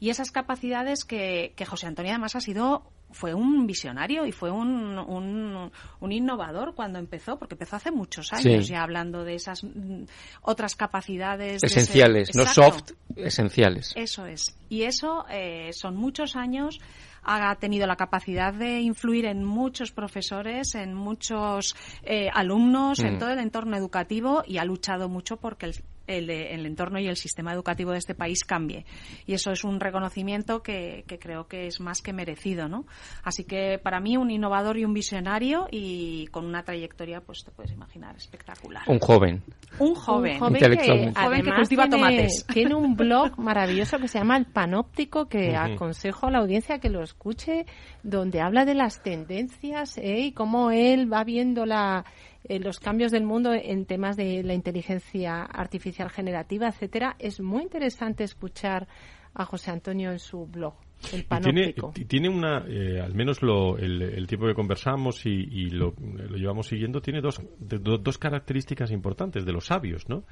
Y 0.00 0.10
esas 0.10 0.30
capacidades 0.30 1.04
que, 1.04 1.52
que 1.56 1.66
José 1.66 1.86
Antonio 1.86 2.12
además 2.12 2.34
ha 2.36 2.40
sido 2.40 2.84
fue 3.14 3.32
un 3.32 3.66
visionario 3.66 4.26
y 4.26 4.32
fue 4.32 4.50
un, 4.50 4.98
un, 4.98 6.12
innovador 6.12 6.74
cuando 6.74 6.98
empezó, 6.98 7.38
porque 7.38 7.54
empezó 7.54 7.76
hace 7.76 7.90
muchos 7.90 8.32
años 8.32 8.66
ya 8.66 8.82
hablando 8.82 9.24
de 9.24 9.36
esas 9.36 9.62
mm, 9.62 10.04
otras 10.42 10.74
capacidades. 10.74 11.62
Esenciales, 11.62 12.34
no 12.34 12.44
soft, 12.44 12.90
esenciales. 13.16 13.92
Eso 13.94 14.26
es. 14.26 14.56
Y 14.68 14.82
eso 14.82 15.24
eh, 15.30 15.70
son 15.72 15.96
muchos 15.96 16.34
años 16.36 16.80
ha 17.26 17.54
tenido 17.54 17.86
la 17.86 17.96
capacidad 17.96 18.52
de 18.52 18.80
influir 18.80 19.24
en 19.24 19.44
muchos 19.44 19.92
profesores, 19.92 20.74
en 20.74 20.92
muchos 20.92 21.74
eh, 22.02 22.28
alumnos, 22.30 22.98
en 22.98 23.14
Mm. 23.14 23.18
todo 23.18 23.30
el 23.30 23.38
entorno 23.38 23.76
educativo 23.78 24.42
y 24.46 24.58
ha 24.58 24.64
luchado 24.66 25.08
mucho 25.08 25.38
porque 25.38 25.66
el, 25.66 25.74
el, 26.06 26.30
el 26.30 26.66
entorno 26.66 26.98
y 26.98 27.06
el 27.06 27.16
sistema 27.16 27.52
educativo 27.52 27.92
de 27.92 27.98
este 27.98 28.14
país 28.14 28.44
cambie. 28.44 28.84
Y 29.26 29.34
eso 29.34 29.50
es 29.50 29.64
un 29.64 29.80
reconocimiento 29.80 30.62
que, 30.62 31.04
que 31.06 31.18
creo 31.18 31.46
que 31.46 31.66
es 31.66 31.80
más 31.80 32.02
que 32.02 32.12
merecido, 32.12 32.68
¿no? 32.68 32.86
Así 33.22 33.44
que 33.44 33.78
para 33.78 34.00
mí 34.00 34.16
un 34.16 34.30
innovador 34.30 34.78
y 34.78 34.84
un 34.84 34.94
visionario 34.94 35.66
y 35.70 36.26
con 36.28 36.44
una 36.44 36.62
trayectoria, 36.62 37.20
pues 37.20 37.44
te 37.44 37.50
puedes 37.50 37.72
imaginar, 37.72 38.16
espectacular. 38.16 38.82
Un 38.86 38.98
joven. 38.98 39.42
Un 39.78 39.94
joven. 39.94 40.34
Un 40.34 40.38
joven 40.38 40.78
que, 40.78 40.92
Un 40.92 41.14
joven 41.14 41.42
que 41.42 41.54
cultiva 41.54 41.88
tiene, 41.88 41.96
tomates. 41.96 42.46
Tiene 42.52 42.74
un 42.74 42.96
blog 42.96 43.38
maravilloso 43.38 43.98
que 43.98 44.08
se 44.08 44.18
llama 44.18 44.36
El 44.36 44.46
Panóptico, 44.46 45.26
que 45.26 45.56
aconsejo 45.56 46.26
a 46.26 46.30
la 46.30 46.38
audiencia 46.38 46.78
que 46.78 46.88
lo 46.88 47.02
escuche, 47.02 47.66
donde 48.02 48.40
habla 48.40 48.64
de 48.64 48.74
las 48.74 49.02
tendencias 49.02 49.98
¿eh? 49.98 50.20
y 50.20 50.32
cómo 50.32 50.70
él 50.70 51.12
va 51.12 51.24
viendo 51.24 51.66
la, 51.66 52.04
eh, 52.44 52.58
los 52.60 52.80
cambios 52.80 53.12
del 53.12 53.24
mundo 53.24 53.52
en 53.52 53.86
temas 53.86 54.16
de 54.16 54.42
la 54.42 54.54
inteligencia 54.54 55.42
artificial 55.42 56.10
generativa, 56.10 56.68
etcétera. 56.68 57.16
Es 57.18 57.40
muy 57.40 57.62
interesante 57.62 58.24
escuchar 58.24 58.86
a 59.34 59.44
José 59.44 59.70
Antonio 59.72 60.12
en 60.12 60.18
su 60.18 60.46
blog. 60.46 60.74
El 61.12 61.20
Y 61.20 61.24
tiene, 61.42 61.74
tiene 62.06 62.28
una, 62.28 62.64
eh, 62.68 63.00
al 63.00 63.14
menos 63.14 63.42
lo, 63.42 63.76
el, 63.76 64.00
el 64.00 64.26
tiempo 64.26 64.46
que 64.46 64.54
conversamos 64.54 65.26
y, 65.26 65.30
y 65.30 65.70
lo, 65.70 65.92
lo 66.00 66.36
llevamos 66.36 66.68
siguiendo, 66.68 67.02
tiene 67.02 67.20
dos, 67.20 67.42
de- 67.58 67.78
do- 67.78 67.98
dos 67.98 68.16
características 68.16 68.90
importantes 68.92 69.44
de 69.44 69.52
los 69.52 69.66
sabios, 69.66 70.08
¿no? 70.08 70.22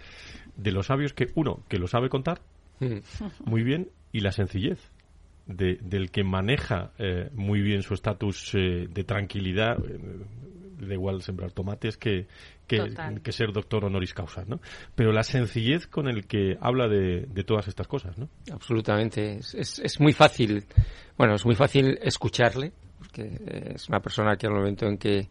De 0.57 0.71
los 0.73 0.87
sabios 0.87 1.13
que, 1.13 1.27
uno, 1.35 1.65
que 1.69 1.79
lo 1.79 1.87
sabe 1.87 2.09
contar 2.09 2.41
Mm. 2.81 2.99
muy 3.45 3.63
bien 3.63 3.91
y 4.13 4.21
la 4.21 4.33
sencillez. 4.33 4.81
De, 5.47 5.77
del 5.83 6.11
que 6.11 6.23
maneja 6.25 6.93
eh, 6.99 7.29
muy 7.35 7.61
bien 7.61 7.83
su 7.83 7.95
estatus 7.95 8.55
eh, 8.55 8.87
de 8.89 9.05
tranquilidad, 9.05 9.77
eh, 9.85 9.99
da 10.87 10.95
igual 10.95 11.23
sembrar 11.23 11.53
tomates 11.53 11.97
que, 11.97 12.27
que, 12.67 13.33
ser 13.33 13.53
doctor 13.53 13.85
honoris 13.85 14.15
causa, 14.15 14.45
¿no? 14.47 14.61
Pero 14.95 15.13
la 15.13 15.23
sencillez 15.23 15.87
con 15.87 16.09
el 16.09 16.27
que 16.27 16.57
habla 16.61 16.89
de, 16.89 17.27
de 17.27 17.45
todas 17.45 17.69
estas 17.69 17.87
cosas, 17.87 18.19
¿no? 18.19 18.29
Absolutamente. 18.53 19.39
Es, 19.39 19.55
es, 19.55 19.79
es 19.79 20.01
muy 20.01 20.13
fácil, 20.13 20.65
bueno, 21.17 21.35
es 21.35 21.45
muy 21.45 21.55
fácil 21.55 21.99
escucharle, 22.03 22.73
porque 22.99 23.23
eh, 23.23 23.73
es 23.75 23.89
una 23.89 24.01
persona 24.01 24.37
que 24.37 24.47
al 24.47 24.55
momento 24.55 24.87
en 24.87 24.99
que 24.99 25.29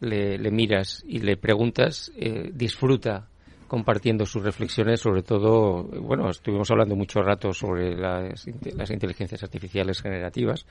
le, 0.00 0.38
le 0.38 0.50
miras 0.50 1.04
y 1.06 1.20
le 1.20 1.36
preguntas, 1.36 2.10
eh, 2.16 2.50
disfruta 2.52 3.28
compartiendo 3.70 4.26
sus 4.26 4.42
reflexiones, 4.42 4.98
sobre 4.98 5.22
todo, 5.22 5.84
bueno, 5.84 6.28
estuvimos 6.28 6.68
hablando 6.72 6.96
mucho 6.96 7.22
rato 7.22 7.52
sobre 7.52 7.94
las, 7.96 8.44
las 8.76 8.90
inteligencias 8.90 9.44
artificiales 9.44 10.02
generativas 10.02 10.66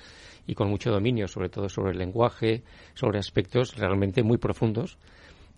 y 0.46 0.54
con 0.54 0.68
mucho 0.70 0.92
dominio, 0.92 1.26
sobre 1.30 1.48
todo 1.48 1.70
sobre 1.70 1.94
el 1.94 1.98
lenguaje, 1.98 2.62
sobre 2.96 3.18
aspectos 3.20 3.78
realmente 3.78 4.22
muy 4.22 4.38
profundos. 4.38 4.98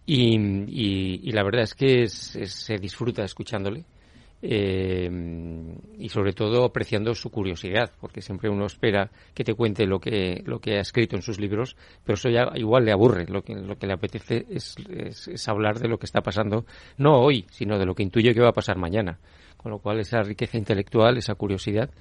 Y, 0.05 0.37
y- 0.67 1.31
la 1.31 1.41
verdad 1.43 1.63
es 1.63 1.73
que 1.73 2.07
se 2.07 2.77
disfruta 2.77 3.23
escuchándole 3.23 3.85
eh, 4.41 5.09
y 5.97 6.09
sobre 6.09 6.33
todo 6.33 6.63
apreciando 6.65 7.13
su 7.15 7.29
curiosidad, 7.29 7.91
porque 7.99 8.21
siempre 8.21 8.49
uno 8.49 8.65
espera 8.65 9.09
que 9.33 9.43
te 9.43 9.53
cuente 9.53 9.85
lo 9.85 9.99
que, 9.99 10.41
lo 10.45 10.59
que 10.59 10.77
ha 10.77 10.81
escrito 10.81 11.15
en 11.15 11.21
sus 11.21 11.39
libros, 11.39 11.75
pero 12.03 12.15
eso 12.15 12.29
ya 12.29 12.51
igual 12.55 12.85
le 12.85 12.91
aburre. 12.91 13.25
Lo 13.27 13.43
que, 13.43 13.53
lo 13.55 13.77
que 13.77 13.87
le 13.87 13.93
apetece 13.93 14.45
es, 14.49 14.75
es- 14.89 15.27
es 15.27 15.47
hablar 15.47 15.79
de 15.79 15.87
lo 15.87 15.97
que 15.97 16.05
está 16.05 16.21
pasando, 16.21 16.65
no 16.97 17.19
hoy, 17.21 17.45
sino 17.51 17.77
de 17.77 17.85
lo 17.85 17.93
que 17.95 18.03
intuye 18.03 18.33
que 18.33 18.41
va 18.41 18.49
a 18.49 18.53
pasar 18.53 18.77
mañana. 18.77 19.19
Con 19.57 19.71
lo 19.71 19.77
cual 19.79 19.99
esa 19.99 20.23
riqueza 20.23 20.57
intelectual, 20.57 21.17
esa 21.17 21.35
curiosidad, 21.35 21.91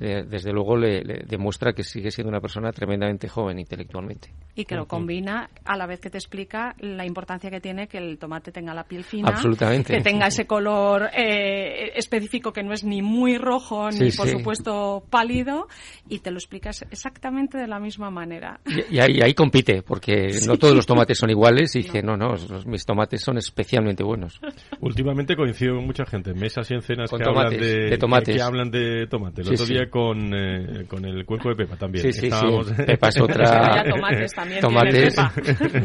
eh, 0.00 0.24
desde 0.28 0.52
luego 0.52 0.76
le, 0.76 1.02
le 1.02 1.24
demuestra 1.26 1.72
que 1.72 1.82
sigue 1.82 2.10
siendo 2.10 2.28
una 2.30 2.40
persona 2.40 2.70
tremendamente 2.72 3.28
joven 3.28 3.58
intelectualmente. 3.58 4.28
Y 4.54 4.64
que 4.64 4.74
lo 4.74 4.86
combina 4.86 5.50
a 5.64 5.76
la 5.76 5.86
vez 5.86 6.00
que 6.00 6.10
te 6.10 6.18
explica 6.18 6.74
la 6.80 7.04
importancia 7.06 7.50
que 7.50 7.60
tiene 7.60 7.88
que 7.88 7.98
el 7.98 8.18
tomate 8.18 8.52
tenga 8.52 8.72
la 8.74 8.84
piel 8.84 9.04
fina, 9.04 9.28
Absolutamente. 9.30 9.94
que 9.94 10.02
tenga 10.02 10.26
ese 10.26 10.46
color 10.46 11.08
eh, 11.16 11.92
específico 11.94 12.52
que 12.52 12.62
no 12.62 12.72
es 12.72 12.84
ni 12.84 13.02
muy 13.02 13.38
rojo 13.38 13.90
ni 13.90 14.10
Sí, 14.10 14.16
por 14.16 14.26
sí. 14.28 14.32
supuesto 14.36 15.04
pálido 15.10 15.66
y 16.08 16.18
te 16.20 16.30
lo 16.30 16.38
explicas 16.38 16.84
exactamente 16.90 17.58
de 17.58 17.66
la 17.66 17.78
misma 17.80 18.10
manera. 18.10 18.60
Y, 18.66 18.96
y 18.96 18.98
ahí, 19.00 19.20
ahí 19.22 19.34
compite, 19.34 19.82
porque 19.82 20.28
no 20.46 20.56
todos 20.56 20.74
los 20.74 20.86
tomates 20.86 21.18
son 21.18 21.30
iguales 21.30 21.74
y 21.76 21.82
dice, 21.82 22.02
no, 22.02 22.16
no, 22.16 22.30
los- 22.30 22.66
mis 22.66 22.84
tomates 22.84 23.20
son 23.22 23.38
especialmente 23.38 24.02
buenos. 24.04 24.40
Últimamente 24.80 25.36
coincido 25.36 25.76
con 25.76 25.86
mucha 25.86 26.04
gente 26.06 26.30
en 26.30 26.38
mesas 26.38 26.70
y 26.70 26.74
en 26.74 26.82
cenas 26.82 27.10
Con 27.10 27.18
que, 27.18 27.24
tomates, 27.24 27.54
hablan 27.58 27.60
de, 27.60 27.90
de 27.90 27.98
tomates. 27.98 28.36
que 28.36 28.42
hablan 28.42 28.70
de 28.70 29.06
tomate. 29.08 29.40
El 29.42 29.46
Sí, 29.48 29.54
otro 29.54 29.66
sí. 29.66 29.74
Con, 29.88 30.32
eh, 30.34 30.84
con 30.88 31.04
el 31.04 31.24
cuenco 31.24 31.48
de 31.50 31.56
Pepa 31.56 31.76
también. 31.76 32.02
Sí, 32.04 32.12
sí, 32.12 32.20
sí. 32.20 32.26
Estábamos- 32.26 32.72
Pepa 32.72 33.08
es 33.08 33.20
otra... 33.20 33.84
Tomates 33.88 34.32
también 34.34 34.60
Tomates. 34.60 35.14
tiene 35.14 35.32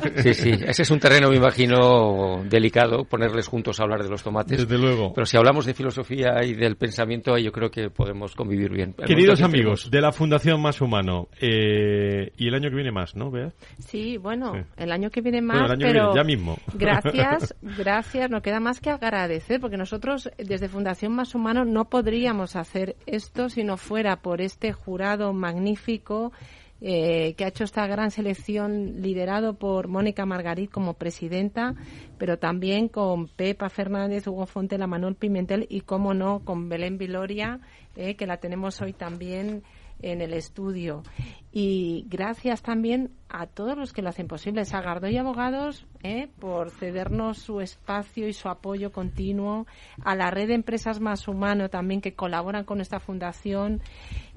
Pepa. 0.06 0.22
Sí, 0.24 0.34
sí. 0.34 0.52
Ese 0.66 0.82
es 0.84 0.92
un 0.92 1.00
terreno, 1.00 1.30
me 1.30 1.38
imagino, 1.38 2.44
delicado, 2.50 3.04
ponerles 3.06 3.48
juntos 3.48 3.80
a 3.80 3.84
hablar 3.84 4.04
de 4.04 4.10
los 4.10 4.24
tomates. 4.24 4.58
Desde 4.68 4.78
luego. 4.82 5.14
Pero 5.14 5.26
si 5.26 5.38
hablamos 5.38 5.66
de 5.66 5.74
filosofía 5.74 6.44
y 6.44 6.54
del 6.54 6.76
pensamiento, 6.76 7.38
yo 7.38 7.52
creo 7.52 7.70
que 7.72 7.90
podemos 7.90 8.36
convivir 8.36 8.72
bien. 8.72 8.94
Queridos 8.94 9.42
amigos 9.42 9.90
de 9.92 10.02
la 10.02 10.12
Fundación 10.12 10.62
Más 10.62 10.82
Humano, 10.82 11.28
eh, 11.40 12.32
y 12.38 12.48
el 12.48 12.56
año 12.56 12.70
que 12.70 12.76
viene 12.76 12.92
más, 12.92 13.16
¿no, 13.16 13.32
Bea? 13.32 13.52
Sí, 13.80 14.18
bueno, 14.18 14.54
Sí. 14.54 14.60
el 14.78 14.92
año 14.92 15.10
que 15.10 15.22
viene 15.22 15.40
Bueno, 15.42 15.62
más, 15.62 15.66
el 15.66 15.72
año 15.72 15.80
que 15.88 15.94
pero 15.94 16.14
viene, 16.14 16.16
ya 16.16 16.24
mismo. 16.24 16.58
gracias, 16.74 17.56
gracias, 17.78 18.30
no 18.30 18.42
queda 18.42 18.60
más 18.60 18.80
que 18.80 18.90
agradecer, 18.90 19.60
porque 19.60 19.78
nosotros 19.78 20.30
desde 20.38 20.68
Fundación 20.68 21.14
Más 21.14 21.36
Humano 21.36 21.66
no 21.66 21.86
podríamos 21.86 22.56
hacer 22.56 22.96
esto 23.06 23.50
si 23.50 23.64
no 23.64 23.78
fuera 23.78 23.91
por 24.22 24.40
este 24.40 24.72
jurado 24.72 25.34
magnífico 25.34 26.32
eh, 26.80 27.36
que 27.36 27.44
ha 27.44 27.50
hecho 27.50 27.66
esta 27.66 27.86
gran 27.88 28.10
selección 28.10 29.02
liderado 29.02 29.56
por 29.56 29.90
Mónica 29.90 30.26
Margarit 30.26 30.72
como 30.72 30.94
presidenta, 30.94 31.76
pero 32.18 32.40
también 32.40 32.88
con 32.88 33.28
Pepa 33.28 33.70
Fernández, 33.70 34.26
Hugo 34.28 34.46
Fontela, 34.46 34.88
Manuel 34.88 35.16
Pimentel 35.16 35.68
y, 35.70 35.82
como 35.82 36.14
no, 36.14 36.40
con 36.46 36.70
Belén 36.70 36.98
Viloria, 36.98 37.60
eh, 37.96 38.16
que 38.16 38.26
la 38.26 38.38
tenemos 38.38 38.82
hoy 38.82 38.94
también 38.94 39.62
en 40.04 40.22
el 40.22 40.34
estudio. 40.34 41.04
Y 41.52 42.06
gracias 42.10 42.62
también 42.62 43.12
a 43.30 43.46
todos 43.48 43.78
los 43.78 43.92
que 43.92 44.02
lo 44.02 44.10
hacen 44.10 44.28
posible, 44.28 44.62
a 44.72 44.82
Gardoy 44.82 45.18
Abogados 45.18 45.86
eh, 46.04 46.30
por 46.40 46.70
cedernos 46.72 47.40
su 47.40 47.60
espacio 47.60 48.28
y 48.28 48.34
su 48.34 48.48
apoyo 48.48 48.92
continuo, 48.92 49.68
a 50.04 50.16
la 50.16 50.32
red 50.32 50.48
de 50.48 50.54
empresas 50.56 51.00
más 51.02 51.28
humano 51.28 51.70
también 51.70 52.00
que 52.02 52.14
colaboran 52.14 52.64
con 52.64 52.80
esta 52.80 53.00
fundación. 53.00 53.82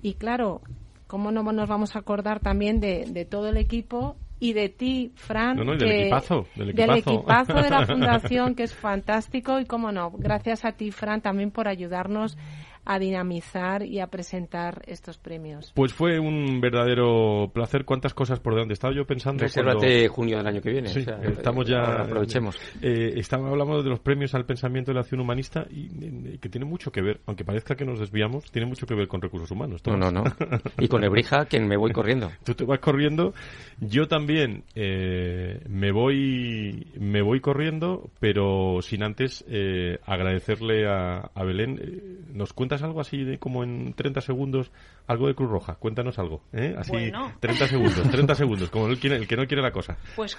Y 0.03 0.15
claro, 0.15 0.61
cómo 1.07 1.31
no 1.31 1.43
nos 1.45 1.69
vamos 1.69 1.95
a 1.95 2.01
acordar 2.01 2.41
también 2.41 2.81
de, 2.81 3.05
de 3.09 3.25
todo 3.25 3.49
el 3.49 3.59
equipo 3.59 4.17
y 4.41 4.53
de 4.53 4.69
ti, 4.69 5.13
Fran, 5.15 5.57
No, 5.57 5.65
no, 5.65 5.75
y 5.75 5.79
del 5.79 5.89
que- 5.89 6.01
equipazo, 6.03 6.47
del 6.57 6.75
del 6.75 6.91
equipazo 6.91 7.55
de 7.55 7.71
la 7.71 7.87
fundación 7.87 8.55
que 8.57 8.65
es 8.65 8.75
fantástico. 8.75 9.61
Y 9.61 9.65
cómo 9.67 9.93
no, 9.93 10.11
gracias 10.11 10.65
a 10.65 10.73
ti, 10.73 10.91
Fran, 10.91 11.21
también 11.23 11.53
por 11.53 11.69
ayudarnos 11.69 12.37
a 12.85 12.99
dinamizar 12.99 13.83
y 13.85 14.01
a 14.01 14.07
presentar 14.09 14.83
estos 14.87 15.19
premios. 15.19 15.73
Pues 15.75 15.93
fue 15.93 16.19
un 16.19 16.61
verdadero 16.61 17.51
placer. 17.53 17.85
¿Cuántas 17.85 18.15
cosas 18.15 18.41
por 18.41 18.55
delante? 18.55 18.75
Estaba 18.75 18.95
yo 18.95 19.07
pensando. 19.07 19.43
Resérvate 19.43 20.01
cuando- 20.09 20.15
junio 20.15 20.37
del 20.39 20.47
año 20.47 20.61
que 20.61 20.71
viene. 20.71 20.89
Sí, 20.89 21.01
o 21.01 21.05
sea, 21.05 21.21
estamos 21.23 21.67
ya. 21.67 22.03
aprovechemos. 22.03 22.57
Eh, 22.83 23.15
estaba 23.17 23.49
hablando 23.49 23.83
de 23.83 23.91
los 23.91 24.01
premios 24.01 24.35
al 24.35 24.45
pensamiento 24.45 24.91
de 24.91 24.95
la 24.95 25.01
acción 25.01 25.21
humanista 25.21 25.67
y 25.71 25.87
eh, 26.05 26.39
que 26.41 26.49
tiene 26.49 26.67
mucho 26.67 26.91
que 26.93 27.01
ver, 27.03 27.21
aunque 27.27 27.45
parezca 27.45 27.75
que 27.75 27.85
nos 27.85 27.99
desviamos, 28.01 28.51
tiene 28.51 28.67
mucho 28.69 28.87
que 28.87 28.95
ver 28.95 29.09
con 29.09 29.21
recursos 29.21 29.51
humanos. 29.51 29.81
No, 29.87 29.97
no, 29.97 30.11
no. 30.11 30.25
Y 30.79 30.89
con 30.89 31.05
Ebrija, 31.05 31.47
que 31.47 31.61
me 31.61 31.77
voy 31.77 31.93
corriendo. 31.93 32.31
Tú 32.45 32.55
te 32.55 32.65
vas 32.65 32.79
corriendo. 32.81 33.33
Yo 33.81 34.07
también 34.09 34.65
eh, 34.75 35.61
me 35.69 35.93
voy 35.93 36.87
me 36.99 37.23
voy 37.23 37.41
corriendo, 37.41 38.11
pero 38.21 38.81
sin 38.83 39.03
antes 39.03 39.45
eh, 39.49 39.99
agradecerle 40.07 40.87
a, 40.87 41.31
a 41.35 41.45
Belén. 41.45 41.79
Eh, 41.83 42.19
¿Nos 42.33 42.53
cuentas 42.75 42.83
algo 42.83 43.01
así 43.01 43.25
de 43.25 43.39
como 43.39 43.63
en 43.65 43.95
30 43.95 44.21
segundos? 44.21 44.71
Algo 45.07 45.27
de 45.29 45.35
Cruz 45.35 45.51
Roja. 45.51 45.75
Cuéntanos 45.77 46.19
algo. 46.19 46.43
¿eh? 46.53 46.75
Así, 46.79 46.91
Bueno. 46.93 47.33
30 47.41 47.67
segundos, 47.67 48.11
30 48.11 48.35
segundos, 48.35 48.71
como 48.71 48.87
el, 48.89 48.99
el 49.13 49.29
que 49.29 49.37
no 49.37 49.47
quiere 49.47 49.63
la 49.63 49.71
cosa. 49.71 49.97
Pues 50.17 50.37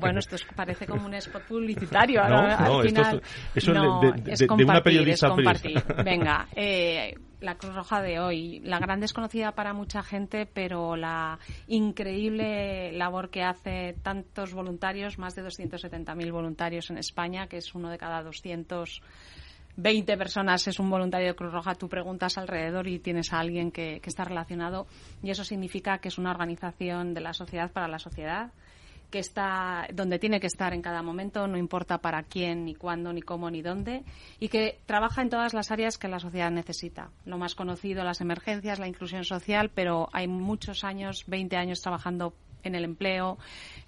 bueno, 0.00 0.18
esto 0.18 0.36
es- 0.36 0.44
parece 0.54 0.86
como 0.86 1.06
un 1.06 1.14
spot 1.14 1.42
publicitario. 1.44 2.20
No, 2.28 2.36
ahora, 2.36 2.56
no, 2.58 2.80
al 2.80 2.86
esto 2.86 3.00
es- 3.00 3.08
final, 3.08 3.22
eso 3.54 3.72
no, 3.72 4.00
de- 4.00 4.12
de- 4.22 4.32
es 4.32 4.38
de- 4.40 4.46
de 4.46 4.64
una 4.64 4.80
periodista 4.82 5.26
es 5.28 5.32
compartir. 5.32 5.74
periodista. 5.82 6.02
Venga, 6.04 6.48
eh, 6.54 7.14
la 7.40 7.56
Cruz 7.56 7.74
Roja 7.74 8.00
de 8.02 8.20
hoy, 8.20 8.60
la 8.60 8.78
gran 8.78 9.00
desconocida 9.00 9.52
para 9.52 9.72
mucha 9.72 10.02
gente, 10.04 10.46
pero 10.46 10.94
la 10.94 11.38
increíble 11.66 12.92
labor 12.92 13.30
que 13.30 13.42
hace 13.42 13.96
tantos 14.02 14.52
voluntarios, 14.54 15.18
más 15.18 15.34
de 15.34 15.42
270.000 15.42 16.30
voluntarios 16.32 16.90
en 16.90 16.98
España, 16.98 17.46
que 17.48 17.56
es 17.58 17.74
uno 17.74 17.90
de 17.90 17.98
cada 17.98 18.22
200 18.22 19.00
20 19.76 20.16
personas 20.16 20.66
es 20.68 20.78
un 20.78 20.90
voluntario 20.90 21.28
de 21.28 21.34
Cruz 21.34 21.52
Roja, 21.52 21.74
tú 21.74 21.88
preguntas 21.88 22.36
alrededor 22.38 22.88
y 22.88 22.98
tienes 22.98 23.32
a 23.32 23.40
alguien 23.40 23.70
que, 23.70 24.00
que 24.00 24.10
está 24.10 24.24
relacionado 24.24 24.86
y 25.22 25.30
eso 25.30 25.44
significa 25.44 25.98
que 25.98 26.08
es 26.08 26.18
una 26.18 26.30
organización 26.30 27.14
de 27.14 27.20
la 27.20 27.32
sociedad 27.32 27.70
para 27.70 27.88
la 27.88 27.98
sociedad 27.98 28.52
que 29.12 29.18
está 29.18 29.86
donde 29.92 30.18
tiene 30.18 30.40
que 30.40 30.46
estar 30.48 30.72
en 30.72 30.82
cada 30.82 31.02
momento, 31.02 31.46
no 31.46 31.58
importa 31.58 31.98
para 31.98 32.22
quién, 32.24 32.64
ni 32.64 32.74
cuándo, 32.74 33.12
ni 33.12 33.20
cómo, 33.20 33.50
ni 33.50 33.60
dónde, 33.60 34.04
y 34.40 34.48
que 34.48 34.80
trabaja 34.86 35.20
en 35.20 35.28
todas 35.28 35.52
las 35.52 35.70
áreas 35.70 35.98
que 35.98 36.08
la 36.08 36.18
sociedad 36.18 36.50
necesita. 36.50 37.10
Lo 37.26 37.36
más 37.36 37.54
conocido, 37.54 38.02
las 38.04 38.22
emergencias, 38.22 38.78
la 38.78 38.88
inclusión 38.88 39.24
social, 39.24 39.70
pero 39.72 40.08
hay 40.12 40.26
muchos 40.28 40.82
años, 40.82 41.24
20 41.26 41.56
años 41.56 41.82
trabajando 41.82 42.32
en 42.62 42.74
el 42.74 42.84
empleo, 42.84 43.38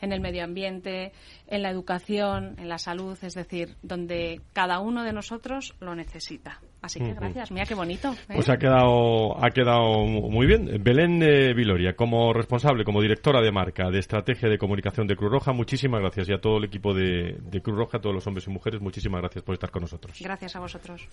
en 0.00 0.12
el 0.12 0.20
medio 0.20 0.44
ambiente, 0.44 1.12
en 1.46 1.62
la 1.62 1.70
educación, 1.70 2.56
en 2.58 2.68
la 2.68 2.78
salud, 2.78 3.16
es 3.22 3.34
decir, 3.34 3.76
donde 3.82 4.40
cada 4.52 4.80
uno 4.80 5.04
de 5.04 5.12
nosotros 5.12 5.74
lo 5.80 5.94
necesita. 5.94 6.60
Así 6.82 7.00
que 7.00 7.14
gracias, 7.14 7.50
mira 7.50 7.64
qué 7.64 7.74
bonito. 7.74 8.12
¿eh? 8.12 8.34
Pues 8.34 8.50
ha 8.50 8.58
quedado, 8.58 9.42
ha 9.42 9.50
quedado 9.50 10.04
muy 10.04 10.46
bien. 10.46 10.82
Belén 10.82 11.22
eh, 11.22 11.54
Viloria, 11.54 11.96
como 11.96 12.34
responsable, 12.34 12.84
como 12.84 13.00
directora 13.00 13.40
de 13.40 13.50
marca 13.50 13.90
de 13.90 14.00
estrategia 14.00 14.50
de 14.50 14.58
comunicación 14.58 15.06
de 15.06 15.16
Cruz 15.16 15.30
Roja, 15.30 15.52
muchísimas 15.52 16.00
gracias. 16.02 16.28
Y 16.28 16.34
a 16.34 16.40
todo 16.40 16.58
el 16.58 16.64
equipo 16.64 16.92
de, 16.92 17.38
de 17.40 17.62
Cruz 17.62 17.78
Roja, 17.78 17.98
a 17.98 18.00
todos 18.02 18.14
los 18.14 18.26
hombres 18.26 18.46
y 18.46 18.50
mujeres, 18.50 18.82
muchísimas 18.82 19.22
gracias 19.22 19.42
por 19.42 19.54
estar 19.54 19.70
con 19.70 19.80
nosotros. 19.82 20.18
Gracias 20.20 20.56
a 20.56 20.60
vosotros. 20.60 21.08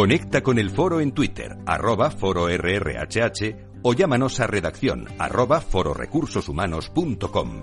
Conecta 0.00 0.42
con 0.42 0.58
el 0.58 0.70
foro 0.70 1.02
en 1.02 1.12
Twitter, 1.12 1.58
arroba 1.66 2.10
foro 2.10 2.48
RRHH 2.48 3.82
o 3.82 3.92
llámanos 3.92 4.40
a 4.40 4.46
redacción 4.46 5.06
arroba 5.18 5.60
fororecursoshumanos.com. 5.60 7.62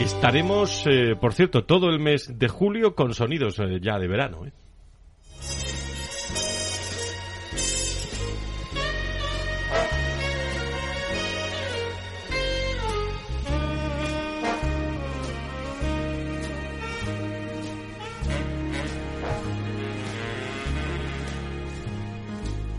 Estaremos, 0.00 0.84
eh, 0.88 1.14
por 1.20 1.34
cierto, 1.34 1.66
todo 1.66 1.88
el 1.88 2.00
mes 2.00 2.36
de 2.36 2.48
julio 2.48 2.96
con 2.96 3.14
sonidos 3.14 3.60
eh, 3.60 3.78
ya 3.80 3.96
de 4.00 4.08
verano. 4.08 4.44
¿eh? 4.44 4.52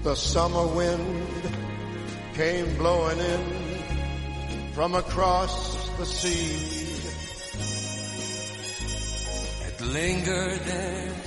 The 0.08 0.16
summer 0.16 0.66
wind 0.66 1.28
came 2.34 2.78
blowing 2.78 3.20
in 3.20 4.72
from 4.72 4.96
across 4.96 5.90
the 5.98 6.06
sea. 6.06 6.96
It 9.68 9.82
lingered 9.82 10.62
there. 10.62 11.27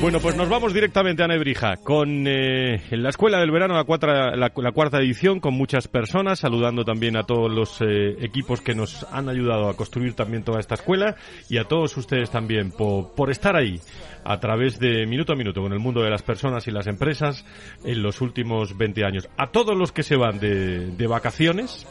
Bueno, 0.00 0.20
pues 0.20 0.36
nos 0.36 0.48
vamos 0.48 0.72
directamente 0.72 1.24
a 1.24 1.26
Nebrija 1.26 1.76
con 1.78 2.24
eh, 2.28 2.80
la 2.92 3.08
Escuela 3.08 3.38
del 3.40 3.50
Verano, 3.50 3.74
la, 3.74 3.84
cuatra- 3.84 4.36
la- 4.36 4.52
la 4.54 4.72
cuarta 4.72 4.98
edición, 4.98 5.40
con 5.40 5.54
muchas 5.54 5.88
personas, 5.88 6.38
saludando 6.38 6.84
también 6.84 7.16
a 7.16 7.24
todos 7.24 7.50
los 7.50 7.80
eh, 7.80 8.16
equipos 8.20 8.60
que 8.60 8.74
nos 8.74 9.04
han 9.12 9.28
ayudado 9.28 9.68
a 9.68 9.76
construir 9.76 10.14
también 10.14 10.44
toda 10.44 10.60
esta 10.60 10.74
escuela 10.76 11.16
y 11.48 11.58
a 11.58 11.64
todos 11.64 11.96
ustedes 11.96 12.30
también 12.30 12.70
por, 12.70 13.12
por 13.14 13.30
estar 13.30 13.56
ahí 13.56 13.80
a 14.24 14.38
través 14.38 14.78
de 14.78 15.04
Minuto 15.06 15.32
a 15.32 15.36
Minuto 15.36 15.60
con 15.62 15.72
el 15.72 15.80
mundo 15.80 16.02
de 16.02 16.10
las 16.10 16.22
personas 16.22 16.68
y 16.68 16.70
las 16.70 16.86
empresas 16.86 17.44
en 17.84 18.02
los 18.02 18.20
últimos 18.20 18.78
20 18.78 19.04
años. 19.04 19.28
A 19.36 19.48
todos 19.50 19.76
los 19.76 19.90
que 19.90 20.04
se 20.04 20.16
van 20.16 20.38
de, 20.38 20.86
de 20.92 21.06
vacaciones, 21.08 21.86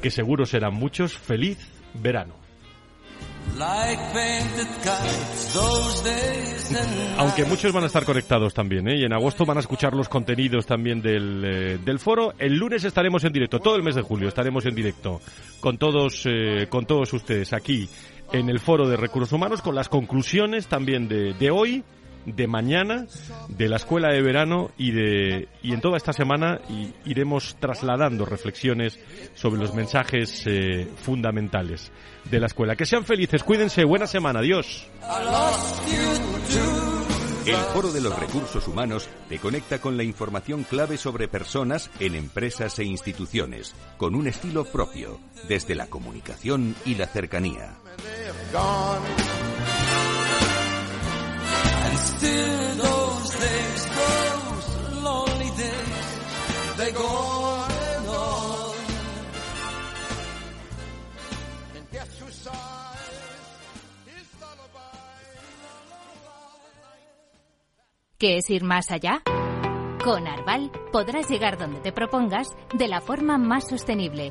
que 0.00 0.10
seguro 0.10 0.46
serán 0.46 0.74
muchos, 0.74 1.16
feliz 1.16 1.58
verano. 1.94 2.41
Aunque 7.18 7.44
muchos 7.44 7.72
van 7.72 7.84
a 7.84 7.86
estar 7.86 8.04
conectados 8.04 8.54
también, 8.54 8.88
¿eh? 8.88 8.98
y 8.98 9.04
en 9.04 9.12
agosto 9.12 9.44
van 9.44 9.58
a 9.58 9.60
escuchar 9.60 9.94
los 9.94 10.08
contenidos 10.08 10.66
también 10.66 11.02
del, 11.02 11.44
eh, 11.44 11.78
del 11.84 11.98
foro. 11.98 12.34
El 12.38 12.56
lunes 12.56 12.84
estaremos 12.84 13.24
en 13.24 13.32
directo, 13.32 13.60
todo 13.60 13.76
el 13.76 13.82
mes 13.82 13.94
de 13.94 14.02
julio 14.02 14.28
estaremos 14.28 14.64
en 14.66 14.74
directo 14.74 15.20
con 15.60 15.78
todos, 15.78 16.22
eh, 16.26 16.66
con 16.68 16.86
todos 16.86 17.12
ustedes 17.12 17.52
aquí 17.52 17.88
en 18.32 18.48
el 18.48 18.60
foro 18.60 18.88
de 18.88 18.96
recursos 18.96 19.32
humanos, 19.32 19.60
con 19.60 19.74
las 19.74 19.88
conclusiones 19.88 20.66
también 20.66 21.06
de, 21.06 21.34
de 21.34 21.50
hoy, 21.50 21.84
de 22.26 22.46
mañana, 22.46 23.06
de 23.48 23.68
la 23.68 23.76
escuela 23.76 24.12
de 24.12 24.22
verano 24.22 24.70
y 24.78 24.92
de 24.92 25.48
y 25.62 25.72
en 25.72 25.80
toda 25.80 25.96
esta 25.96 26.12
semana 26.12 26.60
y- 26.68 26.92
iremos 27.10 27.56
trasladando 27.58 28.24
reflexiones 28.24 28.98
sobre 29.34 29.60
los 29.60 29.74
mensajes 29.74 30.44
eh, 30.46 30.88
fundamentales 31.02 31.90
de 32.30 32.40
la 32.40 32.46
escuela. 32.46 32.76
Que 32.76 32.86
sean 32.86 33.04
felices, 33.04 33.42
cuídense, 33.42 33.84
buena 33.84 34.06
semana, 34.06 34.40
adiós. 34.40 34.86
El 37.44 37.56
Foro 37.56 37.90
de 37.90 38.00
los 38.00 38.16
Recursos 38.16 38.68
Humanos 38.68 39.08
te 39.28 39.38
conecta 39.40 39.80
con 39.80 39.96
la 39.96 40.04
información 40.04 40.62
clave 40.62 40.96
sobre 40.96 41.26
personas 41.26 41.90
en 41.98 42.14
empresas 42.14 42.78
e 42.78 42.84
instituciones, 42.84 43.74
con 43.96 44.14
un 44.14 44.28
estilo 44.28 44.64
propio, 44.64 45.18
desde 45.48 45.74
la 45.74 45.88
comunicación 45.88 46.76
y 46.84 46.94
la 46.94 47.08
cercanía. 47.08 47.74
Still 52.04 52.76
those 52.76 53.30
days, 53.30 53.80
those 54.00 55.02
lonely 55.02 55.50
days, 55.56 56.76
they 56.76 56.92
go 56.92 57.06
on 57.06 57.70
and 57.70 58.08
on. 58.08 58.74
And 61.76 61.90
guess 61.90 62.18
who 62.20 62.30
sighs 62.30 62.54
his 64.06 64.26
¿Qué 68.18 68.36
es 68.38 68.50
ir 68.50 68.64
más 68.64 68.90
allá? 68.90 69.22
Con 70.04 70.26
Arval 70.26 70.70
podrás 70.92 71.28
llegar 71.28 71.58
donde 71.58 71.80
te 71.80 71.92
propongas 71.92 72.48
de 72.74 72.88
la 72.88 73.00
forma 73.00 73.38
más 73.38 73.68
sostenible 73.68 74.30